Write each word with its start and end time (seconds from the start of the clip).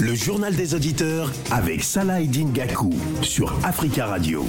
Le 0.00 0.14
journal 0.14 0.56
des 0.56 0.74
auditeurs 0.74 1.30
avec 1.50 1.82
Salah 1.82 2.22
Eddin 2.22 2.48
Gakou 2.50 2.94
sur 3.20 3.54
Africa 3.62 4.06
Radio. 4.06 4.46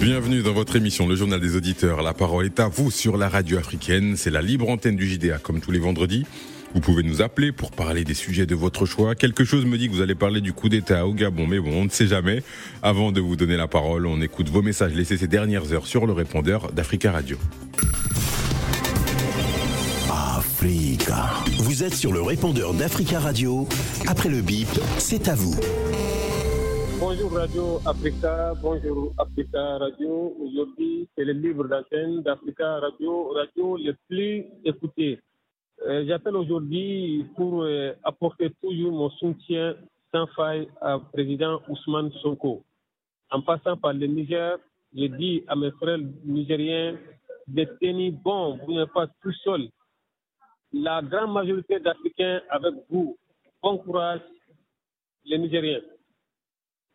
Bienvenue 0.00 0.40
dans 0.40 0.54
votre 0.54 0.76
émission 0.76 1.06
Le 1.06 1.16
Journal 1.16 1.38
des 1.38 1.54
Auditeurs. 1.54 2.00
La 2.00 2.14
parole 2.14 2.46
est 2.46 2.60
à 2.60 2.68
vous 2.68 2.90
sur 2.90 3.18
la 3.18 3.28
radio 3.28 3.58
africaine. 3.58 4.14
C'est 4.16 4.30
la 4.30 4.40
libre 4.40 4.70
antenne 4.70 4.96
du 4.96 5.06
JDA 5.06 5.36
comme 5.36 5.60
tous 5.60 5.70
les 5.70 5.80
vendredis. 5.80 6.24
Vous 6.72 6.80
pouvez 6.80 7.02
nous 7.02 7.20
appeler 7.20 7.52
pour 7.52 7.72
parler 7.72 8.04
des 8.04 8.14
sujets 8.14 8.46
de 8.46 8.54
votre 8.54 8.86
choix. 8.86 9.14
Quelque 9.14 9.44
chose 9.44 9.66
me 9.66 9.76
dit 9.76 9.88
que 9.88 9.92
vous 9.92 10.00
allez 10.00 10.14
parler 10.14 10.40
du 10.40 10.54
coup 10.54 10.70
d'État 10.70 11.06
au 11.06 11.12
Gabon, 11.12 11.46
mais 11.46 11.60
bon, 11.60 11.72
on 11.74 11.84
ne 11.84 11.90
sait 11.90 12.06
jamais. 12.06 12.42
Avant 12.82 13.12
de 13.12 13.20
vous 13.20 13.36
donner 13.36 13.58
la 13.58 13.68
parole, 13.68 14.06
on 14.06 14.22
écoute 14.22 14.48
vos 14.48 14.62
messages 14.62 14.94
laissés 14.94 15.18
ces 15.18 15.28
dernières 15.28 15.74
heures 15.74 15.86
sur 15.86 16.06
le 16.06 16.14
répondeur 16.14 16.72
d'Africa 16.72 17.12
Radio. 17.12 17.36
Vous 20.60 21.84
êtes 21.84 21.94
sur 21.94 22.12
le 22.12 22.20
répondeur 22.20 22.74
d'Africa 22.74 23.20
Radio. 23.20 23.68
Après 24.08 24.28
le 24.28 24.42
bip, 24.42 24.66
c'est 24.98 25.28
à 25.28 25.36
vous. 25.36 25.54
Bonjour 26.98 27.30
Radio 27.32 27.78
Africa, 27.86 28.54
bonjour 28.60 29.12
Africa 29.18 29.78
Radio. 29.78 30.34
Aujourd'hui, 30.40 31.08
c'est 31.14 31.24
le 31.24 31.34
livre 31.34 31.68
d'antenne 31.68 32.22
d'Africa 32.22 32.80
Radio, 32.80 33.28
radio 33.34 33.76
le 33.76 33.94
plus 34.08 34.46
écouté. 34.64 35.20
Euh, 35.86 36.04
J'appelle 36.08 36.34
aujourd'hui 36.34 37.24
pour 37.36 37.62
euh, 37.62 37.92
apporter 38.02 38.50
toujours 38.60 38.90
mon 38.90 39.10
soutien 39.10 39.76
sans 40.12 40.26
faille 40.34 40.66
au 40.82 40.98
président 41.12 41.60
Ousmane 41.68 42.10
Sonko. 42.20 42.64
En 43.30 43.42
passant 43.42 43.76
par 43.76 43.92
le 43.92 44.06
Niger, 44.08 44.58
je 44.92 45.04
dis 45.04 45.44
à 45.46 45.54
mes 45.54 45.70
frères 45.80 46.00
nigériens 46.24 46.96
de 47.46 48.10
bon, 48.10 48.58
vous 48.66 48.72
n'êtes 48.74 48.92
pas 48.92 49.06
tout 49.22 49.32
seul. 49.44 49.68
La 50.72 51.00
grande 51.02 51.32
majorité 51.32 51.80
d'Africains 51.80 52.42
avec 52.50 52.74
vous. 52.90 53.16
Bon 53.62 53.78
courage, 53.78 54.20
les 55.24 55.38
Nigériens. 55.38 55.80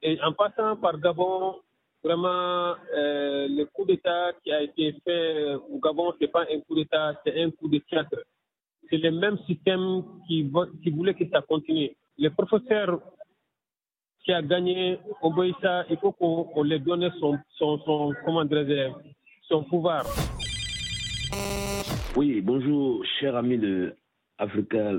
Et 0.02 0.20
en 0.22 0.34
passant 0.34 0.76
par 0.76 1.00
Gabon, 1.00 1.56
vraiment, 2.04 2.76
euh, 2.96 3.48
le 3.50 3.66
coup 3.66 3.86
d'État 3.86 4.32
qui 4.44 4.52
a 4.52 4.62
été 4.62 4.94
fait 5.04 5.56
au 5.70 5.80
Gabon, 5.80 6.14
ce 6.14 6.20
n'est 6.22 6.28
pas 6.28 6.46
un 6.52 6.60
coup 6.62 6.76
d'État, 6.76 7.20
c'est 7.26 7.42
un 7.42 7.50
coup 7.50 7.68
de 7.68 7.80
théâtre. 7.80 8.24
C'est 8.90 8.98
le 8.98 9.12
même 9.12 9.38
système 9.48 10.04
qui, 10.28 10.44
voulait 10.92 11.16
que 11.16 11.28
ça 11.30 11.42
continue. 11.42 11.96
Le 12.20 12.30
professeur 12.30 13.02
qui 14.24 14.32
a 14.34 14.42
gagné 14.42 15.00
Oboïsa, 15.22 15.86
il 15.90 15.98
faut 15.98 16.12
qu'on 16.12 16.64
lui 16.64 16.80
donne 16.80 17.12
son, 17.20 17.40
son, 17.58 17.80
son 19.50 19.64
pouvoir. 19.64 20.06
Oui, 22.16 22.42
bonjour, 22.42 23.04
cher 23.20 23.36
ami 23.36 23.58
de 23.58 23.96
Africa 24.38 24.92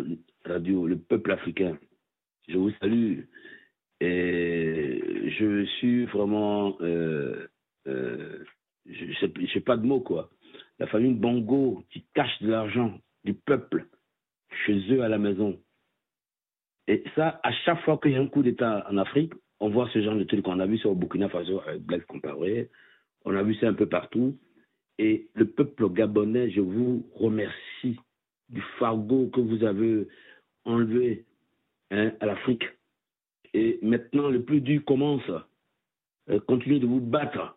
Radio, 0.44 0.88
le 0.88 0.98
peuple 0.98 1.30
africain. 1.30 1.78
Je 2.48 2.58
vous 2.58 2.72
salue. 2.80 3.20
Et 4.00 5.30
je 5.38 5.64
suis 5.78 6.06
vraiment. 6.06 6.76
Euh, 6.80 7.46
euh, 7.86 8.42
je 8.86 9.58
pas 9.60 9.76
de 9.76 9.86
mots, 9.86 10.00
quoi. 10.00 10.28
La 10.80 10.88
famille 10.88 11.14
Bongo 11.14 11.84
qui 11.90 12.04
cache 12.14 12.42
de 12.42 12.50
l'argent 12.50 12.98
du 13.22 13.34
peuple 13.34 13.86
chez 14.66 14.80
eux 14.92 15.04
à 15.04 15.08
la 15.08 15.18
maison. 15.18 15.56
Et 16.88 17.04
ça, 17.14 17.38
à 17.44 17.52
chaque 17.64 17.80
fois 17.82 17.98
qu'il 17.98 18.10
y 18.10 18.16
a 18.16 18.20
un 18.20 18.26
coup 18.26 18.42
d'État 18.42 18.84
en 18.90 18.96
Afrique, 18.96 19.34
on 19.60 19.70
voit 19.70 19.88
ce 19.92 20.02
genre 20.02 20.16
de 20.16 20.24
truc. 20.24 20.48
On 20.48 20.58
a 20.58 20.66
vu 20.66 20.78
ça 20.78 20.88
au 20.88 20.96
Burkina 20.96 21.28
Faso 21.28 21.60
avec 21.64 21.82
Blaise 21.82 22.04
Compaoré. 22.06 22.70
On 23.24 23.36
a 23.36 23.42
vu 23.44 23.54
ça 23.54 23.68
un 23.68 23.74
peu 23.74 23.88
partout. 23.88 24.36
Et 24.98 25.28
le 25.34 25.46
peuple 25.46 25.88
gabonais, 25.90 26.50
je 26.50 26.60
vous 26.60 27.04
remercie 27.14 27.98
du 28.48 28.62
fardeau 28.78 29.28
que 29.28 29.40
vous 29.40 29.64
avez 29.64 30.06
enlevé 30.64 31.24
hein, 31.90 32.12
à 32.20 32.26
l'Afrique. 32.26 32.64
Et 33.54 33.78
maintenant, 33.82 34.28
le 34.28 34.42
plus 34.42 34.60
dur 34.60 34.84
commence. 34.84 35.28
Euh, 36.30 36.40
continuez 36.46 36.78
de 36.78 36.86
vous 36.86 37.00
battre. 37.00 37.56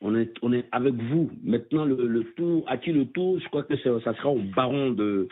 On 0.00 0.14
est, 0.14 0.32
on 0.42 0.52
est 0.52 0.66
avec 0.70 0.94
vous. 0.94 1.30
Maintenant, 1.42 1.84
le, 1.84 2.24
tour, 2.36 2.64
à 2.68 2.76
qui 2.76 2.92
le 2.92 3.06
tour? 3.06 3.40
Je 3.40 3.48
crois 3.48 3.64
que 3.64 3.76
ça, 3.76 4.14
sera 4.14 4.30
au 4.30 4.40
baron 4.54 4.90
de, 4.90 5.28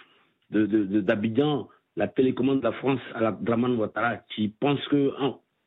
d'Abidjan, 0.50 1.69
la 1.97 2.09
télécommande 2.09 2.59
de 2.59 2.65
la 2.65 2.72
France 2.72 3.00
à 3.15 3.21
la 3.21 3.32
Draman 3.32 3.76
Ouattara, 3.76 4.16
qui 4.34 4.48
pense 4.48 4.84
que 4.88 5.12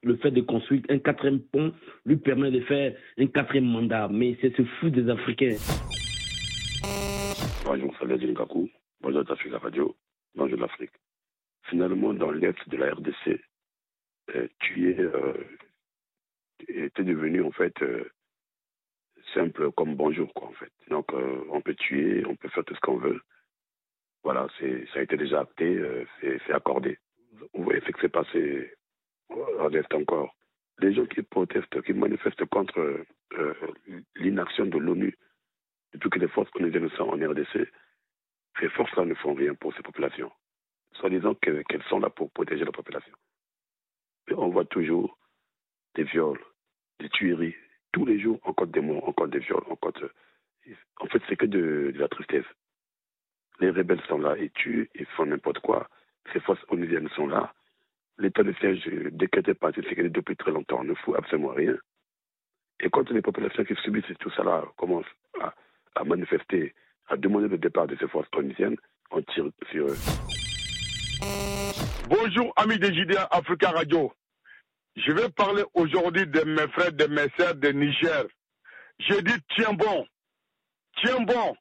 le 0.03 0.15
fait 0.17 0.31
de 0.31 0.41
construire 0.41 0.81
un 0.89 0.99
quatrième 0.99 1.41
pont 1.41 1.73
lui 2.05 2.17
permet 2.17 2.51
de 2.51 2.61
faire 2.61 2.95
un 3.17 3.27
quatrième 3.27 3.65
mandat. 3.65 4.07
Mais 4.09 4.37
c'est 4.41 4.55
ce 4.55 4.63
fou 4.63 4.89
des 4.89 5.09
Africains. 5.09 5.57
Bonjour, 7.65 7.95
salut 7.97 8.33
Kakou. 8.33 8.69
Bonjour, 9.01 9.23
Africa 9.29 9.57
Radio. 9.59 9.95
Bonjour, 10.35 10.59
l'Afrique. 10.59 10.91
Finalement, 11.63 12.13
dans 12.13 12.31
l'est 12.31 12.57
de 12.67 12.77
la 12.77 12.93
RDC, 12.93 13.41
euh, 14.35 14.47
tu 14.59 14.91
es, 14.91 14.99
euh, 14.99 15.33
devenu 16.97 17.41
en 17.41 17.51
fait 17.51 17.73
euh, 17.81 18.09
simple 19.33 19.71
comme 19.73 19.95
bonjour, 19.95 20.33
quoi, 20.33 20.47
en 20.47 20.53
fait. 20.53 20.71
Donc, 20.89 21.13
euh, 21.13 21.43
on 21.51 21.61
peut 21.61 21.75
tuer, 21.75 22.25
on 22.25 22.35
peut 22.35 22.49
faire 22.49 22.65
tout 22.65 22.75
ce 22.75 22.79
qu'on 22.79 22.97
veut. 22.97 23.21
Voilà, 24.23 24.47
ça 24.59 24.99
a 24.99 25.01
été 25.01 25.15
déjà 25.15 25.41
acté, 25.41 25.81
c'est 26.19 26.51
accordé. 26.51 26.97
Vous 27.53 27.63
voyez 27.63 27.79
ce 27.79 27.91
qui 27.91 28.01
s'est 28.01 28.09
passé 28.09 28.69
en 29.29 29.69
Est 29.71 29.93
encore. 29.93 30.35
Les 30.79 30.93
gens 30.93 31.05
qui 31.05 31.21
protestent, 31.21 31.81
qui 31.81 31.93
manifestent 31.93 32.45
contre 32.45 33.05
euh, 33.33 33.53
l'inaction 34.15 34.65
de 34.65 34.77
l'ONU 34.77 35.17
depuis 35.93 36.09
que 36.09 36.19
les 36.19 36.27
forces 36.27 36.49
onusiennes 36.55 36.89
sont 36.91 37.09
en 37.09 37.15
RDC, 37.29 37.67
ces 38.59 38.69
forces-là 38.69 39.05
ne 39.05 39.13
font 39.15 39.33
rien 39.33 39.55
pour 39.55 39.73
ces 39.75 39.83
populations, 39.83 40.31
soit 40.93 41.09
disant 41.09 41.33
qu'elles 41.35 41.83
sont 41.89 41.99
là 41.99 42.09
pour 42.09 42.31
protéger 42.31 42.65
la 42.65 42.71
population. 42.71 43.13
Et 44.29 44.33
on 44.33 44.49
voit 44.49 44.65
toujours 44.65 45.17
des 45.95 46.03
viols, 46.03 46.39
des 46.99 47.09
tueries, 47.09 47.55
tous 47.91 48.05
les 48.05 48.19
jours, 48.19 48.39
encore 48.43 48.67
des 48.67 48.81
morts, 48.81 49.07
encore 49.07 49.27
des 49.27 49.39
viols, 49.39 49.63
encore. 49.69 49.93
En 50.99 51.07
fait, 51.07 51.21
c'est 51.27 51.35
que 51.35 51.45
de, 51.45 51.91
de, 51.93 51.99
la 51.99 52.07
tristesse. 52.07 52.45
Les 53.59 53.71
rebelles 53.71 54.01
sont 54.07 54.19
là, 54.19 54.37
ils 54.37 54.51
tuent, 54.51 54.89
ils 54.95 55.05
font 55.07 55.25
n'importe 55.25 55.59
quoi. 55.59 55.89
Ces 56.31 56.39
forces 56.41 56.63
onusiennes 56.69 57.09
sont 57.09 57.27
là. 57.27 57.53
L'état 58.19 58.43
de 58.43 58.53
siège 58.59 58.83
décrété 59.11 59.53
par 59.53 59.71
ces 59.73 59.81
depuis 60.09 60.35
très 60.35 60.51
longtemps 60.51 60.83
ne 60.83 60.93
fout 60.93 61.15
absolument 61.17 61.53
rien. 61.53 61.75
Et 62.81 62.89
quand 62.89 63.09
les 63.11 63.21
populations 63.21 63.63
qui 63.63 63.75
subissent 63.75 64.05
tout 64.19 64.31
là 64.43 64.63
commencent 64.77 65.05
à, 65.41 65.53
à 65.95 66.03
manifester, 66.03 66.73
à 67.07 67.15
demander 67.15 67.47
le 67.47 67.57
départ 67.57 67.87
de 67.87 67.95
ces 67.97 68.07
forces 68.07 68.27
onusiennes, 68.35 68.75
on 69.11 69.21
tire 69.21 69.45
sur 69.71 69.87
eux. 69.87 69.95
Bonjour, 72.09 72.51
amis 72.57 72.77
des 72.77 72.93
JDA 72.93 73.27
Africa 73.31 73.71
Radio. 73.71 74.11
Je 74.95 75.11
vais 75.13 75.29
parler 75.29 75.63
aujourd'hui 75.73 76.27
de 76.27 76.41
mes 76.41 76.67
frères, 76.69 76.91
de 76.91 77.05
mes 77.05 77.27
sœurs 77.37 77.55
de 77.55 77.69
Niger. 77.69 78.25
Je 78.99 79.13
dis, 79.21 79.39
tiens 79.55 79.73
bon, 79.73 80.05
tiens 81.01 81.21
bon, 81.21 81.55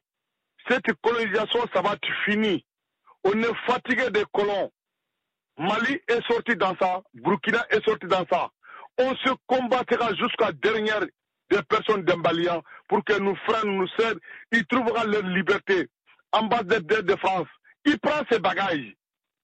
cette 0.67 0.91
colonisation, 1.01 1.59
ça 1.73 1.81
va 1.81 1.93
être 1.93 2.07
fini. 2.25 2.65
On 3.23 3.31
est 3.41 3.55
fatigué 3.65 4.09
des 4.11 4.25
colons. 4.33 4.71
Mali 5.59 5.99
est 6.07 6.25
sorti 6.25 6.55
dans 6.55 6.73
ça, 6.77 7.01
Burkina 7.13 7.65
est 7.69 7.83
sorti 7.83 8.07
dans 8.07 8.25
ça. 8.31 8.49
On 8.97 9.13
se 9.17 9.29
combattra 9.45 10.13
jusqu'à 10.15 10.53
dernière 10.53 11.01
des 11.51 11.61
personnes 11.63 12.03
d'Embalian 12.03 12.63
pour 12.87 13.03
que 13.03 13.19
nos 13.19 13.35
frères 13.35 13.65
nous 13.65 13.87
servent. 13.99 14.19
Ils 14.53 14.65
trouveront 14.67 15.03
leur 15.03 15.23
liberté. 15.23 15.89
Ambassadeur 16.31 17.03
de 17.03 17.15
France, 17.17 17.47
il 17.85 17.99
prend 17.99 18.21
ses 18.31 18.39
bagages. 18.39 18.93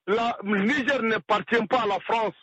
La 0.07 0.37
Niger 0.43 1.01
n'appartient 1.03 1.65
pas 1.67 1.81
à 1.81 1.87
la 1.87 1.99
France. 2.01 2.35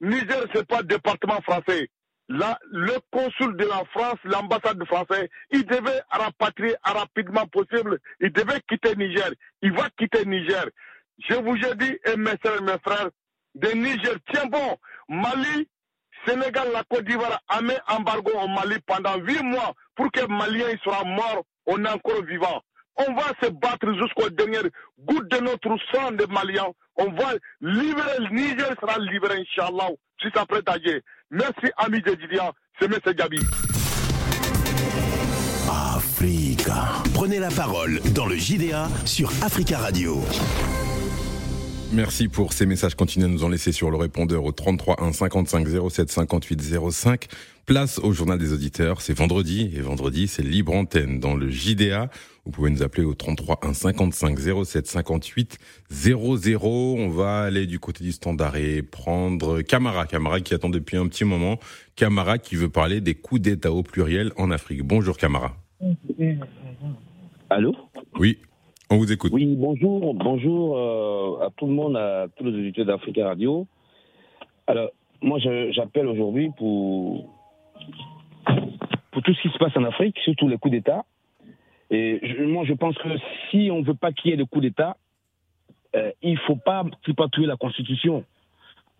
Niger, 0.00 0.44
ce 0.52 0.58
n'est 0.58 0.64
pas 0.64 0.82
département 0.82 1.40
français. 1.42 1.88
Le 2.28 2.98
consul 3.10 3.56
de 3.56 3.64
la 3.66 3.82
France, 3.92 4.18
l'ambassade 4.24 4.84
française, 4.86 5.28
il 5.50 5.64
devait 5.64 6.02
rapatrier 6.10 6.76
rapidement 6.84 7.46
possible. 7.46 7.98
Il 8.20 8.30
devait 8.32 8.60
quitter 8.68 8.94
Niger. 8.94 9.30
Il 9.62 9.72
va 9.72 9.88
quitter 9.98 10.24
Niger. 10.26 10.66
Je 11.18 11.34
vous 11.34 11.56
ai 11.56 11.74
dit, 11.76 11.98
et 12.06 12.16
mes 12.16 12.32
soeurs 12.44 12.58
et 12.58 12.62
mes 12.64 12.78
frères, 12.84 13.08
de 13.54 13.68
Niger, 13.68 14.16
tiens 14.32 14.46
bon, 14.46 14.76
Mali, 15.08 15.68
Sénégal, 16.26 16.68
la 16.72 16.82
Côte 16.84 17.04
d'Ivoire 17.04 17.40
a 17.48 17.62
mis 17.62 17.72
embargo 17.88 18.30
au 18.34 18.48
Mali 18.48 18.76
pendant 18.86 19.16
huit 19.18 19.42
mois 19.42 19.74
pour 19.94 20.10
que 20.12 20.26
Malien 20.26 20.74
soit 20.82 21.04
mort, 21.04 21.44
on 21.66 21.84
est 21.84 21.88
encore 21.88 22.22
vivant. 22.24 22.60
On 22.98 23.12
va 23.14 23.24
se 23.42 23.50
battre 23.50 23.92
jusqu'au 24.00 24.28
dernier 24.30 24.58
goutte 24.98 25.30
de 25.30 25.38
notre 25.38 25.76
sang 25.92 26.12
de 26.12 26.24
Maliens. 26.26 26.72
On 26.96 27.10
va 27.12 27.34
libérer 27.60 28.18
le 28.18 28.28
Niger 28.34 28.74
sera 28.80 28.98
libéré, 28.98 29.40
Inch'Allah, 29.40 29.90
si 30.20 30.28
ça 30.34 30.46
prête 30.46 30.68
à. 30.68 30.76
Merci, 31.30 31.70
amis 31.76 32.00
de 32.02 32.14
Didier. 32.14 32.40
C'est 32.80 32.86
M. 32.86 32.98
Gabi. 33.14 33.38
Africa. 35.70 37.02
Prenez 37.14 37.38
la 37.38 37.50
parole 37.50 38.00
dans 38.14 38.26
le 38.26 38.36
JDA 38.36 38.88
sur 39.04 39.28
Africa 39.42 39.78
Radio. 39.78 40.22
Merci 41.92 42.28
pour 42.28 42.52
ces 42.52 42.66
messages. 42.66 42.94
Continuez 42.94 43.26
à 43.26 43.28
nous 43.28 43.44
en 43.44 43.48
laisser 43.48 43.72
sur 43.72 43.90
le 43.90 43.96
répondeur 43.96 44.44
au 44.44 44.52
33 44.52 45.02
1 45.02 45.12
55 45.12 45.66
07 45.88 46.10
58 46.10 46.90
05. 46.90 47.26
Place 47.64 47.98
au 47.98 48.12
journal 48.12 48.38
des 48.38 48.52
auditeurs. 48.52 49.00
C'est 49.00 49.16
vendredi 49.16 49.70
et 49.74 49.80
vendredi 49.80 50.26
c'est 50.26 50.42
libre 50.42 50.74
antenne 50.74 51.20
dans 51.20 51.34
le 51.34 51.48
JDA. 51.48 52.10
Vous 52.44 52.50
pouvez 52.50 52.70
nous 52.70 52.82
appeler 52.82 53.04
au 53.04 53.14
33 53.14 53.60
1 53.62 53.72
55 53.72 54.38
07 54.64 54.86
58 54.86 55.58
00. 55.90 56.96
On 56.98 57.08
va 57.08 57.42
aller 57.42 57.66
du 57.66 57.78
côté 57.78 58.04
du 58.04 58.12
standard 58.12 58.56
et 58.56 58.82
prendre 58.82 59.62
Camara. 59.62 60.06
Camara 60.06 60.40
qui 60.40 60.54
attend 60.54 60.68
depuis 60.68 60.96
un 60.96 61.06
petit 61.06 61.24
moment. 61.24 61.58
Camara 61.94 62.38
qui 62.38 62.56
veut 62.56 62.68
parler 62.68 63.00
des 63.00 63.14
coups 63.14 63.40
d'État 63.40 63.72
au 63.72 63.82
pluriel 63.82 64.32
en 64.36 64.50
Afrique. 64.50 64.82
Bonjour 64.82 65.16
Camara. 65.16 65.56
Allô? 67.48 67.74
Oui, 68.18 68.38
on 68.90 68.96
vous 68.98 69.12
écoute. 69.12 69.32
Oui, 69.32 69.54
bonjour, 69.56 70.14
bonjour 70.14 70.76
euh, 70.78 71.46
à 71.46 71.50
tout 71.56 71.66
le 71.66 71.72
monde, 71.72 71.96
à 71.96 72.26
tous 72.36 72.44
les 72.44 72.52
auditeurs 72.52 72.86
d'Africa 72.86 73.26
Radio. 73.26 73.66
Alors, 74.66 74.90
moi, 75.20 75.38
j'appelle 75.38 76.06
aujourd'hui 76.06 76.50
pour, 76.56 77.28
pour 79.12 79.22
tout 79.22 79.34
ce 79.34 79.42
qui 79.42 79.48
se 79.48 79.58
passe 79.58 79.76
en 79.76 79.84
Afrique, 79.84 80.18
surtout 80.24 80.48
les 80.48 80.58
coups 80.58 80.72
d'État. 80.72 81.04
Et 81.90 82.20
moi, 82.40 82.64
je 82.64 82.74
pense 82.74 82.96
que 82.98 83.08
si 83.50 83.70
on 83.72 83.80
ne 83.80 83.84
veut 83.84 83.94
pas 83.94 84.12
qu'il 84.12 84.30
y 84.30 84.34
ait 84.34 84.36
de 84.36 84.44
coups 84.44 84.62
d'État, 84.62 84.96
euh, 85.94 86.10
il 86.22 86.32
ne 86.32 86.38
faut 86.38 86.56
pas 86.56 86.84
tripatouiller 87.02 87.46
la 87.46 87.56
Constitution. 87.56 88.24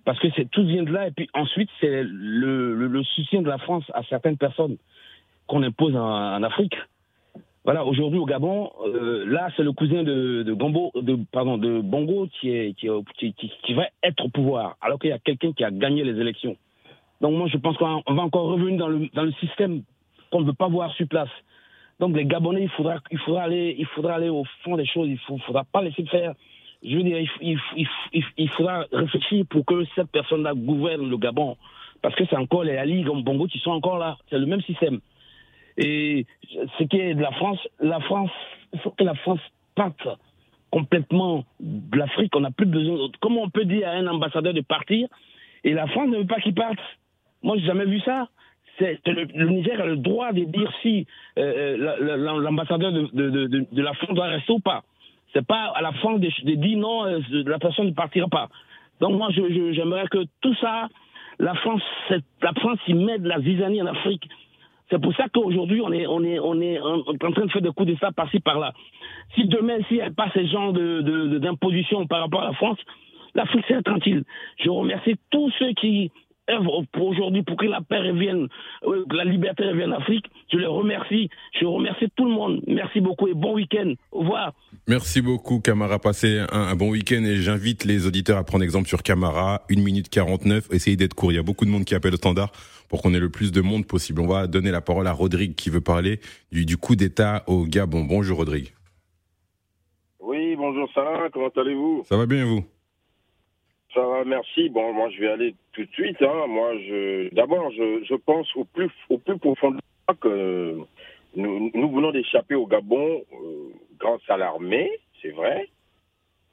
Parce 0.05 0.21
que 0.21 0.29
tout 0.45 0.65
vient 0.65 0.85
de 0.85 0.93
là. 0.93 1.09
Et 1.09 1.11
puis 1.11 1.29
ensuite, 1.35 1.69
c'est 1.81 2.05
le, 2.05 2.75
le- 2.75 3.03
soutien 3.03 3.43
de 3.43 3.49
la 3.49 3.59
France 3.59 3.85
à 3.93 4.05
certaines 4.05 4.37
personnes 4.37 4.77
qu'on 5.49 5.63
impose 5.65 5.97
en 5.97 6.43
Afrique. 6.45 6.77
Voilà, 7.67 7.85
aujourd'hui 7.85 8.21
au 8.21 8.27
Gabon, 8.27 8.71
euh, 8.87 9.25
là 9.27 9.49
c'est 9.57 9.65
le 9.65 9.73
cousin 9.73 10.05
de, 10.05 10.55
Bongo 10.55 10.93
qui 12.41 13.75
va 13.75 13.85
être 14.05 14.25
au 14.25 14.29
pouvoir, 14.29 14.77
alors 14.81 15.01
qu'il 15.01 15.11
y 15.11 15.13
a 15.13 15.19
quelqu'un 15.19 15.53
qui 15.53 15.65
a 15.65 15.73
gagné 15.73 16.05
les 16.05 16.21
élections. 16.21 16.57
Donc 17.21 17.35
moi 17.35 17.49
je 17.49 17.57
pense 17.57 17.77
qu'on 17.77 18.05
on 18.07 18.15
va 18.15 18.23
encore 18.23 18.47
revenir 18.47 18.79
dans 18.79 19.23
le 19.25 19.33
système 19.41 19.83
qu'on 20.31 20.43
ne 20.43 20.47
veut 20.47 20.53
pas 20.53 20.69
voir 20.69 20.95
sur 20.95 21.09
place. 21.09 21.29
Donc 21.99 22.15
les 22.17 22.25
Gabonais, 22.25 22.63
il 22.63 23.19
faudra 23.19 23.43
aller 23.43 24.29
au 24.29 24.45
fond 24.63 24.77
des 24.77 24.87
choses, 24.87 25.09
il 25.09 25.19
faut 25.19 25.37
faudra 25.39 25.65
pas 25.65 25.83
laisser 25.83 26.05
faire. 26.05 26.35
Je 26.85 26.97
veux 26.97 27.03
dire, 27.03 27.19
il 27.41 28.49
faudra 28.51 28.85
réfléchir 28.93 29.45
pour 29.51 29.65
que 29.65 29.85
cette 29.97 30.13
personne-là 30.13 30.55
gouverne 30.55 31.11
le 31.11 31.17
Gabon, 31.17 31.57
parce 32.01 32.15
que 32.15 32.23
c'est 32.31 32.37
encore 32.37 32.63
les 32.63 32.77
Ali 32.77 33.03
comme 33.03 33.25
Bongo 33.25 33.49
qui 33.49 33.59
sont 33.59 33.73
encore 33.73 33.99
là, 33.99 34.19
c'est 34.31 34.39
le 34.39 34.47
même 34.47 34.63
système. 34.63 35.01
Et 35.79 36.27
ce 36.79 36.85
qui 36.85 36.99
est 36.99 37.15
de 37.15 37.23
la 37.23 37.33
France, 37.33 37.59
la 37.81 38.01
France, 38.01 38.31
il 38.73 38.81
faut 38.81 38.91
que 38.91 39.05
la 39.05 39.15
France 39.17 39.41
parte 39.75 40.07
complètement 40.71 41.45
de 41.61 41.99
l'Afrique. 41.99 42.35
On 42.35 42.41
n'a 42.41 42.51
plus 42.51 42.67
besoin. 42.67 43.09
Comment 43.21 43.43
on 43.43 43.51
peut 43.51 43.65
dire 43.65 43.89
à 43.89 43.93
un 43.93 44.07
ambassadeur 44.07 44.55
de 44.55 44.61
partir 44.63 45.09
et 45.65 45.73
la 45.73 45.87
France 45.89 46.09
ne 46.09 46.19
veut 46.19 46.27
pas 46.27 46.41
qu'il 46.41 46.55
parte 46.55 46.79
Moi, 47.43 47.57
j'ai 47.59 47.67
jamais 47.67 47.85
vu 47.87 48.01
ça. 48.01 48.29
C'est 48.79 49.01
le, 49.07 49.25
le 49.25 49.49
Niger 49.49 49.81
a 49.81 49.87
le 49.87 49.97
droit 49.97 50.33
de 50.33 50.45
dire 50.45 50.71
si 50.83 51.07
euh, 51.39 51.77
la- 51.79 52.17
l'ambassadeur 52.17 52.93
de, 52.93 53.09
de, 53.13 53.47
de, 53.47 53.67
de 53.73 53.83
la 53.83 53.95
France 53.95 54.15
doit 54.15 54.27
rester 54.27 54.53
ou 54.53 54.61
pas. 54.61 54.83
C'est 55.33 55.47
pas 55.47 55.73
à 55.75 55.81
la 55.83 55.93
France 55.93 56.21
de, 56.21 56.55
dire 56.55 56.79
non, 56.79 57.07
euh, 57.07 57.21
la 57.47 57.59
personne 57.59 57.87
ne 57.87 57.93
partira 57.93 58.29
pas. 58.29 58.49
Donc 59.01 59.17
moi, 59.17 59.29
j'aimerais 59.31 60.07
que 60.09 60.25
tout 60.43 60.55
ça, 60.57 60.89
la 61.39 61.55
France, 61.55 61.83
la 62.43 62.53
France 62.55 62.79
y 62.87 62.95
met 62.95 63.19
de 63.19 63.29
la 63.29 63.41
zizanie 63.41 63.81
en 63.83 63.87
Afrique. 63.87 64.29
C'est 64.91 65.01
pour 65.01 65.15
ça 65.17 65.25
qu'aujourd'hui, 65.33 65.81
on 65.81 65.93
est, 65.93 66.07
on, 66.07 66.23
est, 66.23 66.39
on, 66.39 66.61
est, 66.61 66.79
en 66.81 67.03
train 67.03 67.45
de 67.47 67.51
faire 67.51 67.63
des 67.63 67.71
coups 67.71 67.89
d'État 67.89 68.13
par-ci, 68.13 68.39
par-là. 68.41 68.73
Si 69.35 69.45
demain, 69.47 69.79
s'il 69.89 69.97
n'y 69.97 70.03
a 70.03 70.11
pas 70.11 70.31
ces 70.33 70.47
genres 70.47 70.73
de, 70.73 71.01
de- 71.01 71.27
de- 71.29 71.39
d'imposition 71.39 72.07
par 72.07 72.21
rapport 72.21 72.43
à 72.43 72.47
la 72.47 72.53
France, 72.53 72.79
l'Afrique 73.35 73.67
serait 73.67 73.83
tranquille. 73.83 74.23
Je 74.59 74.71
remercie 74.71 75.17
tous 75.31 75.51
ceux 75.59 75.73
qui 75.73 76.11
œuvrent 76.51 76.85
pour 76.93 77.09
aujourd'hui 77.09 77.43
pour 77.43 77.57
que 77.57 77.67
la 77.67 77.81
paix 77.81 77.99
revienne, 77.99 78.49
euh, 78.85 79.05
que 79.09 79.17
la 79.17 79.25
liberté 79.25 79.65
revienne 79.65 79.93
en 79.93 79.99
Afrique. 79.99 80.27
Je 80.53 80.59
les 80.59 80.67
remercie. 80.67 81.29
Je 81.59 81.67
remercie 81.67 82.07
tout 82.15 82.25
le 82.25 82.33
monde. 82.33 82.63
Merci 82.67 83.01
beaucoup 83.01 83.29
et 83.29 83.35
bon 83.35 83.55
week-end. 83.55 83.95
Au 84.13 84.21
revoir. 84.21 84.53
Merci 84.89 85.23
beaucoup, 85.23 85.61
Camara. 85.61 85.99
Passez 85.99 86.41
un, 86.51 86.59
un 86.59 86.77
bon 86.77 86.91
week-end 86.91 87.23
et 87.25 87.37
j'invite 87.37 87.85
les 87.85 88.07
auditeurs 88.07 88.39
à 88.39 88.45
prendre 88.45 88.65
exemple 88.65 88.89
sur 88.89 89.03
Camara. 89.03 89.63
1 89.71 89.81
minute 89.81 90.09
49. 90.09 90.69
Essayez 90.73 90.97
d'être 90.97 91.15
court. 91.15 91.33
Il 91.33 91.37
y 91.37 91.39
a 91.39 91.43
beaucoup 91.43 91.65
de 91.65 91.71
monde 91.71 91.85
qui 91.85 91.95
appelle 91.95 92.15
au 92.15 92.19
standard 92.19 92.53
pour 92.89 93.03
qu'on 93.03 93.15
ait 93.15 93.21
le 93.21 93.31
plus 93.31 93.53
de 93.53 93.61
monde 93.61 93.87
possible. 93.87 94.21
On 94.21 94.27
va 94.27 94.47
donner 94.47 94.71
la 94.71 94.81
parole 94.81 95.07
à 95.07 95.13
Rodrigue 95.13 95.55
qui 95.55 95.71
veut 95.71 95.81
parler 95.81 96.21
du, 96.53 96.65
du 96.65 96.77
coup 96.77 96.97
d'État 96.97 97.43
au 97.47 97.65
Gabon. 97.65 98.05
Bonjour, 98.05 98.39
Rodrigue. 98.39 98.73
Oui, 100.21 100.57
bonjour 100.57 100.89
Sarah, 100.93 101.29
comment 101.33 101.49
allez-vous? 101.57 102.03
Ça 102.09 102.17
va 102.17 102.27
bien, 102.27 102.45
vous? 102.45 102.65
Ça 103.97 104.07
va, 104.07 104.25
merci. 104.25 104.69
Bon, 104.69 104.93
moi 104.93 105.09
je 105.09 105.21
vais 105.21 105.29
aller 105.29 105.55
tout 105.73 105.83
de 105.83 105.93
suite. 105.93 106.21
Hein. 106.21 106.47
Moi, 106.49 106.77
je, 106.81 107.35
d'abord, 107.35 107.71
je, 107.71 108.15
pense 108.15 108.47
au 108.55 108.65
plus, 108.65 108.91
au 109.09 109.17
plus 109.17 109.39
profond 109.39 109.71
de 109.71 109.81
que 110.21 110.77
nous, 111.35 111.71
nous 111.73 111.91
venons 111.91 112.11
d'échapper 112.11 112.55
au 112.55 112.67
Gabon 112.67 113.23
euh, 113.33 113.73
grâce 113.99 114.21
à 114.29 114.37
l'armée, 114.37 114.91
c'est 115.23 115.31
vrai, 115.31 115.71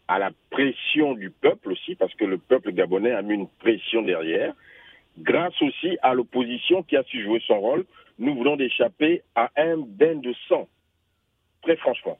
à 0.07 0.19
la 0.19 0.31
pression 0.51 1.15
du 1.15 1.31
peuple 1.31 1.73
aussi, 1.73 1.95
parce 1.95 2.13
que 2.15 2.23
le 2.23 2.37
peuple 2.37 2.71
gabonais 2.71 3.11
a 3.11 3.21
mis 3.21 3.33
une 3.33 3.49
pression 3.59 4.03
derrière, 4.03 4.53
grâce 5.17 5.61
aussi 5.61 5.97
à 6.01 6.13
l'opposition 6.13 6.81
qui 6.83 6.95
a 6.95 7.03
su 7.03 7.23
jouer 7.23 7.41
son 7.45 7.59
rôle. 7.59 7.85
Nous 8.19 8.35
venons 8.35 8.55
d'échapper 8.55 9.21
à 9.35 9.51
un 9.57 9.77
bain 9.77 10.15
de 10.15 10.33
sang, 10.47 10.69
très 11.61 11.75
franchement. 11.75 12.17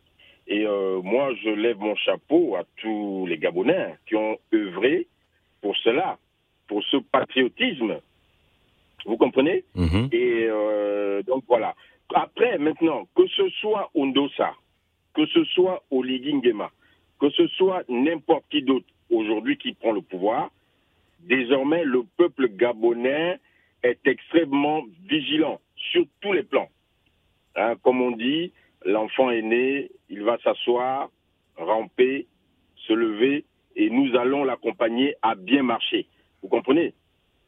Et 0.48 0.68
euh, 0.68 1.02
moi, 1.02 1.34
je 1.42 1.50
lève 1.50 1.78
mon 1.78 1.96
chapeau 1.96 2.58
à 2.58 2.64
tous 2.78 3.26
les 3.28 3.38
Gabonais 3.38 3.96
qui 4.06 4.18
ont 4.18 4.38
œuvré 4.54 5.08
pour 5.64 5.76
cela, 5.78 6.20
pour 6.68 6.84
ce 6.84 6.98
patriotisme. 6.98 7.98
Vous 9.06 9.18
comprenez 9.18 9.64
Mhm. 9.74 10.10
Et 10.12 10.46
euh, 10.48 11.24
donc 11.24 11.44
voilà. 11.48 11.74
Après, 12.14 12.60
maintenant, 12.60 13.08
que 13.16 13.26
ce 13.28 13.50
soit 13.62 13.90
au 13.96 14.06
Ndosa, 14.06 14.54
que 15.16 15.26
ce 15.26 15.44
soit 15.46 15.82
au 15.90 16.04
Ligingema, 16.04 16.70
que 17.20 17.30
ce 17.32 17.48
soit 17.48 17.84
n'importe 17.90 18.44
qui 18.52 18.62
d'autre 18.62 18.86
aujourd'hui 19.10 19.58
qui 19.58 19.74
prend 19.74 19.94
le 19.94 20.02
pouvoir, 20.02 20.52
désormais 21.22 21.84
le 21.84 22.04
peuple 22.18 22.50
gabonais 22.50 23.40
est 23.82 24.06
extrêmement 24.06 24.84
vigilant 25.08 25.60
sur 25.76 26.06
tous 26.22 26.34
les 26.34 26.44
plans. 26.44 26.70
Hein, 27.56 27.76
comme 27.84 28.02
on 28.02 28.12
dit, 28.12 28.52
l'enfant 28.86 29.32
est 29.32 29.42
né, 29.42 29.90
il 30.10 30.22
va 30.24 30.38
s'asseoir, 30.44 31.10
ramper, 31.58 32.28
se 32.88 32.94
lever, 32.94 33.46
et 33.76 33.90
nous 33.90 34.16
allons 34.16 34.44
l'accompagner 34.44 35.16
à 35.22 35.36
bien 35.36 35.64
marcher. 35.64 36.08
Vous 36.42 36.50
comprenez? 36.50 36.94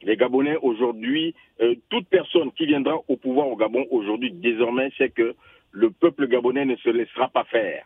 Les 0.01 0.17
Gabonais 0.17 0.57
aujourd'hui, 0.61 1.33
euh, 1.61 1.75
toute 1.89 2.07
personne 2.07 2.51
qui 2.51 2.65
viendra 2.65 2.99
au 3.07 3.15
pouvoir 3.15 3.47
au 3.47 3.55
Gabon 3.55 3.85
aujourd'hui, 3.89 4.31
désormais, 4.31 4.91
c'est 4.97 5.09
que 5.09 5.35
le 5.71 5.89
peuple 5.89 6.27
gabonais 6.27 6.65
ne 6.65 6.75
se 6.77 6.89
laissera 6.89 7.27
pas 7.27 7.43
faire. 7.43 7.85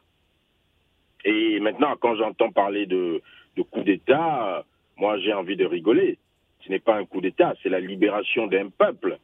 Et 1.25 1.59
maintenant, 1.59 1.95
quand 1.99 2.15
j'entends 2.15 2.51
parler 2.51 2.85
de, 2.85 3.21
de 3.57 3.61
coup 3.63 3.81
d'État, 3.81 4.63
moi 4.97 5.17
j'ai 5.19 5.33
envie 5.33 5.55
de 5.55 5.65
rigoler. 5.65 6.17
Ce 6.61 6.69
n'est 6.69 6.79
pas 6.79 6.95
un 6.95 7.05
coup 7.05 7.21
d'État, 7.21 7.55
c'est 7.61 7.69
la 7.69 7.79
libération 7.79 8.47
d'un 8.47 8.69
peuple. 8.69 9.17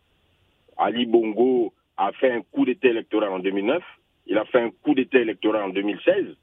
Ali 0.77 1.05
Bongo 1.05 1.73
a 1.97 2.11
fait 2.13 2.31
un 2.31 2.41
coup 2.41 2.65
d'État 2.65 2.89
électoral 2.89 3.31
en 3.31 3.39
2009, 3.39 3.83
il 4.27 4.37
a 4.37 4.45
fait 4.45 4.61
un 4.61 4.71
coup 4.71 4.95
d'État 4.95 5.19
électoral 5.19 5.63
en 5.63 5.69
2016, 5.69 6.35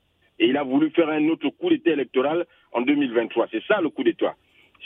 et 0.43 0.47
il 0.47 0.57
a 0.57 0.65
voulu 0.65 0.91
faire 0.91 1.09
un 1.09 1.29
autre 1.29 1.49
coup 1.51 1.71
d'État 1.71 1.91
électoral 1.91 2.47
en 2.73 2.83
2023. 2.83 3.47
C'est 3.53 3.63
ça 3.65 3.81
le 3.81 3.91
coup 3.91 4.03
d'État. 4.03 4.35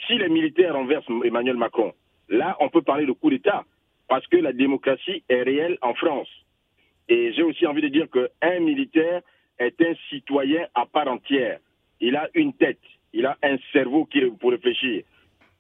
Si 0.07 0.19
les 0.19 0.29
militaires 0.29 0.75
renversent 0.75 1.09
Emmanuel 1.25 1.57
Macron, 1.57 1.95
là 2.29 2.59
on 2.61 2.69
peut 2.69 2.83
parler 2.83 3.07
de 3.07 3.13
coup 3.13 3.31
d'État, 3.31 3.65
parce 4.07 4.27
que 4.27 4.37
la 4.37 4.53
démocratie 4.53 5.25
est 5.31 5.43
réelle 5.43 5.79
en 5.81 5.95
France. 5.95 6.29
Et 7.09 7.33
j'ai 7.33 7.43
aussi 7.43 7.67
envie 7.67 7.81
de 7.81 7.89
dire 7.89 8.07
qu'un 8.11 8.61
militaire 8.61 9.23
est 9.59 9.81
un 9.81 9.95
citoyen 10.11 10.67
à 10.75 10.85
part 10.85 11.09
entière. 11.09 11.59
Il 12.01 12.17
a 12.17 12.29
une 12.35 12.53
tête, 12.53 12.85
il 13.15 13.25
a 13.25 13.39
un 13.43 13.57
cerveau 13.73 14.05
qui, 14.05 14.21
pour 14.39 14.51
réfléchir. 14.51 15.05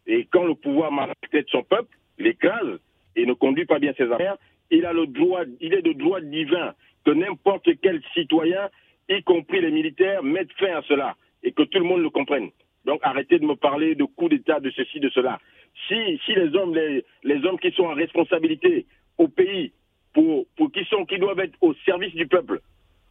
Et 0.06 0.26
quand 0.30 0.44
le 0.44 0.54
pouvoir 0.56 0.92
de 0.92 1.46
son 1.50 1.62
peuple, 1.62 1.96
l'écrase 2.18 2.78
et 3.16 3.24
ne 3.24 3.32
conduit 3.32 3.64
pas 3.64 3.78
bien 3.78 3.94
ses 3.96 4.12
affaires, 4.12 4.36
il 4.70 4.84
a 4.84 4.92
le 4.92 5.06
droit, 5.06 5.44
il 5.62 5.72
est 5.72 5.82
de 5.82 5.92
droit 5.92 6.20
divin 6.20 6.74
que 7.06 7.12
n'importe 7.12 7.70
quel 7.80 8.02
citoyen, 8.12 8.68
y 9.08 9.22
compris 9.22 9.60
les 9.60 9.70
militaires, 9.70 10.22
mette 10.22 10.52
fin 10.58 10.74
à 10.76 10.82
cela 10.82 11.14
et 11.42 11.52
que 11.52 11.62
tout 11.62 11.78
le 11.78 11.84
monde 11.84 12.02
le 12.02 12.10
comprenne. 12.10 12.50
Donc 12.84 13.00
arrêtez 13.02 13.38
de 13.38 13.44
me 13.46 13.54
parler 13.56 13.94
de 13.94 14.04
coup 14.04 14.28
d'État, 14.28 14.60
de 14.60 14.70
ceci, 14.70 15.00
de 15.00 15.08
cela. 15.10 15.38
Si, 15.88 16.18
si 16.24 16.34
les 16.34 16.54
hommes, 16.56 16.74
les, 16.74 17.04
les 17.24 17.44
hommes 17.44 17.58
qui 17.58 17.70
sont 17.72 17.84
en 17.84 17.94
responsabilité 17.94 18.86
au 19.18 19.28
pays, 19.28 19.72
pour, 20.14 20.46
pour 20.56 20.72
qui, 20.72 20.84
sont, 20.86 21.04
qui 21.04 21.18
doivent 21.18 21.40
être 21.40 21.56
au 21.60 21.74
service 21.84 22.14
du 22.14 22.26
peuple, 22.26 22.60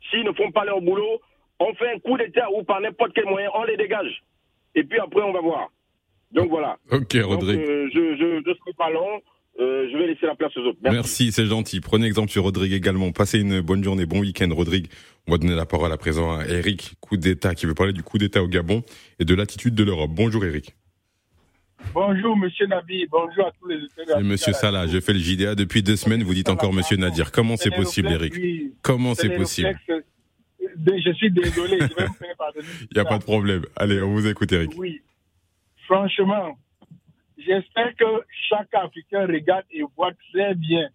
s'ils 0.09 0.23
ne 0.23 0.31
font 0.31 0.51
pas 0.51 0.65
leur 0.65 0.81
boulot, 0.81 1.21
on 1.59 1.73
fait 1.75 1.93
un 1.93 1.99
coup 1.99 2.17
d'État 2.17 2.49
ou 2.51 2.63
par 2.63 2.81
n'importe 2.81 3.13
quel 3.13 3.25
moyen, 3.25 3.49
on 3.53 3.63
les 3.63 3.77
dégage. 3.77 4.23
Et 4.73 4.83
puis 4.83 4.99
après, 4.99 5.21
on 5.21 5.31
va 5.31 5.41
voir. 5.41 5.69
Donc 6.31 6.49
voilà. 6.49 6.77
Ok, 6.91 7.15
Rodrigue. 7.23 7.59
euh, 7.59 7.89
je 7.93 7.99
ne 8.37 8.53
serai 8.53 8.73
pas 8.77 8.89
long. 8.89 9.21
Euh, 9.59 9.87
je 9.91 9.97
vais 9.97 10.07
laisser 10.07 10.25
la 10.25 10.35
place 10.35 10.55
aux 10.57 10.61
autres. 10.61 10.79
Merci. 10.81 10.95
Merci, 10.95 11.31
c'est 11.31 11.45
gentil. 11.45 11.79
Prenez 11.79 12.05
exemple 12.07 12.29
sur 12.29 12.43
Rodrigue 12.43 12.73
également. 12.73 13.11
Passez 13.11 13.39
une 13.39 13.61
bonne 13.61 13.83
journée, 13.83 14.05
bon 14.05 14.19
week-end, 14.19 14.49
Rodrigue. 14.51 14.87
On 15.27 15.31
va 15.31 15.37
donner 15.37 15.55
la 15.55 15.65
parole 15.65 15.91
à 15.91 15.97
présent 15.97 16.37
à 16.37 16.45
Eric, 16.45 16.95
coup 16.99 17.17
d'État, 17.17 17.55
qui 17.55 17.65
veut 17.65 17.73
parler 17.73 17.93
du 17.93 18.03
coup 18.03 18.17
d'État 18.17 18.43
au 18.43 18.47
Gabon 18.47 18.83
et 19.19 19.25
de 19.25 19.33
l'attitude 19.33 19.73
de 19.73 19.83
l'Europe. 19.83 20.11
Bonjour, 20.13 20.43
Eric. 20.43 20.75
Bonjour, 21.93 22.35
monsieur 22.35 22.67
Nabi. 22.67 23.05
Bonjour 23.09 23.47
à 23.47 23.51
tous 23.59 23.67
les 23.67 23.77
C'est 24.05 24.23
monsieur 24.23 24.53
Salah. 24.53 24.87
Je 24.87 24.99
fais 24.99 25.13
le 25.13 25.19
JDA 25.19 25.55
depuis 25.55 25.83
deux 25.83 25.95
semaines. 25.95 26.23
Vous 26.23 26.33
dites 26.33 26.49
encore 26.49 26.73
monsieur 26.73 26.97
Nadir. 26.97 27.31
Comment 27.31 27.57
c'est 27.57 27.71
possible, 27.71 28.11
Eric? 28.11 28.33
Comment 28.81 29.15
c'est 29.15 29.29
possible? 29.29 29.73
Je 30.59 31.13
suis 31.13 31.31
désolé. 31.31 31.79
Il 32.91 32.95
n'y 32.95 32.99
a 32.99 33.05
pas 33.05 33.17
de 33.17 33.23
problème. 33.23 33.65
Allez, 33.75 34.01
on 34.01 34.11
vous 34.11 34.27
écoute, 34.27 34.51
Eric. 34.51 34.71
Oui. 34.77 35.01
Franchement, 35.85 36.57
j'espère 37.37 37.95
que 37.95 38.05
chaque 38.49 38.73
Africain 38.73 39.25
regarde 39.27 39.65
et 39.71 39.83
voit 39.95 40.13
très 40.31 40.55
bien 40.55 40.89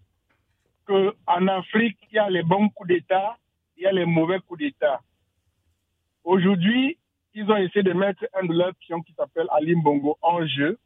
qu'en 0.87 1.47
Afrique, 1.49 1.99
il 2.11 2.17
y 2.17 2.19
a 2.19 2.31
les 2.31 2.43
bons 2.43 2.69
coups 2.71 2.89
d'État, 2.89 3.37
il 3.77 3.85
y 3.85 3.87
a 3.87 3.93
les 3.93 4.05
mauvais 4.05 4.39
coups 4.41 4.61
d'État. 4.61 5.01
Aujourd'hui, 6.25 6.99
ils 7.35 7.51
ont 7.51 7.57
essayé 7.57 7.83
de 7.83 7.93
mettre 7.93 8.25
un 8.35 8.47
de 8.47 8.53
leurs 8.53 8.75
pions 8.75 9.01
qui 9.03 9.13
s'appelle 9.15 9.47
Alim 9.57 9.83
Bongo 9.83 10.19
en 10.21 10.47
jeu. 10.47 10.79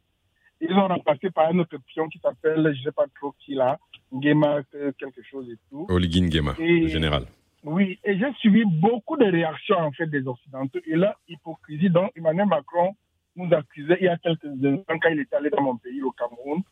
Ils 0.60 0.72
ont 0.72 0.86
remplacé 0.86 1.30
par 1.30 1.48
un 1.48 1.58
autre 1.58 1.76
pion 1.86 2.08
qui 2.08 2.18
s'appelle, 2.18 2.62
je 2.74 2.78
ne 2.78 2.84
sais 2.84 2.92
pas 2.92 3.06
trop 3.18 3.34
qui 3.40 3.54
là, 3.54 3.78
Ngema, 4.12 4.62
quelque 4.98 5.22
chose 5.22 5.48
et 5.50 5.58
tout. 5.68 5.86
Oligin 5.88 6.26
Ngema, 6.26 6.54
le 6.58 6.86
général. 6.88 7.24
Oui, 7.64 7.98
et 8.04 8.18
j'ai 8.18 8.32
suivi 8.34 8.62
beaucoup 8.66 9.16
de 9.16 9.24
réactions 9.24 9.78
en 9.78 9.90
fait 9.90 10.06
des 10.06 10.26
Occidentaux 10.26 10.80
et 10.86 10.96
leur 10.96 11.14
hypocrisie 11.28 11.88
dont 11.88 12.10
Emmanuel 12.14 12.46
Macron 12.46 12.94
nous 13.36 13.52
accusait 13.52 13.98
il 14.00 14.04
y 14.04 14.08
a 14.08 14.16
quelques 14.16 14.44
années 14.44 14.82
quand 14.86 15.08
il 15.10 15.20
est 15.20 15.34
allé 15.34 15.50
dans 15.50 15.62
mon 15.62 15.76
pays, 15.76 16.02
au 16.02 16.12
Cameroun, 16.12 16.62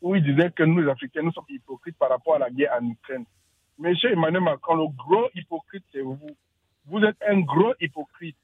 où 0.00 0.14
il 0.14 0.22
disait 0.22 0.50
que 0.50 0.62
nous, 0.62 0.80
les 0.80 0.90
Africains, 0.90 1.22
nous 1.22 1.32
sommes 1.32 1.44
hypocrites 1.48 1.96
par 1.98 2.10
rapport 2.10 2.36
à 2.36 2.38
la 2.38 2.50
guerre 2.50 2.78
en 2.80 2.86
Ukraine. 2.86 3.24
Monsieur 3.78 4.12
Emmanuel 4.12 4.42
Macron, 4.42 4.76
le 4.76 4.86
gros 4.88 5.28
hypocrite, 5.34 5.84
c'est 5.92 6.02
vous. 6.02 6.18
Vous 6.86 7.02
êtes 7.02 7.16
un 7.28 7.40
gros 7.40 7.74
hypocrite. 7.80 8.36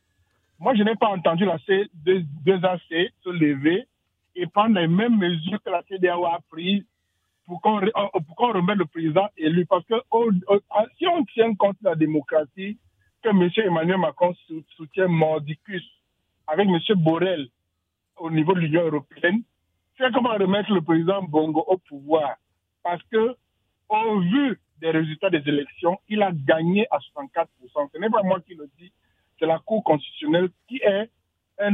Moi, 0.59 0.75
je 0.75 0.83
n'ai 0.83 0.97
pas 0.97 1.09
entendu 1.09 1.45
la 1.45 1.57
C2AC 1.59 3.11
se 3.23 3.29
lever 3.31 3.87
et 4.35 4.47
prendre 4.47 4.79
les 4.79 4.89
mêmes 4.89 5.17
mesures 5.17 5.63
que 5.63 5.71
la 5.71 5.83
CDAO 5.89 6.27
a 6.27 6.41
prises 6.51 6.85
pour 7.47 7.61
qu'on 7.61 7.79
remette 7.79 8.77
le 8.77 8.87
président 8.87 9.29
élu. 9.37 9.67
Parce 9.67 9.85
que 9.87 9.95
si 10.99 11.07
on 11.07 11.25
tient 11.27 11.55
compte 11.55 11.77
de 11.81 11.89
la 11.89 11.95
démocratie 11.95 12.79
que 13.23 13.29
M. 13.29 13.51
Emmanuel 13.57 13.99
Macron 13.99 14.35
soutient 14.77 15.09
Mordicus 15.09 15.85
avec 16.47 16.69
M. 16.69 16.79
Borrell 16.97 17.49
au 18.21 18.31
niveau 18.31 18.55
de 18.55 18.61
l'Union 18.61 18.85
européenne, 18.85 19.43
c'est 19.99 20.13
comment 20.13 20.31
remettre 20.31 20.73
le 20.73 20.83
président 20.83 21.23
Bongo 21.23 21.65
au 21.67 21.79
pouvoir. 21.79 22.37
Parce 22.83 23.03
que, 23.11 23.35
au 23.89 24.21
vu 24.21 24.59
des 24.81 24.91
résultats 24.91 25.31
des 25.31 25.43
élections, 25.47 25.99
il 26.09 26.23
a 26.23 26.31
gagné 26.33 26.87
à 26.91 26.99
64%. 26.99 27.47
Ce 27.93 27.99
n'est 27.99 28.11
pas 28.11 28.23
moi 28.23 28.41
qui 28.41 28.55
le 28.55 28.69
dis, 28.79 28.93
c'est 29.39 29.47
la 29.47 29.59
Cour 29.59 29.83
constitutionnelle 29.85 30.51
qui 30.69 30.81
est 30.83 31.11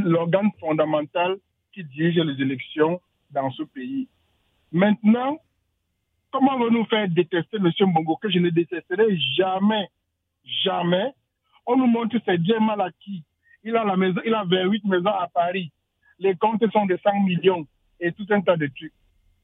l'organe 0.05 0.51
fondamental 0.59 1.37
qui 1.73 1.85
dirige 1.85 2.17
les 2.17 2.43
élections 2.43 3.01
dans 3.31 3.51
ce 3.51 3.63
pays. 3.65 4.09
Maintenant, 4.73 5.39
comment 6.33 6.59
va 6.59 6.71
nous 6.71 6.85
faire 6.87 7.09
détester 7.09 7.59
M. 7.59 7.71
Bongo, 7.93 8.17
que 8.17 8.31
je 8.31 8.39
ne 8.39 8.51
détesterai 8.51 9.17
jamais, 9.37 9.89
jamais? 10.45 11.13
On 11.67 11.77
nous 11.77 11.87
montre 11.87 12.17
ses 12.25 12.39
biens 12.39 12.61
mal 12.61 12.81
acquis. 12.81 13.25
Il 13.63 13.77
a, 13.77 13.85
la 13.85 13.97
maison, 13.97 14.21
il 14.25 14.35
a 14.35 14.45
28 14.45 14.85
maisons 14.85 15.11
à 15.11 15.29
Paris. 15.33 15.73
Les 16.19 16.35
comptes 16.37 16.71
sont 16.73 16.87
de 16.87 16.99
100 17.03 17.21
millions 17.23 17.67
et 18.01 18.13
tout 18.13 18.27
un 18.31 18.41
tas 18.41 18.57
de 18.57 18.67
trucs. 18.67 18.93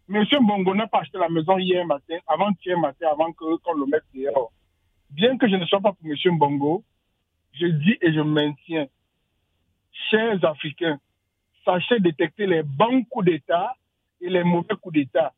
M. 0.08 0.24
Bongo 0.40 0.74
n'a 0.74 0.86
pas 0.86 1.00
acheté 1.00 1.18
la 1.18 1.28
maison 1.28 1.58
hier 1.58 1.86
matin, 1.86 2.18
avant-hier 2.26 2.78
matin, 2.78 3.08
avant 3.10 3.32
qu'on 3.32 3.74
le 3.74 3.86
mette 3.86 4.04
dehors. 4.14 4.52
Bien 5.10 5.38
que 5.38 5.48
je 5.48 5.56
ne 5.56 5.64
sois 5.66 5.80
pas 5.80 5.92
pour 5.92 6.06
M. 6.06 6.38
Bongo, 6.38 6.84
je 7.52 7.66
dis 7.66 7.96
et 8.00 8.12
je 8.12 8.20
maintiens, 8.20 8.86
chers 10.10 10.44
Africains, 10.44 10.98
sachez 11.64 12.00
détecter 12.00 12.46
les 12.46 12.62
bons 12.62 13.04
coups 13.04 13.26
d'État 13.26 13.76
et 14.20 14.28
les 14.28 14.42
mauvais 14.42 14.74
coups 14.80 14.94
d'État. 14.94 15.32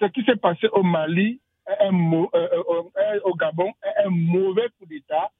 Ce 0.00 0.06
qui 0.06 0.24
s'est 0.24 0.36
passé 0.36 0.68
au 0.72 0.82
Mali, 0.82 1.40
euh, 1.68 1.74
euh, 1.92 2.26
euh, 2.34 3.20
au 3.24 3.34
Gabon, 3.34 3.72
un 4.04 4.10
mauvais 4.10 4.68
coup 4.78 4.86
d'État. 4.86 5.30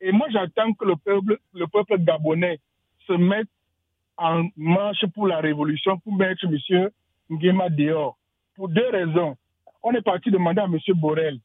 Et 0.00 0.12
moi, 0.12 0.28
j'attends 0.30 0.72
que 0.74 0.84
le 0.84 0.96
peuple, 0.96 1.38
le 1.54 1.66
peuple 1.66 1.98
gabonais 1.98 2.60
se 3.06 3.12
mette 3.14 3.48
en 4.18 4.48
marche 4.56 5.06
pour 5.14 5.26
la 5.26 5.40
révolution, 5.40 5.98
pour 5.98 6.14
mettre 6.14 6.44
M. 6.44 6.90
Nguema 7.30 7.70
dehors. 7.70 8.18
Pour 8.56 8.68
deux 8.68 8.88
raisons. 8.90 9.36
On 9.82 9.92
est 9.92 10.02
parti 10.02 10.30
demander 10.30 10.60
à 10.60 10.64
M. 10.64 10.78
Borrell 10.94 11.38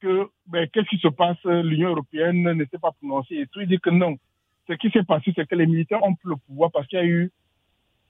que 0.00 0.28
ben, 0.46 0.66
qu'est-ce 0.68 0.88
qui 0.88 0.98
se 0.98 1.08
passe, 1.08 1.38
l'Union 1.44 1.90
européenne 1.90 2.42
ne 2.42 2.64
s'est 2.64 2.78
pas 2.78 2.92
prononcée. 2.92 3.36
Et 3.36 3.46
tout, 3.46 3.60
il 3.60 3.68
dit 3.68 3.78
que 3.78 3.90
non. 3.90 4.16
Ce 4.68 4.72
qui 4.74 4.90
s'est 4.90 5.04
passé, 5.04 5.32
c'est 5.36 5.46
que 5.46 5.54
les 5.54 5.66
militaires 5.66 6.02
ont 6.02 6.14
pris 6.14 6.28
le 6.28 6.36
pouvoir 6.36 6.70
parce 6.72 6.86
qu'il 6.88 6.98
y 6.98 7.02
a 7.02 7.04
eu 7.04 7.30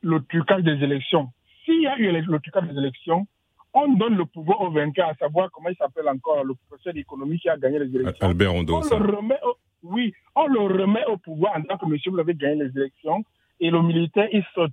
le 0.00 0.22
trucage 0.24 0.62
des 0.62 0.82
élections. 0.82 1.28
S'il 1.64 1.82
y 1.82 1.86
a 1.86 1.98
eu 1.98 2.10
le 2.10 2.40
trucage 2.40 2.68
des 2.68 2.78
élections, 2.78 3.26
on 3.74 3.88
donne 3.94 4.16
le 4.16 4.26
pouvoir 4.26 4.60
au 4.60 4.70
vainqueur, 4.70 5.08
à 5.08 5.14
savoir 5.14 5.50
comment 5.50 5.70
il 5.70 5.76
s'appelle 5.76 6.08
encore, 6.08 6.44
le 6.44 6.54
professeur 6.54 6.92
d'économie 6.92 7.38
qui 7.38 7.48
a 7.48 7.56
gagné 7.56 7.78
les 7.78 7.96
élections. 7.96 8.26
Albert 8.26 8.52
Rondo. 8.52 8.80
On 8.92 8.98
le 8.98 9.16
remet 9.16 9.38
au, 9.42 9.56
oui, 9.82 10.12
on 10.34 10.46
le 10.46 10.60
remet 10.60 11.04
au 11.06 11.16
pouvoir 11.16 11.56
en 11.56 11.62
tant 11.62 11.78
que 11.78 11.86
monsieur, 11.86 12.10
vous 12.10 12.18
avez 12.18 12.34
gagné 12.34 12.64
les 12.64 12.78
élections, 12.78 13.24
et 13.62 13.70
le 13.70 13.80
militaire, 13.80 14.28
il 14.32 14.44
saute. 14.54 14.72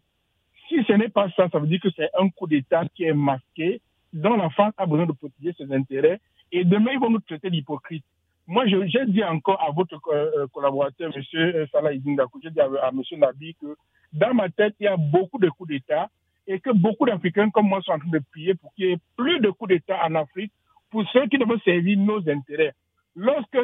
Si 0.67 0.83
ce 0.83 0.93
n'est 0.93 1.09
pas 1.09 1.29
ça, 1.35 1.47
ça 1.49 1.59
veut 1.59 1.67
dire 1.67 1.79
que 1.79 1.89
c'est 1.95 2.09
un 2.19 2.27
coup 2.29 2.47
d'État 2.47 2.83
qui 2.95 3.03
est 3.03 3.13
masqué, 3.13 3.81
dont 4.11 4.35
la 4.35 4.49
France 4.49 4.73
a 4.77 4.85
besoin 4.87 5.05
de 5.05 5.11
protéger 5.11 5.53
ses 5.57 5.71
intérêts, 5.71 6.19
et 6.51 6.65
demain, 6.65 6.91
ils 6.93 6.99
vont 6.99 7.11
nous 7.11 7.19
traiter 7.19 7.51
d'hypocrites. 7.51 8.03
Moi, 8.47 8.65
j'ai 8.65 9.05
dit 9.05 9.23
encore 9.23 9.61
à 9.61 9.71
votre 9.71 9.99
euh, 10.11 10.47
collaborateur, 10.51 11.11
M. 11.15 11.23
Euh, 11.35 11.67
Salah 11.71 11.93
Izindakou, 11.93 12.39
j'ai 12.41 12.49
dit 12.49 12.59
à, 12.59 12.65
à 12.81 12.89
M. 12.89 13.01
Nabi 13.19 13.55
que 13.61 13.75
dans 14.11 14.33
ma 14.33 14.49
tête, 14.49 14.73
il 14.79 14.85
y 14.85 14.87
a 14.87 14.97
beaucoup 14.97 15.37
de 15.37 15.49
coups 15.49 15.69
d'État 15.69 16.09
et 16.47 16.59
que 16.59 16.71
beaucoup 16.71 17.05
d'Africains 17.05 17.51
comme 17.51 17.67
moi 17.67 17.79
sont 17.83 17.91
en 17.91 17.99
train 17.99 18.09
de 18.09 18.21
prier 18.31 18.55
pour 18.55 18.73
qu'il 18.73 18.85
y 18.87 18.91
ait 18.91 18.97
plus 19.15 19.39
de 19.39 19.51
coups 19.51 19.69
d'État 19.69 20.03
en 20.03 20.15
Afrique 20.15 20.51
pour 20.89 21.07
ceux 21.11 21.27
qui 21.27 21.37
doivent 21.37 21.61
servir 21.63 21.99
nos 21.99 22.27
intérêts. 22.27 22.73
Lorsque 23.21 23.57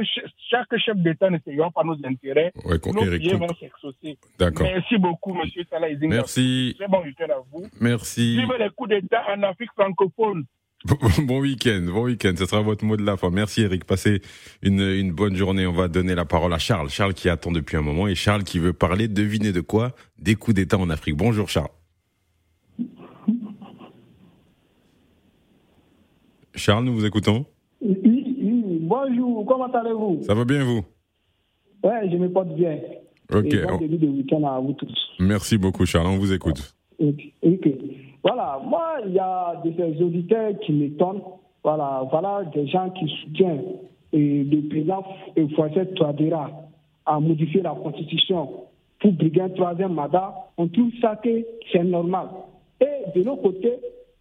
chaque 0.50 0.78
chef 0.78 0.98
d'État 0.98 1.30
ne 1.30 1.38
servira 1.40 1.72
pas 1.72 1.84
nos 1.86 1.96
intérêts, 2.04 2.52
ouais, 2.66 2.78
nos 2.88 3.38
vont 3.38 3.48
s'exaucer. 3.58 4.18
Merci 4.38 4.98
beaucoup, 4.98 5.34
M. 5.34 5.50
Salah. 5.70 5.88
Merci. 6.02 6.76
Très 6.78 6.90
bon 6.90 7.02
week-end 7.02 7.32
à 7.32 7.42
vous. 7.50 7.66
Merci. 7.80 8.38
Vive 8.38 8.54
les 8.60 8.70
coups 8.76 8.90
d'État 8.90 9.24
en 9.34 9.44
Afrique 9.44 9.70
francophone. 9.74 10.44
Bon 11.26 11.40
week-end, 11.40 11.84
bon 11.88 12.04
week-end. 12.04 12.34
Ce 12.38 12.46
sera 12.46 12.62
votre 12.62 12.84
mot 12.84 12.98
de 12.98 13.04
la 13.04 13.16
fin. 13.18 13.30
Merci 13.32 13.62
Eric. 13.62 13.86
Passez 13.86 14.22
une, 14.62 14.82
une 14.82 15.14
bonne 15.14 15.36
journée. 15.36 15.66
On 15.66 15.72
va 15.72 15.88
donner 15.88 16.14
la 16.16 16.26
parole 16.26 16.54
à 16.54 16.60
Charles. 16.60 16.90
Charles 16.90 17.14
qui 17.14 17.30
attend 17.30 17.52
depuis 17.52 17.78
un 17.78 17.82
moment 17.82 18.08
et 18.08 18.14
Charles 18.14 18.44
qui 18.44 18.60
veut 18.60 18.74
parler, 18.74 19.08
devinez 19.08 19.52
de 19.52 19.62
quoi? 19.62 19.96
Des 20.20 20.36
coups 20.36 20.56
d'État 20.56 20.78
en 20.78 20.90
Afrique. 20.90 21.16
Bonjour 21.16 21.50
Charles. 21.50 21.72
Charles, 26.54 26.84
nous 26.84 26.94
vous 26.94 27.06
écoutons? 27.06 27.46
Bonjour. 28.86 29.46
Comment 29.48 29.66
allez-vous? 29.66 30.22
Ça 30.22 30.36
va 30.36 30.46
bien 30.46 30.64
vous? 30.64 30.84
Ouais, 31.84 32.08
je 32.12 32.18
me 32.18 32.30
porte 32.30 32.54
bien. 32.56 32.78
Ok. 33.34 33.52
Et 33.52 33.66
bon 33.66 33.78
début 33.78 33.98
de 33.98 34.08
week-end 34.08 34.44
à 34.44 34.60
vous 34.60 34.74
tous. 34.74 34.94
Merci 35.20 35.58
beaucoup 35.58 35.88
Charles. 35.88 36.08
On 36.08 36.18
vous 36.18 36.32
écoute. 36.32 36.76
Ok. 37.00 37.34
okay. 37.44 37.78
Voilà, 38.24 38.60
moi, 38.64 38.98
il 39.08 39.14
y 39.14 39.20
a 39.20 39.60
des 39.64 40.02
auditeurs 40.02 40.52
qui 40.60 40.72
m'étonnent. 40.72 41.22
Voilà, 41.64 42.08
voilà 42.12 42.44
des 42.54 42.68
gens 42.68 42.92
qui 42.92 43.08
soutiennent 43.22 43.64
et 44.14 44.44
le 44.44 44.70
président 44.70 45.04
français 45.54 45.88
Touadéra 45.96 46.52
à 47.08 47.20
modifier 47.20 47.62
la 47.62 47.72
constitution 47.72 48.50
pour 49.00 49.12
briguer 49.14 49.42
un 49.42 49.50
troisième 49.50 49.94
mandat. 49.94 50.34
On 50.58 50.68
trouve 50.68 50.92
ça 51.02 51.16
que 51.16 51.44
c'est 51.72 51.84
normal. 51.84 52.28
Et 52.80 53.18
de 53.20 53.26
l'autre 53.26 53.42
côté, 53.42 53.74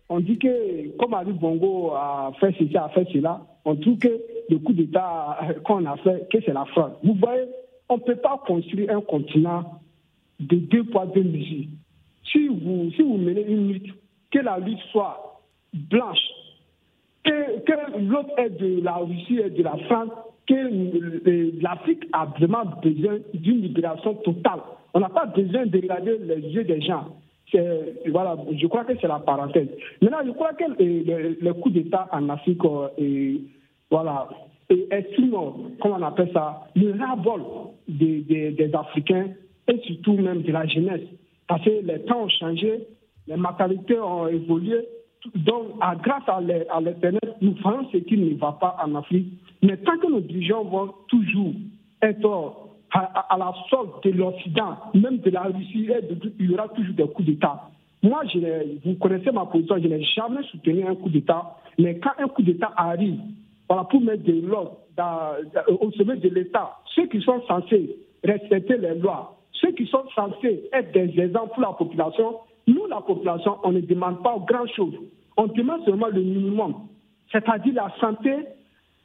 on 0.09 0.21
dit 0.21 0.39
que 0.39 0.97
comme 0.97 1.13
Ali 1.13 1.33
Bongo 1.33 1.93
a 1.93 2.33
fait 2.41 2.55
ceci, 2.59 2.77
a 2.79 2.89
fait 2.89 3.07
cela, 3.13 3.43
on 3.65 3.77
trouve 3.77 3.99
que 3.99 4.21
le 4.51 4.59
coup 4.59 4.73
d'État 4.73 5.39
qu'on 5.65 5.85
a 5.87 5.97
fait, 5.99 6.29
que 6.31 6.39
c'est 6.45 6.53
la 6.53 6.65
fraude. 6.67 6.93
Vous 7.03 7.15
voyez, 7.15 7.45
on 7.89 7.97
ne 7.97 8.03
peut 8.03 8.17
pas 8.17 8.43
construire 8.47 8.91
un 8.91 9.01
continent 9.01 9.81
de 10.41 10.57
deux 10.57 10.85
poids, 10.85 11.07
deux 11.07 11.23
mesures 11.23 11.67
si 12.35 12.49
vous, 12.49 12.91
si 12.97 13.03
vous 13.03 13.17
menez 13.17 13.45
une 13.47 13.69
lutte, 13.69 13.95
que 14.31 14.39
la 14.41 14.59
lutte 14.59 14.81
soit 14.91 15.41
blanche, 15.73 16.19
que, 17.23 17.61
que 17.61 18.01
l'autre 18.01 18.31
est 18.39 18.51
de 18.51 18.83
la 18.83 18.97
Russie 18.97 19.39
et 19.39 19.51
de 19.51 19.63
la 19.63 19.77
France, 19.87 20.11
que 20.47 21.63
l'Afrique 21.63 22.05
a 22.13 22.27
vraiment 22.27 22.65
besoin 22.83 23.19
d'une 23.33 23.63
libération 23.63 24.15
totale. 24.17 24.61
On 24.93 25.01
n'a 25.01 25.09
pas 25.09 25.27
besoin 25.27 25.67
de 25.67 25.77
regarder 25.77 26.19
les 26.19 26.41
yeux 26.51 26.65
des 26.65 26.81
gens. 26.83 27.17
Voilà, 28.11 28.37
je 28.53 28.67
crois 28.67 28.85
que 28.85 28.93
c'est 29.01 29.07
la 29.07 29.21
parenthèse. 29.21 29.69
Maintenant, 30.03 30.19
je 30.25 30.31
crois 30.33 30.55
que 30.55 30.65
le, 30.79 31.37
le 31.41 31.55
coup 31.55 31.71
d'État 31.71 32.09
en 32.13 32.29
Afrique 32.29 32.63
est, 32.99 33.41
voilà, 33.91 34.29
exprime, 34.91 35.33
comment 35.81 35.97
on 35.99 36.03
appelle 36.03 36.31
ça, 36.33 36.67
le 36.75 36.93
ras-bol 36.93 37.43
des, 37.87 38.21
des, 38.23 38.51
des 38.53 38.75
Africains 38.75 39.29
et 39.69 39.79
surtout 39.81 40.15
même 40.15 40.43
de 40.43 40.53
la 40.53 40.67
jeunesse. 40.67 41.03
Parce 41.47 41.65
que 41.65 41.71
les 41.71 42.01
temps 42.05 42.25
ont 42.25 42.29
changé, 42.29 42.87
les 43.27 43.37
mentalités 43.37 43.99
ont 43.99 44.27
évolué. 44.29 44.87
donc, 45.35 45.79
grâce 46.03 46.29
à 46.29 46.41
l'Internet, 46.41 47.37
nous 47.41 47.55
faisons 47.57 47.89
ce 47.93 47.99
qui 47.99 48.17
ne 48.17 48.35
va 48.37 48.53
pas 48.53 48.77
en 48.85 48.95
Afrique. 48.95 49.29
Mais 49.63 49.77
tant 49.79 49.97
que 49.99 50.11
nos 50.11 50.21
dirigeants 50.21 50.65
vont 50.65 50.93
toujours 51.09 51.53
être 52.03 52.64
à, 52.95 53.37
la 53.37 53.53
sorte 53.69 54.05
de 54.07 54.13
l'Occident, 54.13 54.77
même 54.95 55.19
de 55.19 55.31
la 55.31 55.43
Russie, 55.43 55.89
il 56.39 56.51
y 56.51 56.55
aura 56.55 56.69
toujours 56.69 56.95
des 56.95 57.09
coups 57.09 57.27
d'État. 57.27 57.69
Moi, 58.03 58.23
vous 58.85 58.95
connaissez 58.95 59.33
ma 59.33 59.47
position, 59.47 59.77
je 59.83 59.89
n'ai 59.89 60.03
jamais 60.03 60.43
soutenu 60.45 60.87
un 60.87 60.95
coup 60.95 61.09
d'État. 61.09 61.57
Mais 61.79 61.99
quand 61.99 62.13
un 62.19 62.29
coup 62.29 62.43
d'État 62.43 62.73
arrive, 62.77 63.19
voilà, 63.69 63.85
pour 63.85 64.01
mettre 64.01 64.23
de 64.23 64.47
l'ordre 64.47 64.77
au 65.81 65.91
sommet 65.93 66.17
de 66.17 66.29
l'État, 66.29 66.77
ceux 66.95 67.07
qui 67.07 67.21
sont 67.23 67.43
censés 67.49 67.97
respecter 68.23 68.77
les 68.77 68.95
lois, 68.95 69.37
ceux 69.53 69.73
qui 69.73 69.87
sont 69.87 70.05
censés 70.15 70.69
être 70.73 70.93
des 70.93 71.19
exemples 71.21 71.55
pour 71.55 71.63
la 71.63 71.73
population, 71.73 72.37
nous, 72.67 72.87
la 72.87 73.01
population, 73.01 73.57
on 73.65 73.73
ne 73.73 73.81
demande 73.81 74.23
pas 74.23 74.37
grand-chose. 74.47 74.95
On 75.37 75.47
demande 75.47 75.85
seulement 75.85 76.09
le 76.09 76.21
minimum, 76.21 76.75
c'est-à-dire 77.33 77.75
la 77.75 77.93
santé, 78.01 78.35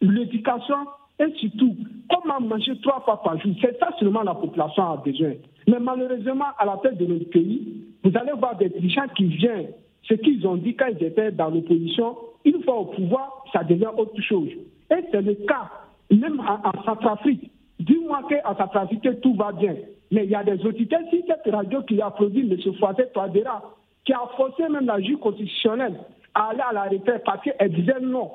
l'éducation 0.01 0.77
et 1.20 1.32
surtout 1.38 1.76
comment 2.10 2.40
manger 2.40 2.80
trois 2.82 3.02
fois 3.02 3.22
par 3.22 3.40
jour? 3.40 3.54
C'est 3.62 3.78
ça 3.80 3.90
seulement 4.00 4.24
la 4.24 4.36
population 4.36 4.84
a 4.84 4.98
besoin. 4.98 5.34
Mais 5.68 5.80
malheureusement, 5.80 6.46
à 6.58 6.66
la 6.66 6.78
tête 6.78 6.98
de 6.98 7.06
notre 7.06 7.30
pays, 7.30 7.84
vous 8.04 8.12
allez 8.18 8.32
voir 8.34 8.58
des 8.58 8.70
dirigeants 8.70 9.08
qui 9.16 9.26
viennent. 9.26 9.72
Ce 10.04 10.14
qu'ils 10.16 10.46
ont 10.48 10.56
dit 10.56 10.76
quand 10.76 10.88
ils 10.88 11.04
étaient 11.04 11.32
dans 11.32 11.50
l'opposition, 11.50 12.18
une 12.46 12.64
fois 12.64 12.80
au 12.80 12.86
pouvoir, 12.86 13.44
ça 13.54 13.64
devient 13.64 13.90
autre 13.98 14.20
chose. 14.22 14.50
Et 14.92 15.04
c'est 15.12 15.22
le 15.22 15.36
cas, 15.36 15.70
même 16.10 16.40
en, 16.40 16.84
Centrafrique. 16.84 17.52
Dis-moi 17.80 18.22
qu'en 18.30 18.56
Centrafrique, 18.56 19.08
tout 19.22 19.36
va 19.36 19.52
bien. 19.52 19.76
Mais 20.12 20.24
il 20.26 20.32
y 20.32 20.36
a 20.36 20.44
des 20.44 20.66
auditeurs, 20.66 21.02
si 21.12 21.24
cette 21.28 21.54
radio 21.54 21.82
qui 21.84 22.02
a 22.02 22.10
produit 22.10 22.50
M. 22.50 22.74
Fouaté 22.80 23.04
Toadera, 23.14 23.62
qui 24.06 24.14
a 24.14 24.22
forcé 24.36 24.68
même 24.70 24.88
la 24.88 25.00
juge 25.00 25.18
constitutionnelle 25.18 26.00
à 26.34 26.50
aller 26.50 26.62
à 26.68 26.74
la 26.74 26.84
retraite 26.84 27.24
parce 27.26 27.44
qu'elle 27.44 27.72
disait 27.72 28.00
non. 28.02 28.32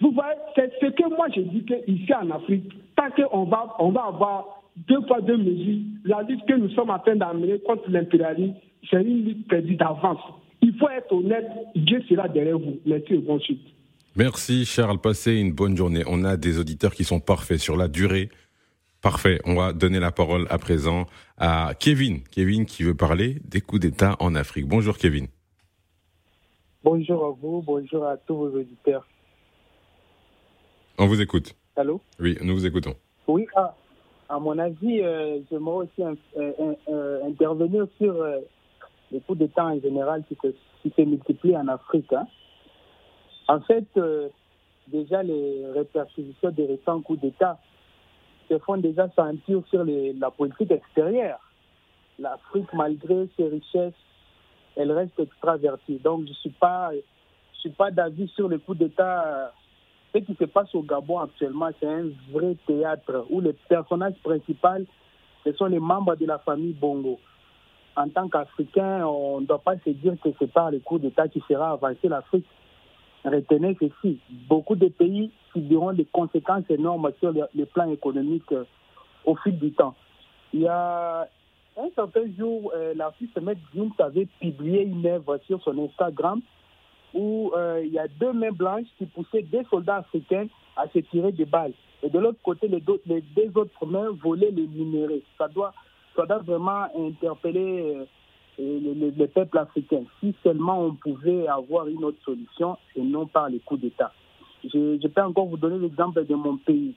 Vous 0.00 0.12
voyez, 0.12 0.38
c'est 0.54 0.72
ce 0.80 0.86
que 0.86 1.08
moi 1.16 1.26
je 1.34 1.40
dis 1.40 1.64
qu'ici 1.64 2.14
en 2.14 2.30
Afrique, 2.30 2.72
tant 2.96 3.10
qu'on 3.10 3.44
va, 3.44 3.74
on 3.78 3.90
va 3.90 4.06
avoir 4.06 4.62
deux 4.86 5.00
fois 5.06 5.20
deux 5.20 5.36
mesures, 5.36 5.82
la 6.04 6.22
lutte 6.22 6.44
que 6.46 6.54
nous 6.54 6.70
sommes 6.70 6.90
en 6.90 6.98
train 7.00 7.16
d'amener 7.16 7.58
contre 7.60 7.90
l'impérialisme, 7.90 8.54
c'est 8.88 9.02
une 9.02 9.24
lutte 9.24 9.48
perdue 9.48 9.74
d'avance. 9.74 10.20
Il 10.62 10.74
faut 10.76 10.88
être 10.88 11.12
honnête, 11.12 11.50
Dieu 11.74 12.02
sera 12.08 12.28
derrière 12.28 12.58
vous. 12.58 12.78
Merci 12.86 13.14
et 13.14 13.18
bonne 13.18 13.40
suite. 13.40 13.62
Merci 14.16 14.64
Charles, 14.64 14.98
passez 15.00 15.34
une 15.36 15.52
bonne 15.52 15.76
journée. 15.76 16.02
On 16.06 16.24
a 16.24 16.36
des 16.36 16.58
auditeurs 16.58 16.92
qui 16.92 17.04
sont 17.04 17.20
parfaits 17.20 17.58
sur 17.58 17.76
la 17.76 17.88
durée. 17.88 18.28
Parfait, 19.00 19.40
on 19.44 19.54
va 19.54 19.72
donner 19.72 20.00
la 20.00 20.10
parole 20.10 20.46
à 20.50 20.58
présent 20.58 21.06
à 21.36 21.72
Kevin. 21.78 22.20
Kevin 22.32 22.66
qui 22.66 22.82
veut 22.82 22.96
parler 22.96 23.36
des 23.44 23.60
coups 23.60 23.82
d'État 23.82 24.16
en 24.18 24.34
Afrique. 24.34 24.66
Bonjour 24.66 24.98
Kevin. 24.98 25.26
Bonjour 26.82 27.26
à 27.26 27.30
vous, 27.30 27.62
bonjour 27.62 28.04
à 28.06 28.16
tous 28.16 28.34
vos 28.34 28.58
auditeurs. 28.58 29.06
On 31.00 31.06
vous 31.06 31.20
écoute. 31.20 31.54
Allô? 31.76 32.00
Oui, 32.18 32.36
nous 32.42 32.54
vous 32.54 32.66
écoutons. 32.66 32.94
Oui, 33.28 33.46
ah, 33.54 33.72
à 34.28 34.40
mon 34.40 34.58
avis, 34.58 35.00
euh, 35.00 35.38
j'aimerais 35.48 35.86
aussi 35.86 36.02
euh, 36.02 36.74
euh, 36.88 37.24
intervenir 37.24 37.86
sur 37.98 38.14
les 39.12 39.20
coups 39.20 39.38
d'État 39.38 39.66
en 39.66 39.80
général 39.80 40.24
qui 40.28 40.36
se, 40.42 40.48
qui 40.88 41.06
multiplient 41.06 41.56
en 41.56 41.68
Afrique. 41.68 42.12
Hein. 42.12 42.26
En 43.46 43.60
fait, 43.60 43.86
déjà 44.88 45.22
les 45.22 45.66
répercussions 45.72 46.50
des 46.50 46.66
récents 46.66 47.00
coups 47.00 47.20
d'État 47.20 47.60
se 48.48 48.58
font 48.58 48.76
déjà 48.76 49.08
sentir 49.14 49.62
sur 49.70 49.84
la 49.84 50.30
politique 50.32 50.72
extérieure. 50.72 51.38
L'Afrique, 52.18 52.72
malgré 52.74 53.28
ses 53.36 53.46
richesses, 53.46 53.94
elle 54.74 54.90
reste 54.90 55.18
extravertie. 55.20 56.00
Donc, 56.02 56.24
je 56.24 56.30
ne 56.30 56.34
suis 56.34 56.50
pas, 56.50 56.90
je 56.92 57.58
suis 57.60 57.70
pas 57.70 57.92
d'avis 57.92 58.28
sur 58.34 58.48
le 58.48 58.58
coup 58.58 58.74
d'État. 58.74 59.52
Ce 60.14 60.18
qui 60.18 60.34
se 60.34 60.44
passe 60.44 60.74
au 60.74 60.82
Gabon 60.82 61.18
actuellement, 61.18 61.68
c'est 61.78 61.86
un 61.86 62.08
vrai 62.32 62.56
théâtre 62.66 63.26
où 63.30 63.40
les 63.40 63.52
personnages 63.52 64.14
principaux, 64.22 64.84
ce 65.44 65.52
sont 65.52 65.66
les 65.66 65.78
membres 65.78 66.16
de 66.16 66.24
la 66.24 66.38
famille 66.38 66.72
Bongo. 66.72 67.18
En 67.96 68.08
tant 68.08 68.28
qu'Africain, 68.28 69.04
on 69.06 69.40
ne 69.40 69.46
doit 69.46 69.58
pas 69.58 69.76
se 69.84 69.90
dire 69.90 70.14
que 70.22 70.30
c'est 70.38 70.50
par 70.50 70.70
le 70.70 70.78
coup 70.78 70.98
d'État 70.98 71.28
qui 71.28 71.40
fera 71.40 71.72
avancer 71.72 72.08
l'Afrique. 72.08 72.46
Retenez 73.24 73.76
ceci, 73.80 74.20
beaucoup 74.48 74.76
de 74.76 74.88
pays 74.88 75.30
subiront 75.52 75.92
des 75.92 76.06
conséquences 76.06 76.64
énormes 76.70 77.10
sur 77.18 77.32
le, 77.32 77.64
plan 77.66 77.90
économique 77.90 78.50
euh, 78.52 78.64
au 79.24 79.34
fil 79.36 79.58
du 79.58 79.72
temps. 79.72 79.94
Il 80.54 80.60
y 80.60 80.68
a 80.68 81.28
un 81.76 81.88
certain 81.94 82.24
jour, 82.38 82.72
l'artiste 82.96 83.40
Maître 83.40 83.60
Jim 83.74 83.90
avait 83.98 84.26
publié 84.40 84.82
une 84.82 85.06
œuvre 85.06 85.38
sur 85.46 85.62
son 85.62 85.78
Instagram 85.84 86.40
où 87.18 87.50
euh, 87.56 87.82
il 87.84 87.92
y 87.92 87.98
a 87.98 88.06
deux 88.06 88.32
mains 88.32 88.52
blanches 88.52 88.86
qui 88.96 89.06
poussaient 89.06 89.42
des 89.42 89.64
soldats 89.64 89.96
africains 89.96 90.46
à 90.76 90.86
se 90.88 91.00
tirer 91.00 91.32
des 91.32 91.44
balles. 91.44 91.72
Et 92.04 92.08
de 92.08 92.18
l'autre 92.18 92.38
côté, 92.44 92.68
les, 92.68 92.80
deux, 92.80 93.02
les 93.06 93.50
autres 93.56 93.86
mains 93.86 94.10
volaient 94.22 94.52
les 94.52 94.68
minéraux. 94.68 95.20
Ça 95.36 95.48
doit, 95.48 95.72
ça 96.14 96.24
doit 96.26 96.38
vraiment 96.38 96.86
interpeller 96.96 98.06
les, 98.56 98.94
les, 98.94 99.30
africains. 99.54 100.04
Si 100.20 100.32
seulement 100.44 100.84
on 100.84 100.94
pouvait 100.94 101.48
avoir 101.48 101.88
une 101.88 102.04
autre 102.04 102.22
solution 102.24 102.76
et 102.94 103.02
non 103.02 103.26
par 103.26 103.48
les 103.48 103.58
coups 103.58 103.80
d'État. 103.80 104.12
Je, 104.64 105.06
peux 105.08 105.22
encore 105.22 105.46
vous 105.46 105.56
donner 105.56 105.78
l'exemple 105.78 106.24
de 106.24 106.34
mon 106.34 106.56
pays. 106.56 106.94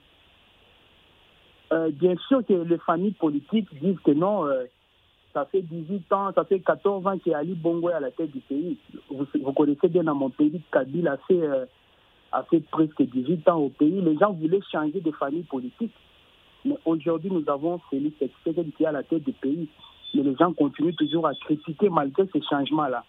Euh, 1.73 1.89
bien 1.91 2.15
sûr 2.27 2.45
que 2.45 2.53
les 2.53 2.77
familles 2.79 3.13
politiques 3.13 3.67
disent 3.81 3.99
que 4.03 4.11
non, 4.11 4.45
euh, 4.45 4.65
ça 5.33 5.45
fait 5.45 5.61
18 5.61 6.11
ans, 6.13 6.31
ça 6.33 6.43
fait 6.43 6.59
14 6.59 7.07
ans 7.07 7.17
qu'Ali 7.17 7.53
Bongo 7.53 7.89
est 7.89 7.93
à 7.93 7.99
la 7.99 8.11
tête 8.11 8.31
du 8.31 8.39
pays. 8.39 8.77
Vous, 9.09 9.53
connaissez 9.53 9.87
bien 9.87 10.03
dans 10.03 10.15
mon 10.15 10.29
pays, 10.29 10.61
Kabila 10.71 11.13
a 11.13 11.17
fait, 11.17 11.41
euh, 11.41 11.65
a 12.31 12.43
fait 12.43 12.61
presque 12.71 13.01
18 13.01 13.47
ans 13.49 13.59
au 13.59 13.69
pays. 13.69 14.01
Les 14.01 14.17
gens 14.17 14.33
voulaient 14.33 14.61
changer 14.71 15.01
de 15.01 15.11
famille 15.11 15.43
politique. 15.43 15.93
Mais 16.65 16.77
aujourd'hui, 16.85 17.31
nous 17.31 17.43
avons 17.49 17.79
Félix 17.89 18.17
Tshisekedi 18.17 18.71
qui 18.73 18.83
est 18.83 18.87
à 18.87 18.91
la 18.91 19.03
tête 19.03 19.23
du 19.23 19.33
pays 19.33 19.67
mais 20.13 20.23
les 20.23 20.35
gens 20.35 20.53
continuent 20.53 20.95
toujours 20.95 21.27
à 21.27 21.33
critiquer 21.33 21.89
malgré 21.89 22.27
ces 22.33 22.41
changements-là. 22.41 23.03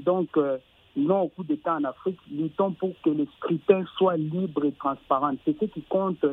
Donc, 0.00 0.36
euh, 0.36 0.58
non 0.96 1.22
au 1.22 1.28
coup 1.28 1.44
d'État 1.44 1.76
en 1.76 1.84
Afrique, 1.84 2.18
luttons 2.30 2.72
pour 2.72 2.92
que 3.02 3.10
les 3.10 3.28
scrutins 3.36 3.84
soient 3.96 4.16
libres 4.16 4.64
et 4.64 4.72
transparents. 4.72 5.34
C'est 5.44 5.58
ce 5.58 5.66
qui 5.66 5.82
compte 5.82 6.24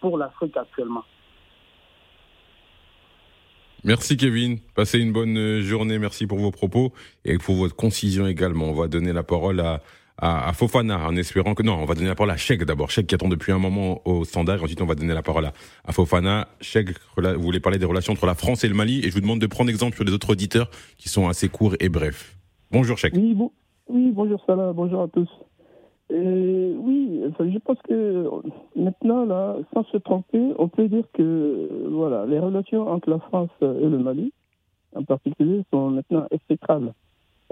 pour 0.00 0.18
l'Afrique 0.18 0.56
actuellement. 0.56 1.04
Merci 3.84 4.16
Kevin, 4.16 4.58
passez 4.74 4.98
une 4.98 5.12
bonne 5.12 5.60
journée, 5.60 5.98
merci 5.98 6.26
pour 6.26 6.38
vos 6.38 6.52
propos 6.52 6.92
et 7.24 7.38
pour 7.38 7.56
votre 7.56 7.74
concision 7.74 8.26
également. 8.26 8.66
On 8.66 8.74
va 8.74 8.86
donner 8.86 9.12
la 9.12 9.24
parole 9.24 9.60
à 9.60 9.82
à, 10.18 10.52
Fofana 10.52 11.08
en 11.08 11.16
espérant 11.16 11.54
que 11.54 11.62
non, 11.62 11.74
on 11.74 11.84
va 11.84 11.94
donner 11.94 12.08
la 12.08 12.14
parole 12.14 12.30
à 12.30 12.36
Cheikh 12.36 12.62
d'abord. 12.64 12.90
Cheikh 12.90 13.06
qui 13.06 13.14
attend 13.14 13.28
depuis 13.28 13.52
un 13.52 13.58
moment 13.58 14.00
au 14.04 14.24
standard. 14.24 14.62
Ensuite, 14.62 14.80
on 14.80 14.86
va 14.86 14.94
donner 14.94 15.14
la 15.14 15.22
parole 15.22 15.46
à, 15.46 15.92
Fofana. 15.92 16.48
Cheikh, 16.60 16.90
vous 17.16 17.42
voulez 17.42 17.60
parler 17.60 17.78
des 17.78 17.86
relations 17.86 18.12
entre 18.12 18.26
la 18.26 18.34
France 18.34 18.64
et 18.64 18.68
le 18.68 18.74
Mali 18.74 19.00
et 19.04 19.08
je 19.08 19.14
vous 19.14 19.20
demande 19.20 19.40
de 19.40 19.46
prendre 19.46 19.70
exemple 19.70 19.96
sur 19.96 20.04
les 20.04 20.12
autres 20.12 20.30
auditeurs 20.30 20.70
qui 20.96 21.08
sont 21.08 21.28
assez 21.28 21.48
courts 21.48 21.74
et 21.80 21.88
brefs. 21.88 22.36
Bonjour 22.70 22.96
Cheikh. 22.98 23.14
Oui, 23.16 23.36
oui 23.88 24.12
bonjour 24.12 24.42
Salah, 24.46 24.72
bonjour 24.72 25.02
à 25.02 25.08
tous. 25.08 25.28
Oui, 26.10 27.22
je 27.38 27.58
pense 27.58 27.80
que 27.82 28.28
maintenant, 28.76 29.24
là, 29.24 29.56
sans 29.72 29.84
se 29.84 29.96
tromper, 29.96 30.52
on 30.58 30.68
peut 30.68 30.88
dire 30.88 31.04
que 31.12 31.88
voilà, 31.90 32.26
les 32.26 32.38
relations 32.38 32.88
entre 32.88 33.08
la 33.10 33.18
France 33.18 33.50
et 33.62 33.88
le 33.88 33.98
Mali, 33.98 34.32
en 34.94 35.04
particulier, 35.04 35.62
sont 35.70 35.90
maintenant 35.90 36.26
exécrables 36.30 36.92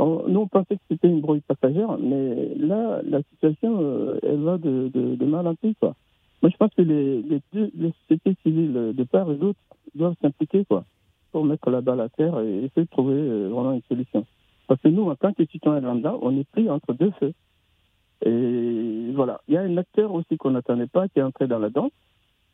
nous, 0.04 0.40
on 0.40 0.48
pensait 0.48 0.76
que 0.76 0.82
c'était 0.90 1.08
une 1.08 1.20
brouille 1.20 1.40
passagère, 1.40 1.98
mais 1.98 2.54
là, 2.56 3.00
la 3.04 3.22
situation, 3.22 3.78
euh, 3.80 4.18
elle 4.22 4.40
va 4.40 4.58
de, 4.58 5.24
mal 5.24 5.46
en 5.46 5.54
pis. 5.54 5.76
Moi, 5.82 6.50
je 6.50 6.56
pense 6.56 6.72
que 6.74 6.82
les, 6.82 7.22
les, 7.22 7.40
les 7.52 7.92
sociétés 8.02 8.36
civiles 8.42 8.92
de 8.94 9.04
part 9.04 9.30
et 9.30 9.36
d'autre 9.36 9.58
doivent 9.94 10.16
s'impliquer, 10.22 10.64
quoi, 10.64 10.84
pour 11.32 11.44
mettre 11.44 11.70
la 11.70 11.80
balle 11.80 12.00
à 12.00 12.08
terre 12.08 12.40
et 12.40 12.64
essayer 12.64 12.84
de 12.84 12.90
trouver 12.90 13.14
euh, 13.14 13.48
vraiment 13.48 13.72
une 13.72 13.82
solution. 13.88 14.24
Parce 14.66 14.80
que 14.80 14.88
nous, 14.88 15.08
en 15.08 15.16
tant 15.16 15.32
que 15.32 15.44
citoyens 15.46 15.80
lambda, 15.80 16.16
on 16.22 16.36
est 16.38 16.48
pris 16.50 16.70
entre 16.70 16.92
deux 16.94 17.10
feux. 17.18 17.32
Et 18.24 19.12
voilà. 19.14 19.40
Il 19.48 19.54
y 19.54 19.56
a 19.56 19.62
un 19.62 19.76
acteur 19.76 20.12
aussi 20.12 20.36
qu'on 20.36 20.50
n'attendait 20.50 20.86
pas 20.86 21.08
qui 21.08 21.18
est 21.18 21.22
entré 21.22 21.46
dans 21.46 21.58
la 21.58 21.70
danse. 21.70 21.92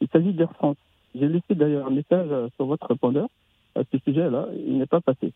Il 0.01 0.09
s'agit 0.09 0.33
d'Air 0.33 0.53
France. 0.53 0.77
J'ai 1.15 1.29
laissé 1.29 1.55
d'ailleurs 1.55 1.87
un 1.87 1.91
message 1.91 2.29
euh, 2.31 2.49
sur 2.57 2.67
votre 2.67 2.87
répondeur 2.87 3.29
à 3.75 3.83
ce 3.91 3.99
sujet-là. 3.99 4.49
Il 4.55 4.79
n'est 4.79 4.87
pas 4.87 5.01
passé 5.01 5.33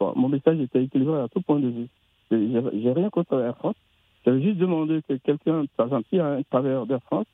mon 0.00 0.28
message 0.28 0.60
était 0.60 0.84
équilibré 0.84 1.20
à 1.20 1.28
tout 1.28 1.40
point 1.40 1.60
de 1.60 1.68
vue. 1.68 1.88
J'ai 2.30 2.92
rien 2.92 3.10
contre 3.10 3.34
Air 3.40 3.56
France. 3.56 3.76
J'avais 4.24 4.42
juste 4.42 4.58
demandé 4.58 5.00
que 5.08 5.14
quelqu'un, 5.14 5.64
par 5.76 5.86
exemple, 5.86 6.16
a 6.18 6.26
un 6.34 6.42
travailleur 6.42 6.86
d'Air 6.86 7.02
France, 7.04 7.26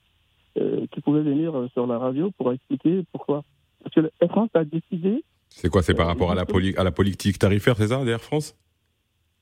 euh, 0.59 0.87
qui 0.93 1.01
pouvait 1.01 1.23
venir 1.23 1.57
euh, 1.57 1.69
sur 1.73 1.87
la 1.87 1.99
radio 1.99 2.31
pour 2.37 2.53
expliquer 2.53 3.03
pourquoi. 3.11 3.43
Parce 3.83 3.95
que 3.95 4.13
Air 4.21 4.29
France 4.29 4.51
a 4.53 4.65
décidé. 4.65 5.25
C'est 5.49 5.71
quoi 5.71 5.83
C'est 5.83 5.95
par 5.95 6.07
rapport 6.07 6.31
à 6.31 6.35
la, 6.35 6.45
à 6.77 6.85
la 6.85 6.91
politique 6.91 7.39
tarifaire, 7.39 7.77
c'est 7.77 7.89
ça, 7.89 8.05
d'Air 8.05 8.21
France? 8.21 8.55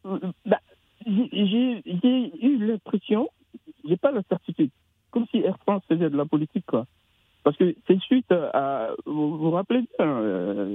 Bah, 0.04 0.60
J'ai 1.10 2.46
eu 2.46 2.58
l'impression, 2.58 3.28
j'ai 3.88 3.96
pas 3.96 4.12
la 4.12 4.22
certitude, 4.22 4.70
comme 5.10 5.26
si 5.30 5.38
Air 5.38 5.58
France 5.60 5.82
faisait 5.88 6.10
de 6.10 6.16
la 6.16 6.24
politique, 6.24 6.66
quoi. 6.66 6.86
Parce 7.42 7.56
que 7.56 7.74
c'est 7.86 7.98
suite 8.00 8.30
à. 8.32 8.90
Vous 9.06 9.38
vous 9.38 9.50
rappelez 9.50 9.80
bien, 9.80 10.06
euh, 10.06 10.74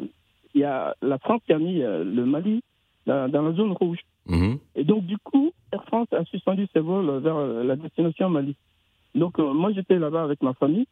il 0.54 0.62
y 0.62 0.64
a 0.64 0.96
la 1.02 1.20
France 1.20 1.42
qui 1.46 1.54
a 1.54 1.60
mis 1.60 1.82
euh, 1.82 2.04
le 2.04 2.26
Mali 2.26 2.62
dans, 3.06 3.32
la 3.32 3.54
zone 3.54 3.74
rouge. 3.74 4.00
Mhm. 4.28 4.58
Et 4.76 4.84
donc, 4.84 5.06
du 5.06 5.18
coup, 5.20 5.52
Air 5.72 5.84
France 5.86 6.08
suspendu 6.32 6.68
ses 6.74 6.80
vols 6.80 7.20
vers 7.22 7.40
la 7.40 7.76
destination 7.76 8.30
Mali. 8.30 8.56
Donc, 9.14 9.38
moi, 9.38 9.72
j'étais 9.74 10.00
là-bas 10.00 10.24
avec 10.24 10.42
ma 10.42 10.54
famille. 10.54 10.88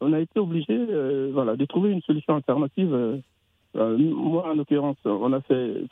On 0.00 0.12
a 0.12 0.20
été 0.20 0.38
obligé 0.38 0.78
voilà, 1.32 1.56
de 1.56 1.64
trouver 1.64 1.90
une 1.90 2.02
solution 2.02 2.36
alternative. 2.36 3.22
moi, 3.74 4.50
en 4.50 4.54
l'occurrence, 4.54 4.98
on 5.06 5.32
a 5.32 5.40
fait. 5.40 5.86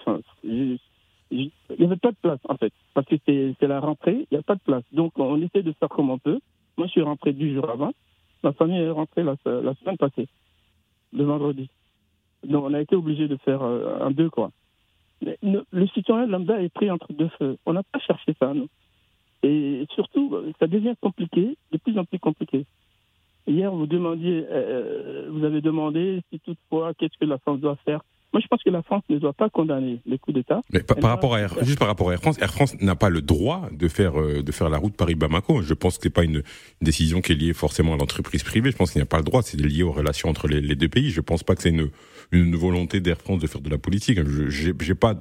Il 1.33 1.51
n'y 1.79 1.85
avait 1.85 1.97
pas 1.97 2.11
de 2.11 2.17
place, 2.21 2.41
en 2.49 2.57
fait, 2.57 2.73
parce 2.95 3.07
que 3.07 3.17
c'est 3.27 3.67
la 3.67 3.81
rentrée, 3.81 4.27
il 4.31 4.35
n'y 4.35 4.39
a 4.39 4.43
pas 4.43 4.55
de 4.55 4.61
place. 4.61 4.85
Donc, 4.93 5.19
on 5.19 5.41
essaie 5.41 5.63
de 5.63 5.73
faire 5.73 5.89
comme 5.89 6.11
on 6.11 6.19
peut. 6.19 6.41
Moi, 6.77 6.87
je 6.87 6.93
suis 6.93 7.03
rentré 7.03 7.33
dix 7.33 7.55
jours 7.55 7.71
avant. 7.71 7.93
Ma 8.43 8.53
famille 8.53 8.81
est 8.81 8.91
rentrée 8.91 9.23
la, 9.23 9.37
semaine 9.45 9.97
passée, 9.99 10.29
le 11.13 11.25
vendredi. 11.25 11.69
Donc, 12.45 12.65
on 12.65 12.75
a 12.75 12.81
été 12.81 12.97
obligé 12.97 13.29
de 13.29 13.37
faire 13.37 13.63
un 13.63 14.11
deux, 14.11 14.31
quoi 14.31 14.51
le 15.45 15.87
citoyen 15.89 16.27
lambda 16.27 16.61
est 16.61 16.73
pris 16.73 16.91
entre 16.91 17.13
deux 17.13 17.29
feux. 17.39 17.57
On 17.67 17.73
n'a 17.73 17.83
pas 17.83 17.99
cherché 18.01 18.35
ça, 18.39 18.53
nous. 18.55 18.69
Et 19.43 19.87
surtout, 19.95 20.37
ça 20.61 20.67
devient 20.67 20.95
compliqué, 21.01 21.57
de 21.73 21.79
plus 21.79 21.99
en 21.99 22.05
plus 22.05 22.19
compliqué. 22.19 22.65
Hier, 23.47 23.73
vous 23.73 23.87
demandiez, 23.87 24.47
euh, 24.51 25.29
vous 25.31 25.45
avez 25.45 25.61
demandé 25.61 26.21
si 26.31 26.39
toutefois, 26.41 26.95
qu'est-ce 26.95 27.19
que 27.19 27.25
la 27.25 27.39
France 27.39 27.61
doit 27.61 27.77
faire 27.85 28.03
moi, 28.33 28.41
je 28.41 28.47
pense 28.47 28.63
que 28.63 28.71
la 28.71 28.83
France 28.83 29.03
ne 29.11 29.19
doit 29.19 29.35
pas 29.35 29.51
condamner 29.51 30.01
les 30.07 30.19
coups 30.19 30.37
d'État. 30.37 30.63
Mais 30.73 30.81
par, 30.81 31.11
rapport 31.11 31.35
à 31.35 31.41
Air, 31.41 31.55
juste 31.63 31.79
par 31.79 31.89
rapport 31.89 32.09
à 32.09 32.15
Air 32.15 32.21
France, 32.21 32.41
Air 32.41 32.53
France 32.53 32.81
n'a 32.81 32.97
pas 32.97 33.11
le 33.11 33.21
droit 33.21 33.69
de 33.71 33.89
faire 33.89 34.19
euh, 34.19 34.43
de 34.43 34.53
faire 34.53 34.71
la 34.71 34.79
route 34.79 34.97
Paris-Bamako. 34.97 35.61
Je 35.61 35.75
pense 35.75 35.99
que 35.99 36.05
c'est 36.05 36.11
pas 36.11 36.25
une, 36.25 36.43
décision 36.81 37.21
qui 37.21 37.33
est 37.33 37.35
liée 37.35 37.53
forcément 37.53 37.95
à 37.95 37.97
l'entreprise 37.99 38.43
privée. 38.43 38.71
Je 38.71 38.77
pense 38.77 38.93
qu'il 38.93 39.01
n'y 39.01 39.05
a 39.05 39.07
pas 39.07 39.19
le 39.19 39.25
droit. 39.25 39.43
C'est 39.43 39.61
lié 39.61 39.83
aux 39.83 39.93
relations 39.93 40.31
entre 40.31 40.49
les, 40.49 40.75
deux 40.75 40.89
pays. 40.89 41.11
Je 41.11 41.21
pense 41.21 41.43
pas 41.43 41.55
que 41.55 41.63
c'est 41.63 41.71
une 41.71 41.91
une 42.31 42.57
volonté 42.57 43.01
d'Air 43.01 43.19
France 43.19 43.41
de 43.41 43.47
faire 43.47 43.61
de 43.61 43.69
la 43.69 43.77
politique. 43.77 44.19
Je 44.25 44.49
j'ai 44.49 44.95
pas 44.95 45.15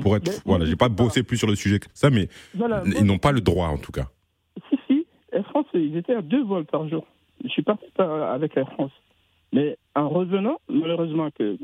pour 0.00 0.16
être 0.16 0.42
voilà, 0.46 0.64
j'ai 0.64 0.76
pas 0.76 0.88
bossé 0.88 1.22
plus 1.22 1.36
sur 1.36 1.48
le 1.48 1.56
sujet 1.56 1.78
que 1.78 1.86
ça, 1.92 2.08
mais 2.08 2.28
ils 2.54 3.04
n'ont 3.04 3.18
pas 3.18 3.32
le 3.32 3.42
droit 3.42 3.68
en 3.68 3.78
tout 3.78 3.92
cas. 3.92 4.08
Si 4.70 4.76
si, 4.86 5.06
Air 5.32 5.46
France, 5.48 5.66
ils 5.74 5.96
étaient 5.98 6.14
à 6.14 6.22
deux 6.22 6.42
vols 6.42 6.64
par 6.64 6.88
jour. 6.88 7.06
Je 7.42 7.50
suis 7.50 7.62
parti 7.62 7.84
avec 7.98 8.56
Air 8.56 8.70
France. 8.72 8.92
Mais 9.54 9.78
en 9.94 10.08
revenant, 10.08 10.58
malheureusement, 10.68 11.30
que 11.30 11.56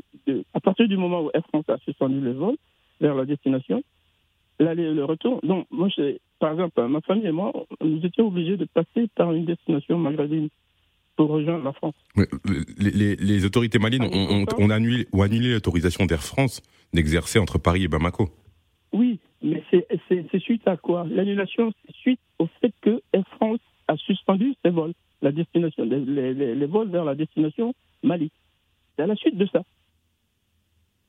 à 0.53 0.59
partir 0.59 0.87
du 0.87 0.97
moment 0.97 1.21
où 1.23 1.31
Air 1.33 1.43
France 1.47 1.69
a 1.69 1.77
suspendu 1.79 2.19
les 2.21 2.33
vols 2.33 2.57
vers 2.99 3.15
la 3.15 3.25
destination, 3.25 3.83
l'aller 4.59 4.93
le 4.93 5.05
retour. 5.05 5.39
Donc, 5.43 5.67
moi, 5.71 5.87
par 6.39 6.51
exemple, 6.53 6.85
ma 6.87 7.01
famille 7.01 7.27
et 7.27 7.31
moi, 7.31 7.51
nous 7.81 8.05
étions 8.05 8.27
obligés 8.27 8.57
de 8.57 8.65
passer 8.65 9.07
par 9.15 9.33
une 9.33 9.45
destination 9.45 9.97
maghrébine 9.97 10.49
pour 11.15 11.29
rejoindre 11.29 11.63
la 11.63 11.73
France. 11.73 11.95
Les, 12.77 13.45
autorités 13.45 13.79
maliennes 13.79 14.03
ont, 14.03 14.69
annulé, 14.69 15.05
l'autorisation 15.53 16.05
d'Air 16.05 16.23
France 16.23 16.61
d'exercer 16.93 17.39
entre 17.39 17.57
Paris 17.57 17.83
et 17.83 17.87
Bamako. 17.87 18.29
Oui, 18.93 19.19
mais 19.41 19.63
c'est 19.69 20.39
suite 20.39 20.67
à 20.67 20.77
quoi? 20.77 21.05
L'annulation, 21.09 21.71
c'est 21.85 21.95
suite 21.95 22.19
au 22.39 22.47
fait 22.59 22.73
que 22.81 23.01
Air 23.13 23.23
France 23.37 23.59
a 23.87 23.95
suspendu 23.97 24.53
ses 24.63 24.71
vols 24.71 24.93
la 25.21 25.31
destination, 25.31 25.85
les, 25.85 26.65
vols 26.65 26.89
vers 26.89 27.05
la 27.05 27.15
destination 27.15 27.73
Mali. 28.03 28.31
C'est 28.95 29.03
à 29.03 29.07
la 29.07 29.15
suite 29.15 29.37
de 29.37 29.45
ça. 29.47 29.61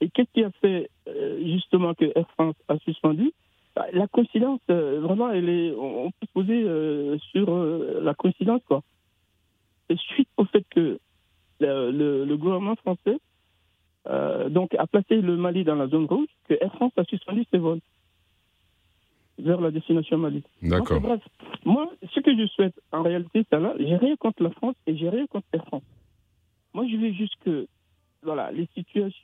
Et 0.03 0.11
qu'est-ce 0.11 0.33
qui 0.33 0.43
a 0.43 0.51
fait 0.61 0.91
euh, 1.07 1.39
justement 1.45 1.95
que 1.95 2.07
Air 2.17 2.29
France 2.33 2.57
a 2.67 2.77
suspendu? 2.79 3.33
Bah, 3.77 3.87
La 3.93 4.09
coïncidence, 4.09 4.61
euh, 4.69 5.01
vraiment, 5.01 5.31
elle 5.31 5.49
est, 5.49 5.73
on 5.79 6.11
peut 6.11 6.27
se 6.27 6.33
poser 6.33 6.63
euh, 6.65 7.17
sur 7.31 7.57
la 7.57 8.13
coïncidence, 8.15 8.63
quoi. 8.67 8.83
C'est 9.89 9.99
suite 9.99 10.29
au 10.37 10.45
fait 10.45 10.65
que 10.71 10.99
le, 11.61 12.35
gouvernement 12.35 12.75
français 12.75 13.19
donc, 14.51 14.75
a 14.75 14.89
placé 14.89 15.21
le 15.21 15.37
Mali 15.37 15.63
dans 15.63 15.77
la 15.77 15.87
zone 15.87 16.07
rouge, 16.07 16.29
que 16.49 16.55
Air 16.61 16.75
France 16.75 16.93
a 16.97 17.05
suspendu 17.05 17.45
ses 17.53 17.59
vols 17.59 17.81
vers 19.39 19.61
la 19.61 19.71
destination 19.71 20.19
Mali. 20.19 20.43
D'accord. 20.63 21.01
Bref, 21.01 21.21
moi, 21.65 21.89
ce 22.13 22.19
que 22.19 22.37
je 22.37 22.47
souhaite, 22.49 22.75
en 22.91 23.03
réalité, 23.03 23.45
c'est 23.49 23.61
là, 23.61 23.75
j'ai 23.79 23.97
rien 23.97 24.17
contre 24.17 24.43
la 24.43 24.51
France 24.51 24.75
et 24.89 24.97
j'ai 24.97 25.09
rien 25.09 25.27
contre 25.29 25.47
Air 25.53 25.65
France. 25.67 25.85
Moi, 26.75 26.87
je 26.91 26.97
veux 26.97 27.13
juste 27.13 27.37
que, 27.45 27.69
voilà, 28.23 28.51
les 28.53 28.69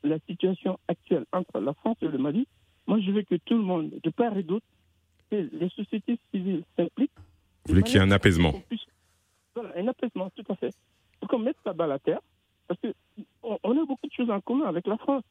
la 0.02 0.18
situation 0.20 0.78
actuelle 0.88 1.24
entre 1.32 1.60
la 1.60 1.74
France 1.74 1.96
et 2.02 2.08
le 2.08 2.18
Mali, 2.18 2.46
moi, 2.86 2.98
je 3.00 3.10
veux 3.10 3.22
que 3.22 3.34
tout 3.34 3.56
le 3.56 3.62
monde, 3.62 3.90
de 4.02 4.10
part 4.10 4.36
et 4.36 4.42
d'autre, 4.42 4.64
que 5.30 5.36
les 5.52 5.68
sociétés 5.68 6.18
civiles 6.32 6.64
s'impliquent. 6.76 7.12
Vous 7.66 7.74
voulez 7.74 7.82
qu'il 7.82 7.96
y 7.96 7.98
ait 7.98 8.02
un 8.02 8.10
apaisement 8.10 8.54
Voilà, 9.54 9.70
un 9.76 9.88
apaisement, 9.88 10.30
tout 10.30 10.44
à 10.50 10.56
fait. 10.56 10.74
Pour 11.20 11.28
qu'on 11.28 11.38
mette 11.38 11.56
ça 11.64 11.74
à 11.78 11.86
la 11.86 11.98
terre, 11.98 12.20
parce 12.66 12.80
qu'on 12.80 13.58
on 13.62 13.82
a 13.82 13.84
beaucoup 13.84 14.06
de 14.06 14.12
choses 14.12 14.30
en 14.30 14.40
commun 14.40 14.66
avec 14.66 14.86
la 14.86 14.96
France. 14.96 15.22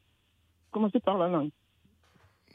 Commencer 0.70 1.00
par 1.00 1.18
la 1.18 1.30
langue. 1.30 1.50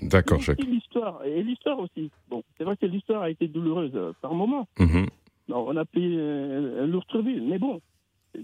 D'accord, 0.00 0.38
Jacques. 0.40 0.62
l'histoire, 0.62 1.24
et 1.24 1.42
l'histoire 1.42 1.78
aussi. 1.78 2.10
Bon, 2.28 2.42
c'est 2.56 2.64
vrai 2.64 2.76
que 2.76 2.86
l'histoire 2.86 3.22
a 3.22 3.30
été 3.30 3.48
douloureuse 3.48 3.92
euh, 3.94 4.12
par 4.20 4.34
moments. 4.34 4.68
Mhm. 4.78 5.06
on 5.48 5.76
a 5.76 5.84
payé 5.84 6.20
un 6.20 6.86
lourd 6.86 7.04
tribut, 7.06 7.40
mais 7.40 7.58
bon, 7.58 7.80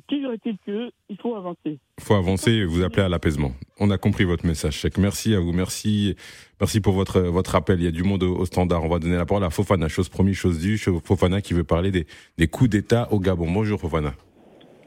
toujours 0.09 0.33
est-il 0.33 0.57
qu'il 0.65 1.17
faut 1.21 1.35
avancer. 1.35 1.79
Il 1.99 2.05
faut 2.05 2.15
avancer 2.15 2.53
et 2.53 2.65
vous 2.65 2.83
appeler 2.83 3.03
à 3.03 3.09
l'apaisement. 3.09 3.53
On 3.81 3.91
a 3.91 3.99
compris 3.99 4.25
votre 4.25 4.47
message, 4.47 4.75
Cheikh. 4.75 4.99
Merci 4.99 5.35
à 5.35 5.41
vous, 5.41 5.53
merci, 5.53 6.17
merci 6.61 6.81
pour 6.81 6.93
votre, 6.93 7.21
votre 7.21 7.55
appel. 7.55 7.81
Il 7.81 7.85
y 7.85 7.89
a 7.89 7.93
du 7.93 8.03
monde 8.03 8.23
au, 8.23 8.45
standard. 8.45 8.85
On 8.85 8.89
va 8.89 8.99
donner 8.99 9.17
la 9.17 9.27
parole 9.27 9.45
à 9.45 9.51
Fofana, 9.51 9.89
chose 9.89 10.09
promise, 10.09 10.37
chose 10.37 10.59
due. 10.59 10.79
Fofana 10.79 11.41
qui 11.41 11.55
veut 11.55 11.65
parler 11.65 11.91
des, 11.91 12.07
des 12.37 12.49
coups 12.49 12.71
d'État 12.71 13.09
au 13.13 13.21
Gabon. 13.21 13.51
Bonjour 13.51 13.81
Fofana. 13.81 14.15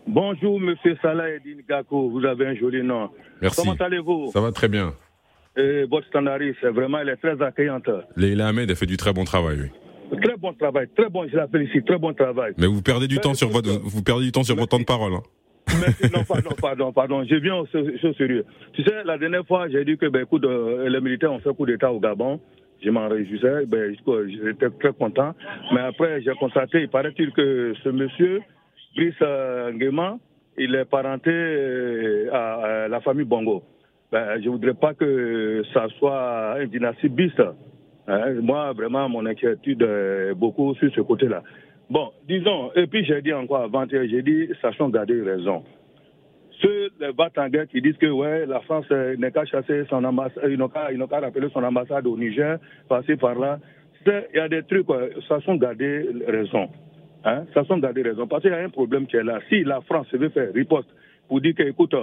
Bonjour 0.07 0.59
Monsieur 0.59 0.97
Salah 1.01 1.29
Edin 1.29 1.61
Gako, 1.67 2.09
vous 2.09 2.25
avez 2.25 2.47
un 2.47 2.55
joli 2.55 2.83
nom. 2.83 3.09
Merci. 3.41 3.61
Comment 3.61 3.77
allez-vous? 3.77 4.31
Ça 4.33 4.41
va 4.41 4.51
très 4.51 4.67
bien. 4.67 4.93
Et 5.57 5.83
votre 5.83 6.07
standardiste, 6.07 6.65
vraiment, 6.65 6.99
elle 6.99 7.09
est 7.09 7.17
très 7.17 7.41
accueillante. 7.41 7.89
Leila 8.15 8.47
Ahmed 8.47 8.71
a 8.71 8.75
fait 8.75 8.85
du 8.85 8.97
très 8.97 9.13
bon 9.13 9.25
travail, 9.25 9.57
oui. 9.61 9.80
Très 10.19 10.37
bon 10.37 10.53
travail, 10.53 10.87
très 10.95 11.09
bon, 11.09 11.27
je 11.27 11.35
la 11.35 11.47
félicite, 11.47 11.85
très 11.85 11.97
bon 11.97 12.13
travail. 12.13 12.53
Mais 12.57 12.67
vous 12.67 12.81
perdez 12.81 13.07
du 13.07 13.19
temps 13.19 13.33
sur 13.33 13.49
votre, 13.49 13.69
vous 13.69 14.03
perdez 14.03 14.25
du 14.25 14.31
temps 14.31 14.43
sur 14.43 14.55
votre 14.55 14.69
temps 14.69 14.79
de 14.79 14.85
parole. 14.85 15.13
Hein. 15.13 15.23
non, 16.13 16.23
pardon, 16.23 16.49
pardon, 16.59 16.91
pardon, 16.91 17.23
je 17.23 17.35
viens 17.35 17.55
au, 17.55 17.65
sérieux. 17.65 18.45
Tu 18.73 18.83
sais, 18.83 19.03
la 19.05 19.17
dernière 19.17 19.45
fois, 19.45 19.69
j'ai 19.69 19.85
dit 19.85 19.97
que, 19.97 20.07
ben, 20.07 20.23
écoute, 20.23 20.43
euh, 20.43 20.89
les 20.89 20.99
militaires 20.99 21.31
ont 21.31 21.39
fait 21.39 21.53
coup 21.53 21.65
d'État 21.65 21.91
au 21.91 21.99
Gabon. 21.99 22.39
Je 22.83 22.89
m'en 22.89 23.07
réjouissais, 23.07 23.65
ben, 23.67 23.95
j'étais 24.27 24.69
très 24.79 24.91
content. 24.93 25.33
Mais 25.73 25.81
après, 25.81 26.21
j'ai 26.23 26.33
constaté, 26.39 26.81
il 26.81 26.89
paraît-il 26.89 27.31
que 27.31 27.73
ce 27.83 27.89
monsieur, 27.89 28.41
Brice 28.95 29.13
euh, 29.21 29.71
Nguema, 29.71 30.17
il 30.57 30.75
est 30.75 30.85
parenté 30.85 31.31
euh, 31.31 32.33
à 32.33 32.87
la 32.87 32.99
famille 33.01 33.25
Bongo 33.25 33.63
ben, 34.11 34.41
je 34.41 34.45
ne 34.45 34.49
voudrais 34.49 34.73
pas 34.73 34.93
que 34.93 35.63
ça 35.73 35.87
soit 35.97 36.57
une 36.59 36.69
dynastie 36.69 37.07
bis. 37.07 37.31
Hein. 38.11 38.33
Moi, 38.41 38.73
vraiment, 38.73 39.07
mon 39.07 39.25
inquiétude 39.25 39.81
est 39.81 40.33
beaucoup 40.33 40.75
sur 40.75 40.93
ce 40.93 41.01
côté-là. 41.01 41.43
Bon, 41.89 42.11
disons, 42.27 42.71
et 42.75 42.87
puis 42.87 43.05
j'ai 43.05 43.21
dit 43.21 43.33
encore 43.33 43.61
avant-hier, 43.63 44.03
j'ai 44.09 44.21
dit, 44.21 44.49
sachons 44.61 44.89
garder 44.89 45.21
raison. 45.21 45.63
Ceux 46.61 46.89
les 46.99 47.13
Batangais 47.13 47.67
qui 47.67 47.81
disent 47.81 47.97
que 47.97 48.07
ouais, 48.07 48.45
la 48.45 48.59
France 48.61 48.85
euh, 48.91 49.15
n'est 49.17 49.31
qu'à 49.31 49.45
chasser 49.45 49.85
son 49.89 50.03
ambassade, 50.03 50.43
ils 50.51 50.57
n'ont 50.57 50.67
qu'à 50.67 51.19
rappeler 51.19 51.47
son 51.53 51.63
ambassade 51.63 52.05
au 52.05 52.17
Niger, 52.17 52.59
passer 52.87 53.15
par 53.15 53.35
là. 53.39 53.59
Il 54.05 54.35
y 54.35 54.39
a 54.39 54.49
des 54.49 54.63
trucs, 54.63 54.87
sachons 55.27 55.55
garder 55.55 56.05
raison. 56.27 56.69
Hein? 57.23 57.45
Sachons 57.53 57.77
garder 57.77 58.01
raison. 58.01 58.27
Parce 58.27 58.41
qu'il 58.41 58.51
y 58.51 58.55
a 58.55 58.59
un 58.59 58.69
problème 58.69 59.07
qui 59.07 59.15
est 59.15 59.23
là. 59.23 59.39
Si 59.49 59.63
la 59.63 59.81
France 59.81 60.07
veut 60.13 60.29
faire 60.29 60.53
riposte 60.53 60.89
pour 61.27 61.39
dire 61.39 61.55
que, 61.55 61.63
écoute, 61.63 61.95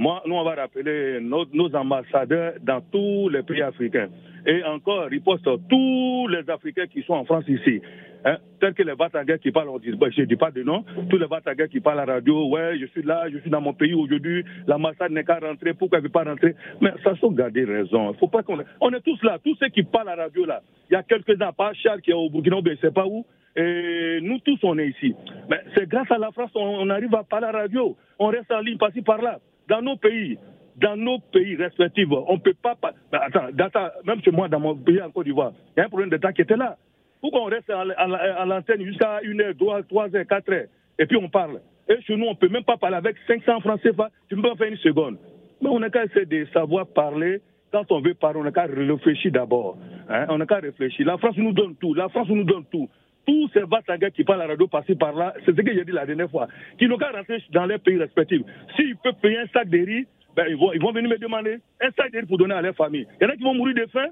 moi, 0.00 0.22
nous, 0.24 0.34
on 0.34 0.44
va 0.44 0.54
rappeler 0.54 1.20
nos, 1.20 1.76
ambassadeurs 1.76 2.54
dans 2.62 2.80
tous 2.80 3.28
les 3.28 3.42
pays 3.42 3.60
africains. 3.60 4.08
Et 4.46 4.64
encore, 4.64 5.04
riposte 5.04 5.46
tous 5.68 6.26
les 6.28 6.48
Africains 6.48 6.86
qui 6.86 7.02
sont 7.02 7.12
en 7.12 7.26
France 7.26 7.44
ici. 7.48 7.82
Hein, 8.24 8.38
tels 8.60 8.72
que 8.72 8.82
les 8.82 8.94
Batagais 8.94 9.38
qui 9.38 9.50
parlent, 9.50 9.68
on 9.68 9.78
dit, 9.78 9.90
je 9.90 10.20
ne 10.22 10.26
dis 10.26 10.36
pas 10.36 10.50
de 10.50 10.62
nom, 10.62 10.86
tous 11.10 11.18
les 11.18 11.26
Batagais 11.26 11.68
qui 11.68 11.80
parlent 11.80 12.00
à 12.00 12.06
la 12.06 12.14
radio, 12.14 12.48
ouais, 12.48 12.78
je 12.78 12.86
suis 12.86 13.02
là, 13.02 13.28
je 13.30 13.36
suis 13.40 13.50
dans 13.50 13.60
mon 13.60 13.74
pays 13.74 13.92
aujourd'hui, 13.92 14.42
l'ambassade 14.66 15.12
n'est 15.12 15.22
qu'à 15.22 15.38
rentrer, 15.38 15.74
pourquoi 15.74 15.98
elle 15.98 16.04
ne 16.04 16.08
veut 16.08 16.12
pas 16.12 16.24
rentrer? 16.24 16.54
Mais 16.80 16.92
ça 17.04 17.14
sont 17.16 17.32
garder 17.32 17.64
raison. 17.64 18.14
Faut 18.14 18.28
pas 18.28 18.42
qu'on 18.42 18.58
on 18.80 18.90
est 18.92 19.00
tous 19.02 19.22
là, 19.22 19.38
tous 19.44 19.54
ceux 19.56 19.68
qui 19.68 19.82
parlent 19.82 20.08
à 20.08 20.16
la 20.16 20.22
radio 20.24 20.46
là. 20.46 20.62
Il 20.90 20.94
y 20.94 20.96
a 20.96 21.02
quelques-uns, 21.02 21.52
pas 21.52 21.74
Charles 21.74 22.00
qui 22.00 22.10
est 22.10 22.14
au 22.14 22.30
Burkina, 22.30 22.56
je 22.64 22.70
ne 22.70 22.76
sais 22.76 22.90
pas 22.90 23.06
où, 23.06 23.26
et 23.54 24.20
nous 24.22 24.38
tous 24.38 24.58
on 24.62 24.78
est 24.78 24.88
ici. 24.88 25.14
Mais 25.50 25.60
c'est 25.74 25.86
grâce 25.86 26.10
à 26.10 26.16
la 26.16 26.30
France 26.30 26.52
on, 26.54 26.88
arrive 26.88 27.14
à 27.14 27.22
parler 27.22 27.48
à 27.48 27.52
la 27.52 27.58
radio. 27.60 27.96
On 28.18 28.28
reste 28.28 28.50
en 28.50 28.60
ligne 28.60 28.78
par-ci 28.78 29.02
par-là 29.02 29.40
dans 29.70 29.80
nos 29.80 29.96
pays, 29.96 30.36
dans 30.76 30.96
nos 30.96 31.18
pays 31.32 31.56
respectifs, 31.56 32.08
on 32.10 32.34
ne 32.34 32.40
peut 32.40 32.54
pas. 32.60 32.76
attends, 33.12 33.88
même 34.04 34.20
chez 34.22 34.32
moi, 34.32 34.48
dans 34.48 34.60
mon 34.60 34.74
pays 34.74 35.00
en 35.00 35.10
Côte 35.10 35.26
d'Ivoire, 35.26 35.52
il 35.76 35.80
y 35.80 35.82
a 35.82 35.86
un 35.86 35.88
problème 35.88 36.10
d'État 36.10 36.32
qui 36.32 36.42
était 36.42 36.56
là. 36.56 36.76
Pourquoi 37.20 37.42
on 37.42 37.44
reste 37.44 37.70
à, 37.70 38.44
l'antenne 38.44 38.84
jusqu'à 38.84 39.20
1 39.24 39.40
heure, 39.40 39.54
2 39.54 39.66
3 39.88 40.16
heures, 40.16 40.26
4 40.26 40.52
heures, 40.52 40.64
et 40.98 41.06
puis 41.06 41.16
on 41.16 41.28
parle 41.28 41.60
Et 41.88 42.00
chez 42.02 42.16
nous, 42.16 42.26
on 42.26 42.30
ne 42.30 42.36
peut 42.36 42.48
même 42.48 42.64
pas 42.64 42.76
parler 42.76 42.96
avec 42.96 43.16
500 43.26 43.60
francs 43.60 43.80
CFA, 43.80 44.10
tu 44.28 44.36
ne 44.36 44.42
peux 44.42 44.48
pas 44.48 44.56
faire 44.56 44.72
une 44.72 44.78
seconde. 44.78 45.18
Mais 45.62 45.68
on 45.68 45.78
n'a 45.78 45.90
qu'à 45.90 46.04
essayer 46.04 46.26
de 46.26 46.46
savoir 46.52 46.86
parler. 46.86 47.40
Quand 47.70 47.92
on 47.92 48.00
veut 48.00 48.14
parler, 48.14 48.40
on 48.40 48.44
n'a 48.44 48.50
qu'à 48.50 48.64
réfléchir 48.64 49.30
d'abord. 49.30 49.76
Hein. 50.08 50.26
On 50.30 50.38
n'a 50.38 50.46
qu'à 50.46 50.56
réfléchir. 50.56 51.06
La 51.06 51.18
France 51.18 51.36
nous 51.36 51.52
donne 51.52 51.76
tout. 51.76 51.94
La 51.94 52.08
France 52.08 52.28
nous 52.28 52.42
donne 52.42 52.64
tout 52.72 52.88
tous 53.30 53.48
ces 53.52 53.60
Vatsagas 53.60 54.10
qui 54.10 54.24
parlent 54.24 54.42
à 54.42 54.46
la 54.46 54.52
radio 54.52 54.66
par 54.66 54.82
par-là, 54.98 55.34
c'est 55.44 55.56
ce 55.56 55.60
que 55.60 55.72
j'ai 55.72 55.84
dit 55.84 55.92
la 55.92 56.04
dernière 56.04 56.28
fois, 56.28 56.48
qui 56.78 56.88
n'ont 56.88 56.98
qu'à 56.98 57.12
rentrer 57.12 57.42
dans 57.52 57.64
leurs 57.64 57.78
pays 57.78 57.96
respectifs. 57.96 58.42
S'ils 58.74 58.96
peuvent 58.96 59.14
payer 59.22 59.38
un 59.38 59.46
sac 59.48 59.68
de 59.68 59.78
riz, 59.78 60.06
ben, 60.34 60.46
ils, 60.48 60.56
vont, 60.56 60.72
ils 60.72 60.80
vont 60.80 60.90
venir 60.92 61.10
me 61.10 61.16
demander 61.16 61.58
un 61.80 61.90
sac 61.92 62.12
de 62.12 62.18
riz 62.18 62.26
pour 62.26 62.38
donner 62.38 62.54
à 62.54 62.62
leur 62.62 62.74
famille. 62.74 63.06
Il 63.20 63.24
y 63.24 63.26
en 63.26 63.30
a 63.30 63.36
qui 63.36 63.44
vont 63.44 63.54
mourir 63.54 63.76
de 63.76 63.86
faim. 63.86 64.08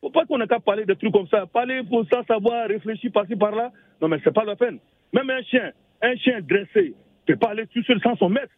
Faut 0.00 0.10
pas 0.10 0.24
qu'on 0.24 0.40
ait 0.40 0.48
qu'à 0.48 0.58
parler 0.58 0.84
de 0.84 0.94
trucs 0.94 1.12
comme 1.12 1.28
ça. 1.28 1.46
Parler 1.46 1.82
pour 1.88 2.04
ça, 2.10 2.24
savoir, 2.26 2.66
réfléchir 2.66 3.12
par-ci, 3.12 3.36
par-là. 3.36 3.70
Non, 4.00 4.08
mais 4.08 4.18
c'est 4.24 4.34
pas 4.34 4.44
la 4.44 4.56
peine. 4.56 4.80
Même 5.12 5.30
un 5.30 5.42
chien, 5.42 5.70
un 6.02 6.16
chien 6.16 6.40
dressé, 6.40 6.94
peut 7.24 7.36
pas 7.36 7.50
aller 7.50 7.66
tout 7.68 7.82
seul 7.84 8.00
sans 8.00 8.16
son 8.16 8.28
maître. 8.28 8.52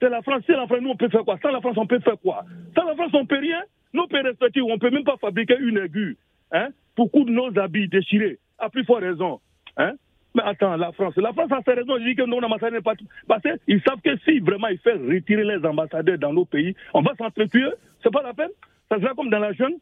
C'est 0.00 0.10
la 0.10 0.20
France. 0.20 0.42
C'est 0.46 0.52
la 0.52 0.66
France, 0.66 0.80
nous, 0.82 0.90
on 0.90 0.96
peut 0.96 1.08
faire 1.08 1.24
quoi? 1.24 1.38
Sans 1.40 1.50
la 1.50 1.60
France, 1.60 1.76
on 1.78 1.86
peut 1.86 2.00
faire 2.00 2.18
quoi? 2.20 2.44
Sans 2.76 2.84
la 2.84 2.94
France, 2.94 3.12
on 3.14 3.24
peut 3.24 3.38
rien. 3.38 3.62
Nous, 3.94 4.02
on 4.02 4.08
peut 4.08 4.20
respecter, 4.20 4.60
on 4.60 4.78
peut 4.78 4.90
même 4.90 5.04
pas 5.04 5.16
fabriquer 5.16 5.56
une 5.58 5.78
aiguille 5.78 6.16
hein, 6.52 6.68
pour 6.94 7.10
coudre 7.10 7.30
nos 7.30 7.58
habits 7.58 7.88
déchirés. 7.88 8.38
À 8.58 8.68
plus 8.70 8.84
forte 8.84 9.02
raison. 9.02 9.40
Hein 9.76 9.92
mais 10.34 10.42
attends, 10.44 10.76
la 10.76 10.92
France, 10.92 11.14
la 11.16 11.32
France 11.32 11.50
a 11.52 11.60
ses 11.64 11.72
raisons. 11.72 11.98
Je 11.98 12.04
dis 12.04 12.14
que 12.14 12.22
non, 12.22 12.40
l'ambassadeur 12.40 12.72
n'est 12.72 12.82
pas. 12.82 12.94
Parce 13.26 13.42
qu'ils 13.42 13.82
savent 13.82 14.00
que 14.04 14.16
si 14.24 14.40
vraiment 14.40 14.68
ils 14.68 14.78
font 14.78 14.90
retirer 15.08 15.44
les 15.44 15.64
ambassadeurs 15.66 16.18
dans 16.18 16.32
nos 16.32 16.44
pays, 16.44 16.74
on 16.94 17.02
va 17.02 17.12
s'entretuer. 17.16 17.70
C'est 18.02 18.12
pas 18.12 18.22
la 18.22 18.34
peine. 18.34 18.50
Ça 18.90 19.00
sera 19.00 19.14
comme 19.14 19.30
dans 19.30 19.38
la 19.38 19.52
jeune. 19.52 19.74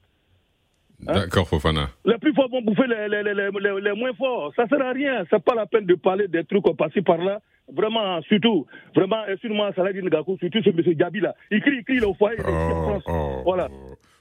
D'accord, 1.01 1.47
Fofana. 1.47 1.91
Les 2.05 2.17
plus 2.19 2.33
forts 2.33 2.49
vont 2.49 2.63
bouffer 2.63 2.87
les, 2.87 3.09
les, 3.09 3.23
les, 3.23 3.35
les, 3.35 3.81
les 3.83 3.93
moins 3.93 4.15
forts. 4.15 4.53
Ça 4.57 4.67
sert 4.67 4.81
à 4.81 4.93
rien. 4.93 5.25
C'est 5.29 5.43
pas 5.43 5.55
la 5.55 5.67
peine 5.67 5.85
de 5.85 5.95
parler 5.95 6.27
des 6.29 6.45
trucs 6.45 6.65
passés 6.77 7.03
par 7.03 7.19
là. 7.19 7.41
Vraiment, 7.71 8.23
surtout, 8.23 8.67
vraiment, 8.95 9.27
excuse-moi, 9.27 9.73
Saladin 9.75 10.03
Ngakou, 10.03 10.39
surtout 10.39 10.63
ce 10.63 10.71
monsieur 10.71 10.93
Gabi 10.93 11.21
là. 11.21 11.35
Il 11.51 11.61
crie, 11.61 11.79
il 11.79 11.85
crie 11.85 12.01
au 12.01 12.15
foyer. 12.15 12.39
Oh, 12.47 13.01
oh, 13.07 13.43
voilà. 13.45 13.69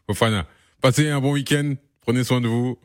Fofana, 0.08 0.46
passez 0.82 1.10
un 1.10 1.22
bon 1.22 1.34
week-end. 1.34 1.76
Prenez 2.02 2.24
soin 2.24 2.42
de 2.42 2.48
vous. 2.48 2.78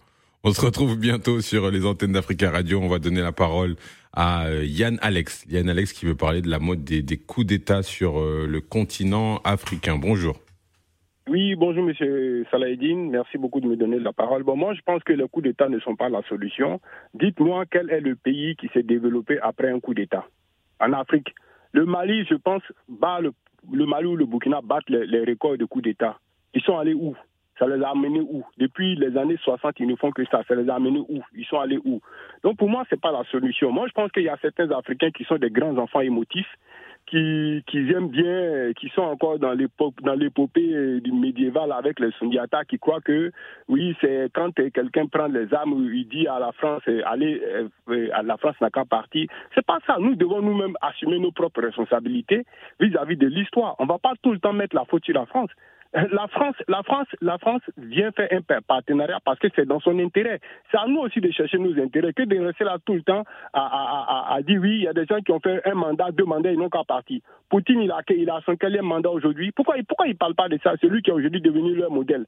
On 0.42 0.52
se 0.52 0.64
retrouve 0.64 0.98
bientôt 0.98 1.42
sur 1.42 1.70
les 1.70 1.84
antennes 1.84 2.12
d'Africa 2.12 2.50
Radio. 2.50 2.80
On 2.80 2.88
va 2.88 2.98
donner 2.98 3.20
la 3.20 3.30
parole 3.30 3.76
à 4.14 4.46
euh, 4.46 4.64
Yann 4.64 4.98
Alex. 5.02 5.44
Yann 5.50 5.68
Alex 5.68 5.92
qui 5.92 6.06
veut 6.06 6.14
parler 6.14 6.40
de 6.40 6.48
la 6.48 6.58
mode 6.58 6.82
des, 6.82 7.16
coups 7.18 7.46
d'État 7.46 7.82
sur 7.82 8.18
euh, 8.18 8.46
le 8.48 8.62
continent 8.62 9.36
africain. 9.44 9.98
Bonjour. 9.98 10.40
Oui, 11.28 11.54
bonjour 11.56 11.84
Monsieur 11.84 12.46
Salahedine. 12.50 13.10
Merci 13.10 13.36
beaucoup 13.36 13.60
de 13.60 13.66
me 13.66 13.76
donner 13.76 13.98
la 13.98 14.14
parole. 14.14 14.42
Bon, 14.42 14.56
moi, 14.56 14.72
je 14.72 14.80
pense 14.80 15.02
que 15.02 15.12
les 15.12 15.28
coups 15.28 15.44
d'État 15.44 15.68
ne 15.68 15.78
sont 15.78 15.94
pas 15.94 16.08
la 16.08 16.22
solution. 16.22 16.80
Dites-moi 17.12 17.66
quel 17.70 17.90
est 17.90 18.00
le 18.00 18.16
pays 18.16 18.56
qui 18.56 18.68
s'est 18.72 18.82
développé 18.82 19.38
après 19.42 19.70
un 19.70 19.78
coup 19.78 19.92
d'État 19.92 20.26
en 20.80 20.94
Afrique? 20.94 21.34
Le 21.72 21.84
Mali, 21.84 22.24
je 22.24 22.36
pense, 22.36 22.62
bat 22.88 23.20
le, 23.20 23.32
le 23.70 23.84
Mali 23.84 24.06
ou 24.06 24.16
le 24.16 24.24
Burkina 24.24 24.62
battent 24.62 24.88
les, 24.88 25.04
les 25.06 25.20
records 25.20 25.58
de 25.58 25.66
coups 25.66 25.84
d'État. 25.84 26.18
Ils 26.54 26.62
sont 26.62 26.78
allés 26.78 26.94
où? 26.94 27.14
Ça 27.60 27.66
les 27.68 27.82
a 27.84 27.90
amenés 27.90 28.20
où? 28.20 28.42
Depuis 28.58 28.96
les 28.96 29.16
années 29.16 29.36
60, 29.36 29.78
ils 29.78 29.86
ne 29.86 29.94
font 29.94 30.10
que 30.10 30.24
ça. 30.24 30.42
Ça 30.48 30.54
les 30.54 30.68
a 30.68 30.74
amenés 30.74 31.04
où? 31.08 31.22
Ils 31.36 31.44
sont 31.44 31.60
allés 31.60 31.78
où? 31.84 32.00
Donc 32.42 32.56
pour 32.56 32.70
moi, 32.70 32.84
c'est 32.88 33.00
pas 33.00 33.12
la 33.12 33.22
solution. 33.24 33.70
Moi, 33.70 33.86
je 33.86 33.92
pense 33.92 34.10
qu'il 34.10 34.24
y 34.24 34.28
a 34.28 34.38
certains 34.40 34.70
Africains 34.70 35.10
qui 35.10 35.24
sont 35.24 35.36
des 35.36 35.50
grands 35.50 35.76
enfants 35.76 36.00
émotifs, 36.00 36.48
qui, 37.06 37.62
qui 37.66 37.78
aiment 37.90 38.08
bien, 38.08 38.72
qui 38.78 38.88
sont 38.90 39.02
encore 39.02 39.38
dans 39.38 39.52
l'épopée 39.52 41.00
du 41.00 41.12
médiéval 41.12 41.72
avec 41.72 42.00
les 42.00 42.12
Sundiata, 42.12 42.64
qui 42.64 42.78
croient 42.78 43.00
que 43.00 43.32
oui, 43.68 43.96
c'est 44.00 44.30
quand 44.32 44.52
quelqu'un 44.54 45.06
prend 45.06 45.26
les 45.26 45.52
armes, 45.52 45.88
il 45.92 46.08
dit 46.08 46.28
à 46.28 46.38
la 46.38 46.52
France, 46.52 46.82
allez, 47.04 47.42
à 48.12 48.22
la 48.22 48.36
France 48.36 48.54
n'a 48.60 48.70
qu'à 48.70 48.84
partir. 48.84 49.28
C'est 49.54 49.66
pas 49.66 49.78
ça. 49.86 49.96
Nous 49.98 50.14
devons 50.14 50.40
nous-mêmes 50.40 50.76
assumer 50.80 51.18
nos 51.18 51.32
propres 51.32 51.62
responsabilités 51.62 52.44
vis-à-vis 52.78 53.16
de 53.16 53.26
l'histoire. 53.26 53.74
On 53.80 53.86
va 53.86 53.98
pas 53.98 54.12
tout 54.22 54.32
le 54.32 54.38
temps 54.38 54.52
mettre 54.52 54.76
la 54.76 54.84
faute 54.84 55.04
sur 55.04 55.14
la 55.14 55.26
France. 55.26 55.50
La 55.92 56.28
France, 56.28 56.54
la 56.68 56.84
France, 56.84 57.08
la 57.20 57.36
France 57.38 57.62
vient 57.76 58.12
faire 58.12 58.28
un 58.30 58.60
partenariat 58.62 59.18
parce 59.24 59.40
que 59.40 59.48
c'est 59.56 59.66
dans 59.66 59.80
son 59.80 59.98
intérêt. 59.98 60.38
C'est 60.70 60.78
à 60.78 60.86
nous 60.86 61.00
aussi 61.00 61.20
de 61.20 61.30
chercher 61.32 61.58
nos 61.58 61.76
intérêts 61.82 62.12
que 62.12 62.22
de 62.22 62.38
rester 62.38 62.62
là 62.62 62.78
tout 62.84 62.94
le 62.94 63.02
temps 63.02 63.24
à, 63.52 63.60
à, 63.60 64.30
à, 64.30 64.34
à 64.36 64.42
dire 64.42 64.60
oui, 64.60 64.76
il 64.76 64.82
y 64.82 64.88
a 64.88 64.92
des 64.92 65.04
gens 65.06 65.20
qui 65.20 65.32
ont 65.32 65.40
fait 65.40 65.60
un 65.66 65.74
mandat, 65.74 66.12
deux 66.12 66.24
mandats, 66.24 66.52
ils 66.52 66.58
n'ont 66.58 66.68
qu'à 66.68 66.84
partir. 66.84 67.20
Poutine, 67.48 67.80
il 67.80 67.90
a, 67.90 68.02
il 68.10 68.30
a 68.30 68.40
son 68.46 68.54
quatrième 68.54 68.86
mandat 68.86 69.10
aujourd'hui. 69.10 69.50
Pourquoi, 69.50 69.74
pourquoi 69.88 70.06
il 70.06 70.16
parle 70.16 70.36
pas 70.36 70.48
de 70.48 70.60
ça? 70.62 70.74
C'est 70.80 70.86
lui 70.86 71.02
qui 71.02 71.10
est 71.10 71.14
aujourd'hui 71.14 71.40
devenu 71.40 71.74
leur 71.74 71.90
modèle. 71.90 72.24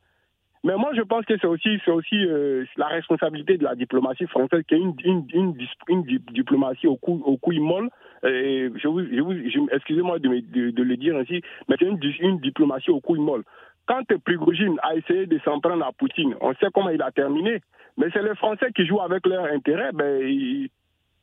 Mais 0.64 0.76
moi, 0.76 0.92
je 0.94 1.02
pense 1.02 1.24
que 1.24 1.36
c'est 1.38 1.46
aussi, 1.46 1.80
c'est 1.84 1.90
aussi 1.90 2.24
euh, 2.24 2.64
la 2.76 2.86
responsabilité 2.86 3.58
de 3.58 3.64
la 3.64 3.74
diplomatie 3.74 4.26
française, 4.26 4.62
qui 4.68 4.74
est 4.74 4.78
une, 4.78 4.94
une, 5.04 5.26
une, 5.32 5.56
une 5.88 6.02
diplomatie 6.32 6.86
au 6.86 6.96
coup, 6.96 7.20
au 7.24 7.36
couille 7.36 7.58
molle. 7.58 7.90
Et 8.24 8.70
je 8.76 8.86
vous, 8.86 9.00
je 9.04 9.20
vous, 9.20 9.68
excusez-moi 9.72 10.20
de, 10.20 10.28
de, 10.28 10.70
de, 10.70 10.82
le 10.82 10.96
dire 10.96 11.16
ainsi, 11.16 11.42
mais 11.68 11.74
c'est 11.78 11.86
une, 11.86 12.38
diplomatie 12.38 12.90
au 12.90 13.00
couille 13.00 13.18
molle. 13.18 13.42
Quand 13.86 14.04
Prigogine 14.24 14.78
a 14.82 14.94
essayé 14.94 15.26
de 15.26 15.40
s'en 15.44 15.58
prendre 15.58 15.84
à 15.84 15.90
Poutine, 15.90 16.36
on 16.40 16.54
sait 16.54 16.68
comment 16.72 16.90
il 16.90 17.02
a 17.02 17.10
terminé. 17.10 17.60
Mais 17.96 18.06
c'est 18.12 18.22
les 18.22 18.36
Français 18.36 18.70
qui 18.74 18.86
jouent 18.86 19.00
avec 19.00 19.26
leur 19.26 19.44
intérêt. 19.46 19.90
Ben, 19.92 20.22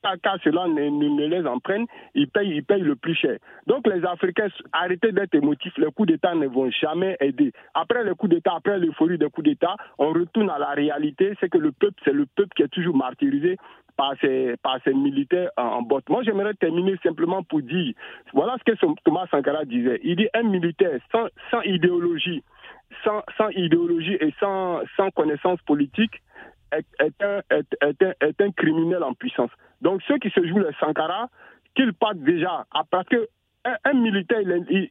car 0.01 0.38
cela 0.43 0.67
ne, 0.67 1.27
les 1.27 1.45
en 1.47 1.59
prenne, 1.59 1.85
ils 2.15 2.27
payent, 2.27 2.49
ils 2.55 2.63
payent 2.63 2.81
le 2.81 2.95
plus 2.95 3.15
cher. 3.15 3.38
Donc 3.67 3.88
les 3.88 4.03
Africains, 4.05 4.47
arrêtez 4.71 5.12
d'être 5.12 5.35
émotifs, 5.35 5.77
les 5.77 5.91
coups 5.91 6.07
d'État 6.09 6.35
ne 6.35 6.47
vont 6.47 6.69
jamais 6.71 7.17
aider. 7.19 7.51
Après 7.73 8.03
les 8.03 8.15
coups 8.15 8.31
d'État, 8.31 8.53
après 8.55 8.79
l'euphorie 8.79 9.17
des 9.17 9.29
coups 9.29 9.47
d'État, 9.47 9.75
on 9.97 10.12
retourne 10.13 10.49
à 10.49 10.57
la 10.57 10.69
réalité, 10.69 11.33
c'est 11.39 11.49
que 11.49 11.57
le 11.57 11.71
peuple, 11.71 11.99
c'est 12.05 12.13
le 12.13 12.25
peuple 12.25 12.53
qui 12.55 12.63
est 12.63 12.69
toujours 12.69 12.95
martyrisé 12.95 13.57
par 13.97 14.13
ces, 14.21 14.55
par 14.63 14.79
ces 14.85 14.93
militaires 14.93 15.49
en, 15.57 15.81
botte. 15.81 16.07
Moi, 16.07 16.23
j'aimerais 16.23 16.53
terminer 16.53 16.95
simplement 17.03 17.43
pour 17.43 17.62
dire, 17.62 17.93
voilà 18.33 18.55
ce 18.57 18.71
que 18.71 18.77
Thomas 19.03 19.27
Sankara 19.29 19.65
disait. 19.65 19.99
Il 20.03 20.15
dit 20.15 20.29
un 20.33 20.43
militaire 20.43 20.97
sans, 21.12 21.62
idéologie, 21.63 22.41
sans, 23.03 23.49
idéologie 23.51 24.17
et 24.21 24.33
sans 24.39 25.12
connaissance 25.15 25.59
politique, 25.63 26.21
est, 26.71 27.23
un, 27.23 27.41
est, 28.21 28.55
criminel 28.55 29.03
en 29.03 29.13
puissance. 29.13 29.51
Donc 29.82 30.01
ceux 30.08 30.17
qui 30.17 30.29
se 30.29 30.45
jouent 30.45 30.60
les 30.60 30.73
Sankara, 30.79 31.29
qu'ils 31.75 31.93
partent 31.93 32.19
déjà, 32.19 32.65
parce 32.89 33.08
que 33.08 33.27
un, 33.84 33.93
militaire, 33.93 34.39
il, 34.69 34.89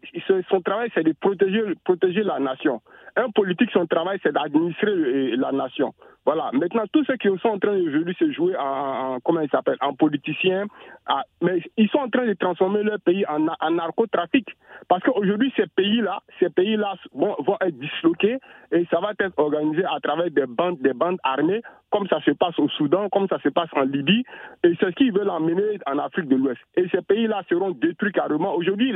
son 0.49 0.61
travail 0.61 0.91
c'est 0.95 1.03
de 1.03 1.13
protéger, 1.13 1.63
protéger 1.85 2.23
la 2.23 2.39
nation. 2.39 2.83
Un 3.17 3.31
politique, 3.31 3.71
son 3.73 3.87
travail 3.87 4.19
c'est 4.23 4.33
d'administrer 4.33 5.37
la 5.37 5.53
nation. 5.53 5.95
Voilà. 6.25 6.51
Maintenant, 6.53 6.85
tous 6.93 7.05
ceux 7.05 7.17
qui 7.17 7.29
sont 7.41 7.49
en 7.49 7.59
train 7.59 7.75
aujourd'hui 7.81 8.15
se 8.19 8.31
jouer 8.33 8.55
en, 8.57 9.15
en 9.15 9.21
comment 9.21 9.41
il 9.41 9.49
s'appelle, 9.49 9.79
en 9.81 9.95
politiciens, 9.95 10.67
à, 11.07 11.23
mais 11.41 11.63
ils 11.79 11.89
sont 11.89 12.01
en 12.01 12.11
train 12.11 12.27
de 12.27 12.35
transformer 12.35 12.83
leur 12.83 13.01
pays 13.01 13.25
en, 13.27 13.47
en 13.49 13.71
narcotrafic. 13.71 14.47
Parce 14.89 15.03
qu'aujourd'hui, 15.03 15.51
ces 15.57 15.67
pays-là, 15.69 16.21
ces 16.39 16.51
pays-là 16.51 16.97
vont, 17.15 17.35
vont 17.39 17.57
être 17.63 17.79
disloqués 17.79 18.39
et 18.73 18.87
ça 18.91 19.01
va 19.01 19.13
être 19.19 19.33
organisé 19.39 19.85
à 19.87 19.99
travers 20.01 20.31
des 20.31 20.45
bandes, 20.47 20.79
des 20.81 20.93
bandes 20.93 21.19
armées, 21.25 21.63
comme 21.91 22.07
ça 22.09 22.21
se 22.21 22.33
passe 22.33 22.59
au 22.59 22.69
Soudan, 22.69 23.09
comme 23.09 23.27
ça 23.29 23.39
se 23.39 23.49
passe 23.49 23.71
en 23.73 23.83
Libye. 23.83 24.23
Et 24.65 24.75
c'est 24.79 24.87
ce 24.87 24.95
qu'ils 24.97 25.13
veulent 25.13 25.31
emmener 25.31 25.79
en 25.87 25.97
Afrique 25.99 26.29
de 26.29 26.37
l'Ouest. 26.37 26.61
Et 26.77 26.87
ces 26.91 27.01
pays-là 27.01 27.43
seront 27.49 27.71
détruits 27.71 28.13
carrément. 28.13 28.55
Aujourd'hui, 28.55 28.95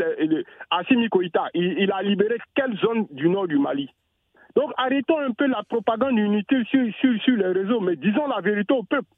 Assimi 0.70 1.08
Koïta, 1.08 1.44
il, 1.54 1.78
il 1.78 1.90
a 1.90 2.02
libéré 2.02 2.36
quelle 2.54 2.76
zone 2.76 3.06
du 3.10 3.30
nord 3.30 3.48
du 3.48 3.58
Mali? 3.58 3.88
Donc 4.56 4.72
arrêtons 4.76 5.18
un 5.18 5.32
peu 5.32 5.46
la 5.46 5.62
propagande 5.62 6.18
inutile 6.18 6.64
sur, 6.66 6.84
sur, 7.00 7.22
sur 7.22 7.36
les 7.36 7.52
réseaux, 7.52 7.80
mais 7.80 7.96
disons 7.96 8.26
la 8.26 8.40
vérité 8.40 8.74
au 8.74 8.82
peuple. 8.82 9.08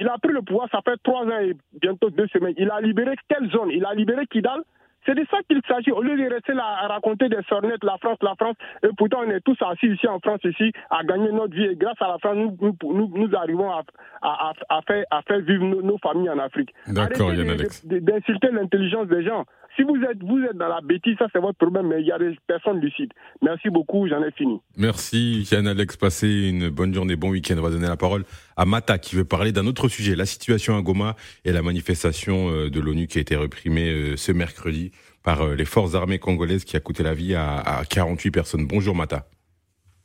Il 0.00 0.08
a 0.08 0.16
pris 0.18 0.32
le 0.32 0.42
pouvoir, 0.42 0.68
ça 0.70 0.80
fait 0.84 0.96
trois 1.02 1.24
ans 1.24 1.40
et 1.40 1.56
bientôt 1.80 2.10
deux 2.10 2.28
semaines. 2.28 2.54
Il 2.56 2.70
a 2.70 2.80
libéré 2.80 3.16
quelle 3.28 3.50
zone? 3.50 3.70
Il 3.70 3.84
a 3.84 3.94
libéré 3.94 4.26
Kidal 4.26 4.62
c'est 5.06 5.14
de 5.14 5.24
ça 5.30 5.38
qu'il 5.48 5.60
s'agit. 5.66 5.90
Au 5.90 6.02
lieu 6.02 6.16
de 6.16 6.32
rester 6.32 6.52
là 6.52 6.64
à 6.82 6.88
raconter 6.88 7.28
des 7.28 7.42
sornettes, 7.48 7.82
la 7.82 7.96
France, 7.98 8.18
la 8.20 8.34
France, 8.34 8.56
et 8.82 8.88
pourtant 8.96 9.20
on 9.26 9.30
est 9.30 9.40
tous 9.40 9.56
assis 9.62 9.86
ici 9.86 10.06
en 10.06 10.18
France, 10.20 10.40
ici, 10.44 10.72
à 10.90 11.02
gagner 11.02 11.32
notre 11.32 11.54
vie. 11.54 11.64
Et 11.64 11.76
grâce 11.76 12.00
à 12.00 12.08
la 12.08 12.18
France, 12.18 12.36
nous, 12.36 12.56
nous, 12.82 13.10
nous 13.14 13.34
arrivons 13.34 13.70
à, 13.70 13.82
à, 14.22 14.52
à, 14.68 14.82
faire, 14.82 15.04
à 15.10 15.22
faire 15.22 15.40
vivre 15.40 15.64
nos, 15.64 15.82
nos 15.82 15.98
familles 15.98 16.30
en 16.30 16.38
Afrique. 16.38 16.74
D'accord, 16.88 17.32
Yann 17.32 17.48
Alex. 17.48 17.86
D'insulter 17.86 18.50
l'intelligence 18.50 19.08
des 19.08 19.22
gens. 19.22 19.44
Si 19.78 19.84
vous 19.84 19.94
êtes, 20.02 20.20
vous 20.24 20.42
êtes 20.42 20.56
dans 20.56 20.66
la 20.66 20.80
bêtise, 20.80 21.14
ça 21.18 21.28
c'est 21.32 21.38
votre 21.38 21.56
problème, 21.56 21.86
mais 21.86 22.00
il 22.00 22.06
y 22.08 22.10
a 22.10 22.18
des 22.18 22.36
personnes 22.48 22.80
lucides. 22.80 23.12
Merci 23.42 23.70
beaucoup, 23.70 24.08
j'en 24.08 24.20
ai 24.24 24.32
fini. 24.32 24.58
Merci 24.76 25.48
Yann 25.52 25.68
Alex, 25.68 25.96
passez 25.96 26.48
une 26.48 26.68
bonne 26.68 26.92
journée, 26.92 27.14
bon 27.14 27.30
week-end. 27.30 27.54
On 27.58 27.62
va 27.62 27.70
donner 27.70 27.86
la 27.86 27.96
parole 27.96 28.24
à 28.56 28.64
Mata 28.64 28.98
qui 28.98 29.14
veut 29.14 29.24
parler 29.24 29.52
d'un 29.52 29.68
autre 29.68 29.86
sujet, 29.86 30.16
la 30.16 30.26
situation 30.26 30.76
à 30.76 30.82
Goma 30.82 31.14
et 31.44 31.52
la 31.52 31.62
manifestation 31.62 32.50
euh, 32.50 32.70
de 32.70 32.80
l'ONU 32.80 33.06
qui 33.06 33.18
a 33.18 33.20
été 33.20 33.36
réprimée 33.36 33.88
euh, 33.88 34.16
ce 34.16 34.32
mercredi 34.32 34.90
par 35.22 35.42
euh, 35.42 35.54
les 35.54 35.64
forces 35.64 35.94
armées 35.94 36.18
congolaises 36.18 36.64
qui 36.64 36.76
a 36.76 36.80
coûté 36.80 37.04
la 37.04 37.14
vie 37.14 37.36
à, 37.36 37.58
à 37.58 37.84
48 37.84 38.32
personnes. 38.32 38.66
Bonjour 38.66 38.96
Mata. 38.96 39.26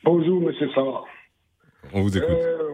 Bonjour 0.03 0.39
Monsieur 0.39 0.69
Salah. 0.75 1.01
On 1.93 2.01
vous 2.01 2.15
écoute. 2.15 2.29
Euh, 2.29 2.73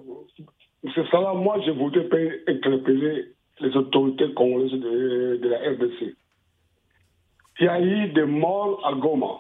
Monsieur 0.83 1.05
Salah, 1.11 1.33
moi 1.33 1.61
je 1.65 1.71
voudrais 1.71 2.41
interpeller 2.45 3.35
les 3.61 3.75
autorités 3.77 4.33
congolaises 4.33 4.71
de, 4.71 5.39
de 5.41 5.47
la 5.47 5.59
RDC. 5.59 6.15
Il 7.59 7.65
y 7.65 7.67
a 7.67 7.81
eu 7.81 8.09
des 8.13 8.25
morts 8.25 8.85
à 8.85 8.93
Goma. 8.93 9.39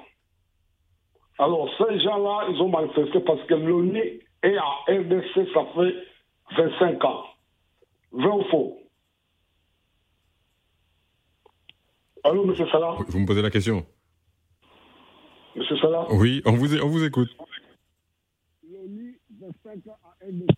Alors, 1.37 1.69
ces 1.77 1.99
gens-là, 2.01 2.47
ils 2.49 2.61
ont 2.61 2.67
manifesté 2.67 3.21
parce 3.21 3.41
que 3.43 3.53
l'ONU 3.53 4.19
est 4.43 4.57
à 4.57 4.69
RDC, 4.89 5.53
ça 5.53 5.65
fait 5.73 5.95
25 6.57 7.05
ans. 7.05 7.23
Vrai 8.11 8.27
ou 8.27 8.43
faux? 8.51 8.77
Allô, 12.25 12.43
monsieur 12.43 12.67
Salah? 12.69 12.97
Vous 13.07 13.19
me 13.19 13.25
posez 13.25 13.41
la 13.41 13.49
question 13.49 13.85
Monsieur 15.55 15.77
Salah? 15.77 16.07
Oui, 16.11 16.41
on 16.45 16.51
vous, 16.51 16.75
on 16.77 16.89
vous 16.89 17.05
écoute. 17.05 17.29
L'ONU, 18.69 19.17
25 19.39 19.87
ans 19.87 19.97
à 20.03 20.25
RDC. 20.25 20.57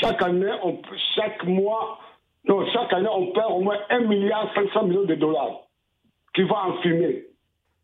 Chaque 0.00 0.22
année, 0.22 0.52
on, 0.64 0.82
chaque 1.14 1.44
mois, 1.44 2.00
non, 2.48 2.66
chaque 2.72 2.92
année, 2.92 3.08
on 3.08 3.30
perd 3.30 3.52
au 3.52 3.60
moins 3.60 3.78
1 3.90 4.00
milliard 4.00 4.52
500 4.54 4.84
millions 4.86 5.04
de 5.04 5.14
dollars 5.14 5.67
qui 6.34 6.42
va 6.42 6.66
en 6.66 6.78
fumer. 6.82 7.26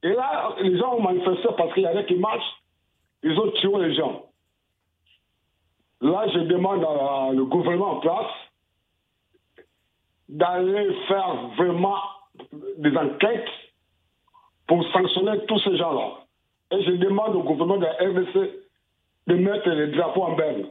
Et 0.03 0.13
là, 0.13 0.55
les 0.61 0.79
gens 0.79 0.97
ont 0.97 1.03
manifesté 1.03 1.49
parce 1.57 1.73
qu'il 1.73 1.83
y 1.83 1.87
avait 1.87 2.05
qui 2.07 2.17
marchent, 2.17 2.63
ils 3.23 3.39
ont 3.39 3.51
tué 3.53 3.71
les 3.79 3.95
gens. 3.95 4.27
Là, 6.01 6.27
je 6.33 6.41
demande 6.41 6.85
à 6.85 7.33
le 7.33 7.45
gouvernement 7.47 7.93
en 7.93 8.01
place 8.01 8.31
d'aller 10.29 10.95
faire 11.09 11.49
vraiment 11.57 11.97
des 12.79 12.97
enquêtes 12.97 13.49
pour 14.67 14.85
sanctionner 14.93 15.45
tous 15.47 15.59
ces 15.61 15.77
gens-là. 15.77 16.27
Et 16.73 16.83
je 16.83 16.93
demande 16.93 17.37
au 17.37 17.43
gouvernement 17.43 17.79
de 17.79 17.85
la 17.85 17.93
RDC 17.93 18.65
de 19.27 19.35
mettre 19.37 19.69
les 19.71 19.89
drapeaux 19.89 20.23
en 20.23 20.37
berne. 20.37 20.67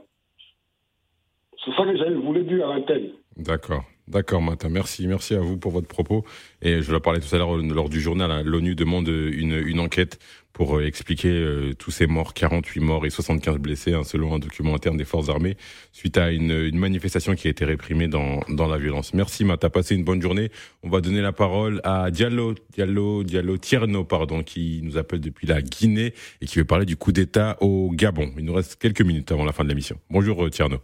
C'est 1.63 1.71
ça 1.71 1.83
que 1.83 1.97
j'avais 1.97 2.15
voulu 2.15 2.43
dire 2.43 2.69
à 2.69 2.75
l'antenne. 2.75 3.13
D'accord. 3.38 3.83
D'accord, 4.08 4.42
Martin. 4.42 4.70
Merci. 4.70 5.08
Merci 5.08 5.34
à 5.34 5.39
vous 5.39 5.58
pour 5.58 5.72
votre 5.72 5.88
propos. 5.88 6.26
Et 6.62 6.82
je 6.82 6.92
le 6.92 7.00
parlais 7.00 7.22
tout 7.22 7.34
à 7.34 7.38
l'heure 7.38 7.56
lors 7.56 7.89
du 7.89 8.02
journal. 8.02 8.32
hein, 8.32 8.44
L'ONU 8.44 8.76
demande 8.76 9.08
une, 9.08 9.54
une 9.54 9.80
enquête 9.80 10.20
pour 10.52 10.78
euh, 10.78 10.86
expliquer 10.86 11.30
euh, 11.30 11.74
tous 11.74 11.89
ces 11.89 12.06
morts, 12.06 12.34
48 12.34 12.80
morts 12.80 13.06
et 13.06 13.10
75 13.10 13.58
blessés, 13.58 13.94
hein, 13.94 14.04
selon 14.04 14.36
un 14.36 14.39
document 14.39 14.76
interne 14.76 14.98
des 14.98 15.06
forces 15.06 15.30
armées, 15.30 15.58
suite 15.92 16.18
à 16.18 16.32
une, 16.32 16.78
manifestation 16.78 17.34
qui 17.34 17.48
a 17.48 17.52
été 17.52 17.66
réprimée 17.66 18.08
dans, 18.08 18.42
dans 18.50 18.68
la 18.68 18.78
violence. 18.78 19.13
Merci, 19.13 19.46
Martin. 19.46 19.70
Passez 19.70 19.96
une 19.96 20.04
bonne 20.04 20.22
journée. 20.22 20.52
On 20.84 20.89
va 20.89 21.02
donner 21.02 21.22
la 21.22 21.32
parole 21.32 21.82
à 21.84 22.12
Diallo, 22.12 22.54
Diallo, 22.74 23.24
Diallo 23.24 23.58
Tierno, 23.58 24.04
pardon, 24.04 24.44
qui 24.44 24.82
nous 24.84 24.98
appelle 24.98 25.22
depuis 25.22 25.48
la 25.48 25.62
Guinée 25.62 26.13
et 26.42 26.46
qui 26.46 26.60
veut 26.60 26.66
parler 26.66 26.86
du 26.86 26.98
coup 26.98 27.12
d'État 27.12 27.58
au 27.62 27.89
Gabon. 27.92 28.32
Il 28.38 28.46
nous 28.46 28.54
reste 28.54 28.76
quelques 28.76 29.02
minutes 29.02 29.32
avant 29.32 29.46
la 29.46 29.54
fin 29.54 29.63
de 29.63 29.70
l'émission. 29.70 29.98
Bonjour, 30.10 30.46
euh, 30.46 30.50
Tierno. 30.50 30.78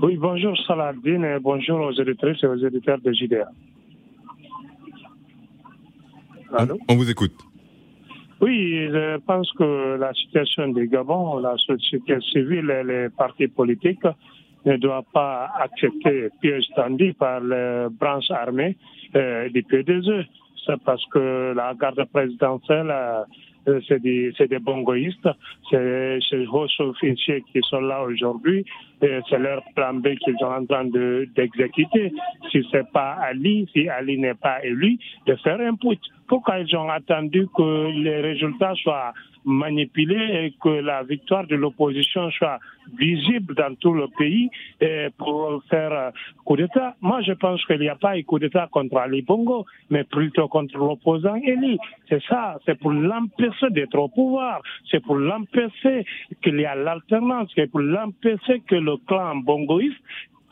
Oui, 0.00 0.16
bonjour 0.16 0.56
Saladin 0.64 1.24
et 1.24 1.40
bonjour 1.40 1.80
aux 1.80 1.92
éditrices 1.92 2.40
et 2.44 2.46
aux 2.46 2.56
éditeurs 2.56 3.00
de 3.00 3.12
JDA. 3.12 3.48
Allô 6.56 6.78
On 6.88 6.94
vous 6.94 7.10
écoute. 7.10 7.32
Oui, 8.40 8.86
je 8.92 9.16
pense 9.18 9.50
que 9.54 9.96
la 9.96 10.14
situation 10.14 10.68
du 10.68 10.86
Gabon, 10.86 11.38
la 11.38 11.56
société 11.56 12.16
civile 12.32 12.70
et 12.70 12.84
les 12.84 13.08
partis 13.08 13.48
politiques 13.48 14.06
ne 14.64 14.76
doivent 14.76 15.10
pas 15.12 15.50
accepter 15.60 16.28
piège 16.40 16.66
tendu 16.76 17.12
par 17.14 17.40
les 17.40 17.88
branches 17.90 18.30
armées 18.30 18.76
euh, 19.16 19.48
du 19.48 19.64
PDG. 19.64 20.28
C'est 20.64 20.80
parce 20.84 21.04
que 21.06 21.54
la 21.56 21.74
garde 21.74 22.04
présidentielle, 22.12 22.90
euh, 22.92 23.24
c'est 23.86 24.00
des, 24.00 24.32
des 24.38 24.58
bongoïstes, 24.58 25.28
c'est 25.70 26.18
ces 26.28 26.46
hauts 26.46 26.66
officiers 26.78 27.44
qui 27.52 27.60
sont 27.62 27.80
là 27.80 28.02
aujourd'hui, 28.02 28.64
et 29.02 29.20
c'est 29.28 29.38
leur 29.38 29.62
plan 29.74 29.94
B 29.94 30.14
qu'ils 30.16 30.36
sont 30.38 30.46
en 30.46 30.64
train 30.66 30.84
de, 30.84 31.28
d'exécuter. 31.34 32.12
Si 32.50 32.66
c'est 32.70 32.90
pas 32.92 33.16
Ali, 33.22 33.68
si 33.72 33.88
Ali 33.88 34.18
n'est 34.18 34.34
pas 34.34 34.64
élu, 34.64 34.98
de 35.26 35.34
faire 35.36 35.60
un 35.60 35.74
putsch. 35.74 36.00
Pourquoi 36.26 36.60
ils 36.60 36.76
ont 36.76 36.88
attendu 36.90 37.46
que 37.56 37.90
les 38.02 38.20
résultats 38.20 38.74
soient 38.74 39.12
manipulés 39.48 40.44
et 40.44 40.54
que 40.62 40.68
la 40.68 41.02
victoire 41.02 41.46
de 41.46 41.56
l'opposition 41.56 42.30
soit 42.30 42.58
visible 42.98 43.54
dans 43.54 43.74
tout 43.74 43.92
le 43.92 44.06
pays 44.08 44.50
pour 45.16 45.62
faire 45.70 45.92
euh, 45.92 46.10
coup 46.44 46.56
d'État. 46.56 46.94
Moi, 47.00 47.20
je 47.22 47.32
pense 47.32 47.64
qu'il 47.66 47.80
n'y 47.80 47.88
a 47.88 47.96
pas 47.96 48.18
eu 48.18 48.24
coup 48.24 48.38
d'État 48.38 48.68
contre 48.70 48.98
Ali 48.98 49.22
Bongo, 49.22 49.66
mais 49.90 50.04
plutôt 50.04 50.48
contre 50.48 50.76
l'opposant 50.78 51.36
Eli. 51.36 51.78
C'est 52.08 52.22
ça, 52.24 52.58
c'est 52.64 52.78
pour 52.78 52.92
l'empêcher 52.92 53.70
d'être 53.70 53.98
au 53.98 54.08
pouvoir, 54.08 54.60
c'est 54.90 55.00
pour 55.00 55.16
l'empêcher 55.16 56.04
qu'il 56.42 56.60
y 56.60 56.64
a 56.64 56.74
l'alternance, 56.74 57.50
c'est 57.54 57.70
pour 57.70 57.80
l'empêcher 57.80 58.60
que 58.66 58.76
le 58.76 58.96
clan 59.06 59.36
bongoïste 59.36 60.00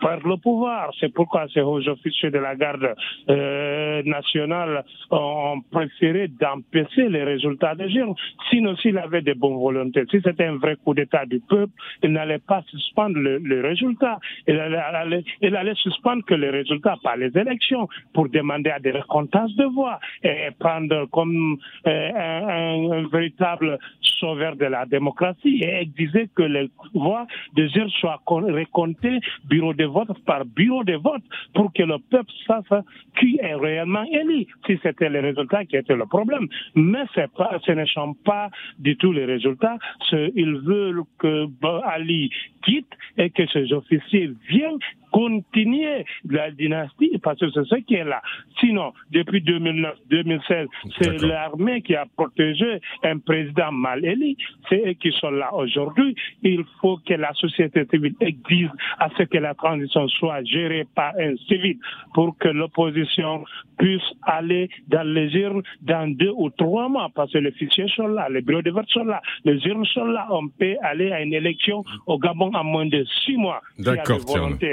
perd 0.00 0.24
le 0.24 0.36
pouvoir. 0.36 0.90
C'est 1.00 1.12
pourquoi 1.12 1.46
ces 1.52 1.60
hauts 1.60 1.86
officiers 1.88 2.30
de 2.30 2.38
la 2.38 2.54
garde 2.56 2.94
euh, 3.30 4.02
nationale 4.04 4.84
ont 5.10 5.60
préféré 5.70 6.28
d'empêcher 6.28 7.08
les 7.08 7.24
résultats 7.24 7.74
des 7.74 7.88
urnes. 7.94 8.14
Sinon, 8.50 8.76
s'il 8.76 8.98
avait 8.98 9.22
de 9.22 9.32
bonnes 9.34 9.58
volontés, 9.58 10.04
si 10.10 10.20
c'était 10.22 10.44
un 10.46 10.56
vrai 10.56 10.76
coup 10.84 10.94
d'État 10.94 11.24
du 11.26 11.40
peuple, 11.40 11.72
il 12.02 12.12
n'allait 12.12 12.38
pas 12.38 12.62
suspendre 12.68 13.18
le, 13.18 13.38
le 13.38 13.60
résultat. 13.62 14.18
Il 14.46 14.58
allait, 14.58 15.24
il 15.40 15.56
allait 15.56 15.74
suspendre 15.74 16.24
que 16.24 16.34
les 16.34 16.50
résultats, 16.50 16.96
pas 17.02 17.16
les 17.16 17.36
élections, 17.36 17.88
pour 18.12 18.28
demander 18.28 18.70
à 18.70 18.78
des 18.78 18.92
recomptages 18.92 19.54
de 19.56 19.64
voix 19.64 19.98
et 20.22 20.48
prendre 20.58 21.06
comme 21.10 21.56
euh, 21.86 22.10
un, 22.14 22.92
un- 22.92 23.06
véritable 23.08 23.78
sauveur 24.00 24.56
de 24.56 24.64
la 24.66 24.84
démocratie 24.86 25.60
et 25.62 25.82
exiger 25.82 26.28
que 26.34 26.42
les 26.42 26.68
voix 26.94 27.26
des 27.54 27.68
urnes 27.76 27.90
soient 28.00 28.20
recomptées 28.26 29.20
bureau 29.48 29.72
de 29.74 29.84
vote 29.86 30.08
par 30.24 30.44
bureau 30.44 30.84
de 30.84 30.94
vote 30.94 31.22
pour 31.54 31.72
que 31.72 31.82
le 31.82 31.98
peuple 32.10 32.30
sache 32.46 32.82
qui 33.18 33.38
est 33.40 33.54
réellement 33.54 34.04
élu, 34.04 34.46
si 34.66 34.78
c'était 34.82 35.08
les 35.08 35.20
résultats 35.20 35.64
qui 35.64 35.76
étaient 35.76 35.96
le 35.96 36.06
problème. 36.06 36.48
Mais 36.74 37.04
c'est 37.14 37.32
pas, 37.32 37.58
ce 37.64 37.72
ne 37.72 37.84
sont 37.86 38.14
pas 38.24 38.50
du 38.78 38.96
tout 38.96 39.12
les 39.12 39.24
résultats. 39.24 39.78
Ils 40.12 40.56
veulent 40.64 41.02
que 41.18 41.46
Ali 41.84 42.30
quitte 42.64 42.92
et 43.16 43.30
que 43.30 43.46
ces 43.46 43.72
officiers 43.72 44.30
viennent 44.48 44.78
continuer 45.16 46.04
la 46.28 46.50
dynastie 46.50 47.18
parce 47.22 47.40
que 47.40 47.50
c'est 47.50 47.64
ce 47.64 47.76
qui 47.76 47.94
est 47.94 48.04
là. 48.04 48.20
Sinon, 48.60 48.92
depuis 49.10 49.40
2009-2016, 49.40 50.66
c'est 51.00 51.22
l'armée 51.22 51.80
qui 51.80 51.94
a 51.94 52.04
protégé 52.16 52.80
un 53.02 53.18
président 53.18 53.72
mal 53.72 54.04
élu. 54.04 54.36
C'est 54.68 54.86
eux 54.86 54.92
qui 54.92 55.12
sont 55.12 55.30
là 55.30 55.54
aujourd'hui. 55.54 56.14
Il 56.42 56.64
faut 56.82 56.98
que 56.98 57.14
la 57.14 57.32
société 57.32 57.86
civile 57.90 58.14
exige 58.20 58.68
à 58.98 59.08
ce 59.16 59.22
que 59.22 59.38
la 59.38 59.54
transition 59.54 59.75
soit 59.86 60.42
gérée 60.44 60.86
par 60.94 61.12
un 61.18 61.36
civil 61.48 61.78
pour 62.14 62.36
que 62.38 62.48
l'opposition 62.48 63.44
puisse 63.78 64.02
aller 64.22 64.68
dans 64.88 65.06
les 65.06 65.28
urnes 65.34 65.62
dans 65.82 66.10
deux 66.10 66.32
ou 66.36 66.50
trois 66.50 66.88
mois 66.88 67.10
parce 67.14 67.32
que 67.32 67.38
les 67.38 67.52
fichiers 67.52 67.88
sont 67.94 68.08
là, 68.08 68.28
les 68.28 68.40
bureaux 68.40 68.62
de 68.62 68.70
vote 68.70 68.88
sont 68.88 69.04
là, 69.04 69.20
les 69.44 69.58
urnes 69.66 69.84
sont 69.86 70.04
là. 70.04 70.26
On 70.30 70.48
peut 70.48 70.76
aller 70.82 71.12
à 71.12 71.22
une 71.22 71.34
élection 71.34 71.84
au 72.06 72.18
Gabon 72.18 72.50
en 72.54 72.64
moins 72.64 72.86
de 72.86 73.04
six 73.24 73.36
mois. 73.36 73.60
D'accord. 73.78 74.18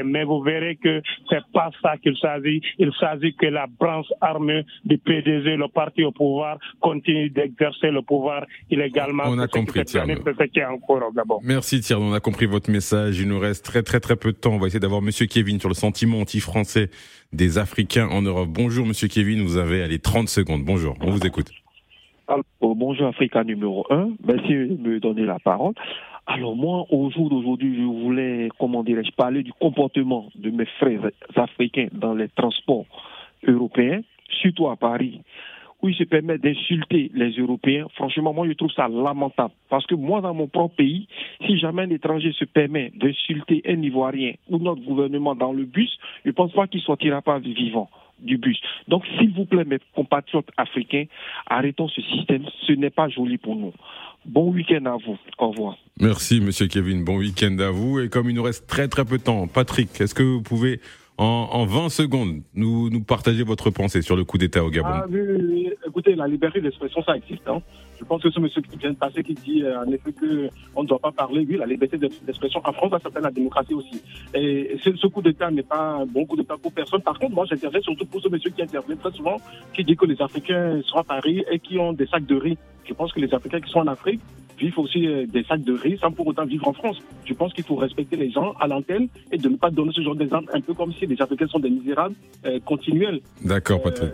Mais 0.05 0.23
vous 0.23 0.41
verrez 0.41 0.77
que 0.77 1.01
c'est 1.29 1.43
pas 1.53 1.69
ça 1.81 1.97
qu'il 1.97 2.17
s'agit. 2.17 2.61
Il 2.79 2.91
s'agit 2.99 3.33
que 3.35 3.47
la 3.47 3.67
branche 3.67 4.07
armée 4.21 4.65
du 4.85 4.97
PDG, 4.97 5.57
le 5.57 5.67
parti 5.67 6.03
au 6.03 6.11
pouvoir, 6.11 6.57
continue 6.79 7.29
d'exercer 7.29 7.91
le 7.91 8.01
pouvoir 8.01 8.45
illégalement. 8.69 9.23
On 9.27 9.39
a 9.39 9.47
compris, 9.47 9.83
Gabon. 9.83 11.39
Merci 11.43 11.81
Thierry, 11.81 12.01
on 12.01 12.13
a 12.13 12.19
compris 12.19 12.45
votre 12.45 12.71
message. 12.71 13.19
Il 13.19 13.27
nous 13.27 13.39
reste 13.39 13.65
très 13.65 13.83
très 13.83 13.99
très 13.99 14.15
peu 14.15 14.31
de 14.31 14.37
temps. 14.37 14.53
On 14.53 14.59
va 14.59 14.67
essayer 14.67 14.79
d'avoir 14.79 14.92
Monsieur 15.01 15.25
Kevin 15.25 15.59
sur 15.59 15.69
le 15.69 15.75
sentiment 15.75 16.19
anti-français 16.19 16.89
des 17.31 17.57
Africains 17.57 18.07
en 18.09 18.21
Europe. 18.21 18.49
Bonjour 18.49 18.85
Monsieur 18.85 19.07
Kevin, 19.07 19.41
vous 19.41 19.57
avez 19.57 19.81
allez 19.81 19.99
30 19.99 20.29
secondes. 20.29 20.63
Bonjour, 20.63 20.95
on 21.01 21.11
vous 21.11 21.25
écoute. 21.25 21.51
Alors, 22.27 22.45
bonjour 22.61 23.07
Africa 23.07 23.43
numéro 23.43 23.85
1, 23.89 24.11
merci 24.25 24.49
de 24.49 24.77
me 24.77 24.99
donner 24.99 25.25
la 25.25 25.39
parole. 25.39 25.73
Alors 26.25 26.55
moi, 26.55 26.85
au 26.89 27.09
jour 27.11 27.29
d'aujourd'hui, 27.29 27.75
je 27.75 27.83
voulais, 27.83 28.49
comment 28.59 28.83
dirais-je, 28.83 29.11
parler 29.11 29.43
du 29.43 29.51
comportement 29.53 30.29
de 30.35 30.49
mes 30.51 30.65
frères 30.79 31.09
africains 31.35 31.87
dans 31.91 32.13
les 32.13 32.29
transports 32.29 32.85
européens, 33.45 34.01
surtout 34.41 34.69
à 34.69 34.77
Paris, 34.77 35.21
où 35.83 35.89
ils 35.89 35.95
se 35.95 36.05
permettent 36.05 36.41
d'insulter 36.41 37.11
les 37.13 37.31
Européens. 37.31 37.87
Franchement, 37.95 38.33
moi, 38.33 38.47
je 38.47 38.53
trouve 38.53 38.71
ça 38.71 38.87
lamentable. 38.87 39.53
Parce 39.69 39.85
que 39.85 39.95
moi, 39.95 40.21
dans 40.21 40.33
mon 40.33 40.47
propre 40.47 40.75
pays, 40.77 41.07
si 41.45 41.59
jamais 41.59 41.83
un 41.83 41.89
étranger 41.89 42.31
se 42.31 42.45
permet 42.45 42.91
d'insulter 42.95 43.61
un 43.67 43.81
Ivoirien 43.81 44.33
ou 44.49 44.57
notre 44.59 44.81
gouvernement 44.81 45.35
dans 45.35 45.51
le 45.51 45.65
bus, 45.65 45.91
je 46.23 46.29
ne 46.29 46.33
pense 46.33 46.53
pas 46.53 46.67
qu'il 46.67 46.81
sortira 46.81 47.21
pas 47.21 47.37
vivant 47.39 47.89
du 48.19 48.37
bus. 48.37 48.59
Donc, 48.87 49.03
s'il 49.17 49.33
vous 49.33 49.45
plaît, 49.45 49.65
mes 49.65 49.79
compatriotes 49.93 50.49
africains, 50.55 51.05
arrêtons 51.47 51.89
ce 51.89 52.01
système. 52.01 52.45
Ce 52.65 52.71
n'est 52.71 52.89
pas 52.89 53.09
joli 53.09 53.37
pour 53.37 53.55
nous. 53.57 53.73
Bon 54.25 54.51
week-end 54.51 54.85
à 54.85 54.95
vous. 54.95 55.17
Au 55.37 55.49
revoir. 55.49 55.77
Merci 55.99 56.39
Monsieur 56.39 56.67
Kevin, 56.67 57.03
bon 57.03 57.17
week-end 57.17 57.57
à 57.59 57.71
vous. 57.71 57.99
Et 57.99 58.07
comme 58.07 58.29
il 58.29 58.35
nous 58.35 58.43
reste 58.43 58.67
très 58.67 58.87
très 58.87 59.03
peu 59.03 59.17
de 59.17 59.23
temps, 59.23 59.47
Patrick, 59.47 59.89
est-ce 59.99 60.15
que 60.15 60.23
vous 60.23 60.41
pouvez 60.41 60.79
en, 61.17 61.49
en 61.51 61.65
20 61.65 61.89
secondes 61.89 62.41
nous, 62.55 62.89
nous 62.89 63.01
partager 63.01 63.43
votre 63.43 63.69
pensée 63.69 64.01
sur 64.01 64.15
le 64.15 64.23
coup 64.23 64.37
d'État 64.37 64.63
au 64.63 64.69
Gabon 64.69 64.89
Ah 64.89 65.05
écoutez, 65.87 66.15
la 66.15 66.27
liberté 66.27 66.59
d'expression, 66.59 67.03
ça 67.03 67.15
existe. 67.15 67.47
Hein. 67.47 67.61
Je 67.99 68.05
pense 68.05 68.21
que 68.21 68.31
ce 68.31 68.39
monsieur 68.39 68.61
qui 68.61 68.77
vient 68.77 68.91
de 68.91 68.95
passer, 68.95 69.23
qui 69.23 69.33
dit 69.35 69.63
euh, 69.63 69.79
en 69.79 69.91
effet 69.91 70.11
qu'on 70.11 70.83
ne 70.83 70.87
doit 70.87 70.99
pas 70.99 71.11
parler, 71.11 71.45
oui, 71.47 71.57
la 71.57 71.65
liberté 71.65 71.97
d'expression 71.97 72.61
en 72.63 72.73
France, 72.73 72.91
ça 72.91 72.99
s'appelle 72.99 73.23
la 73.23 73.31
démocratie 73.31 73.73
aussi. 73.73 74.01
Et 74.33 74.75
ce 74.83 75.07
coup 75.07 75.21
d'État 75.21 75.51
n'est 75.51 75.63
pas 75.63 75.99
un 76.01 76.05
bon 76.05 76.25
coup 76.25 76.35
d'État 76.35 76.55
pour 76.57 76.73
personne. 76.73 77.01
Par 77.01 77.19
contre, 77.19 77.35
moi, 77.35 77.45
j'interviens 77.49 77.81
surtout 77.81 78.05
pour 78.05 78.21
ce 78.21 78.29
monsieur 78.29 78.49
qui 78.49 78.61
intervient 78.61 78.95
très 78.95 79.11
souvent, 79.11 79.37
qui 79.73 79.83
dit 79.83 79.95
que 79.95 80.05
les 80.05 80.21
Africains 80.21 80.81
sont 80.85 80.97
à 80.97 81.03
Paris 81.03 81.45
et 81.51 81.59
qui 81.59 81.77
ont 81.77 81.93
des 81.93 82.07
sacs 82.07 82.25
de 82.25 82.35
riz. 82.35 82.57
Je 82.85 82.93
pense 82.93 83.13
que 83.13 83.19
les 83.19 83.33
Africains 83.33 83.61
qui 83.61 83.71
sont 83.71 83.79
en 83.79 83.87
Afrique 83.87 84.19
vivent 84.59 84.79
aussi 84.79 85.07
euh, 85.07 85.25
des 85.25 85.43
sacs 85.43 85.63
de 85.63 85.73
riz 85.73 85.97
sans 85.99 86.11
pour 86.11 86.27
autant 86.27 86.45
vivre 86.45 86.67
en 86.67 86.73
France. 86.73 87.01
Je 87.25 87.33
pense 87.33 87.53
qu'il 87.53 87.63
faut 87.63 87.75
respecter 87.75 88.15
les 88.15 88.31
gens 88.31 88.53
à 88.59 88.67
l'antenne 88.67 89.07
et 89.31 89.37
de 89.37 89.49
ne 89.49 89.55
pas 89.55 89.69
donner 89.69 89.91
ce 89.93 90.01
genre 90.01 90.15
d'exemple, 90.15 90.49
un 90.53 90.61
peu 90.61 90.73
comme 90.73 90.93
si 90.93 91.05
les 91.05 91.21
Africains 91.21 91.47
sont 91.47 91.59
des 91.59 91.69
misérables 91.69 92.15
euh, 92.45 92.59
continuels. 92.59 93.21
D'accord 93.43 93.81
Patrick. 93.81 94.13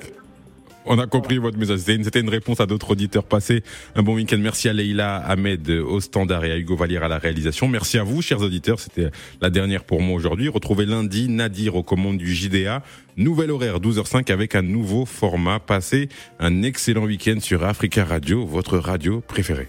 On 0.86 0.97
a 0.97 1.07
compris 1.07 1.38
votre 1.38 1.57
message. 1.57 1.80
C'était 1.80 1.95
une, 1.95 2.03
c'était 2.03 2.22
une 2.22 2.30
réponse 2.30 2.59
à 2.59 2.66
d'autres 2.66 2.91
auditeurs 2.91 3.24
passés. 3.24 3.63
Un 3.95 4.01
bon 4.01 4.16
week-end. 4.16 4.38
Merci 4.39 4.70
à 4.70 4.74
Leïla 4.74 5.18
Ahmed 5.18 5.70
au 5.70 5.99
standard 5.99 6.45
et 6.45 6.51
à 6.51 6.57
Hugo 6.57 6.76
Vallière 6.76 7.03
à 7.03 7.07
la 7.07 7.18
réalisation. 7.20 7.68
Merci 7.68 7.99
à 7.99 8.03
vous, 8.03 8.22
chers 8.22 8.41
auditeurs. 8.41 8.80
C'était 8.80 9.11
la 9.41 9.49
dernière 9.49 9.84
pour 9.84 10.01
moi 10.01 10.16
aujourd'hui. 10.16 10.47
Retrouvez 10.47 10.86
lundi 10.86 11.30
Nadir 11.30 11.76
aux 11.76 11.84
commandes 11.84 12.18
du 12.18 12.34
JDA. 12.34 12.82
Nouvel 13.18 13.51
horaire 13.51 13.80
12h05 13.80 14.32
avec 14.32 14.55
un 14.55 14.61
nouveau 14.61 15.05
format. 15.05 15.59
Passez 15.59 16.09
un 16.39 16.63
excellent 16.63 17.03
week-end 17.03 17.39
sur 17.39 17.63
Africa 17.66 18.05
Radio, 18.05 18.45
votre 18.45 18.78
radio 18.78 19.22
préférée. 19.22 19.68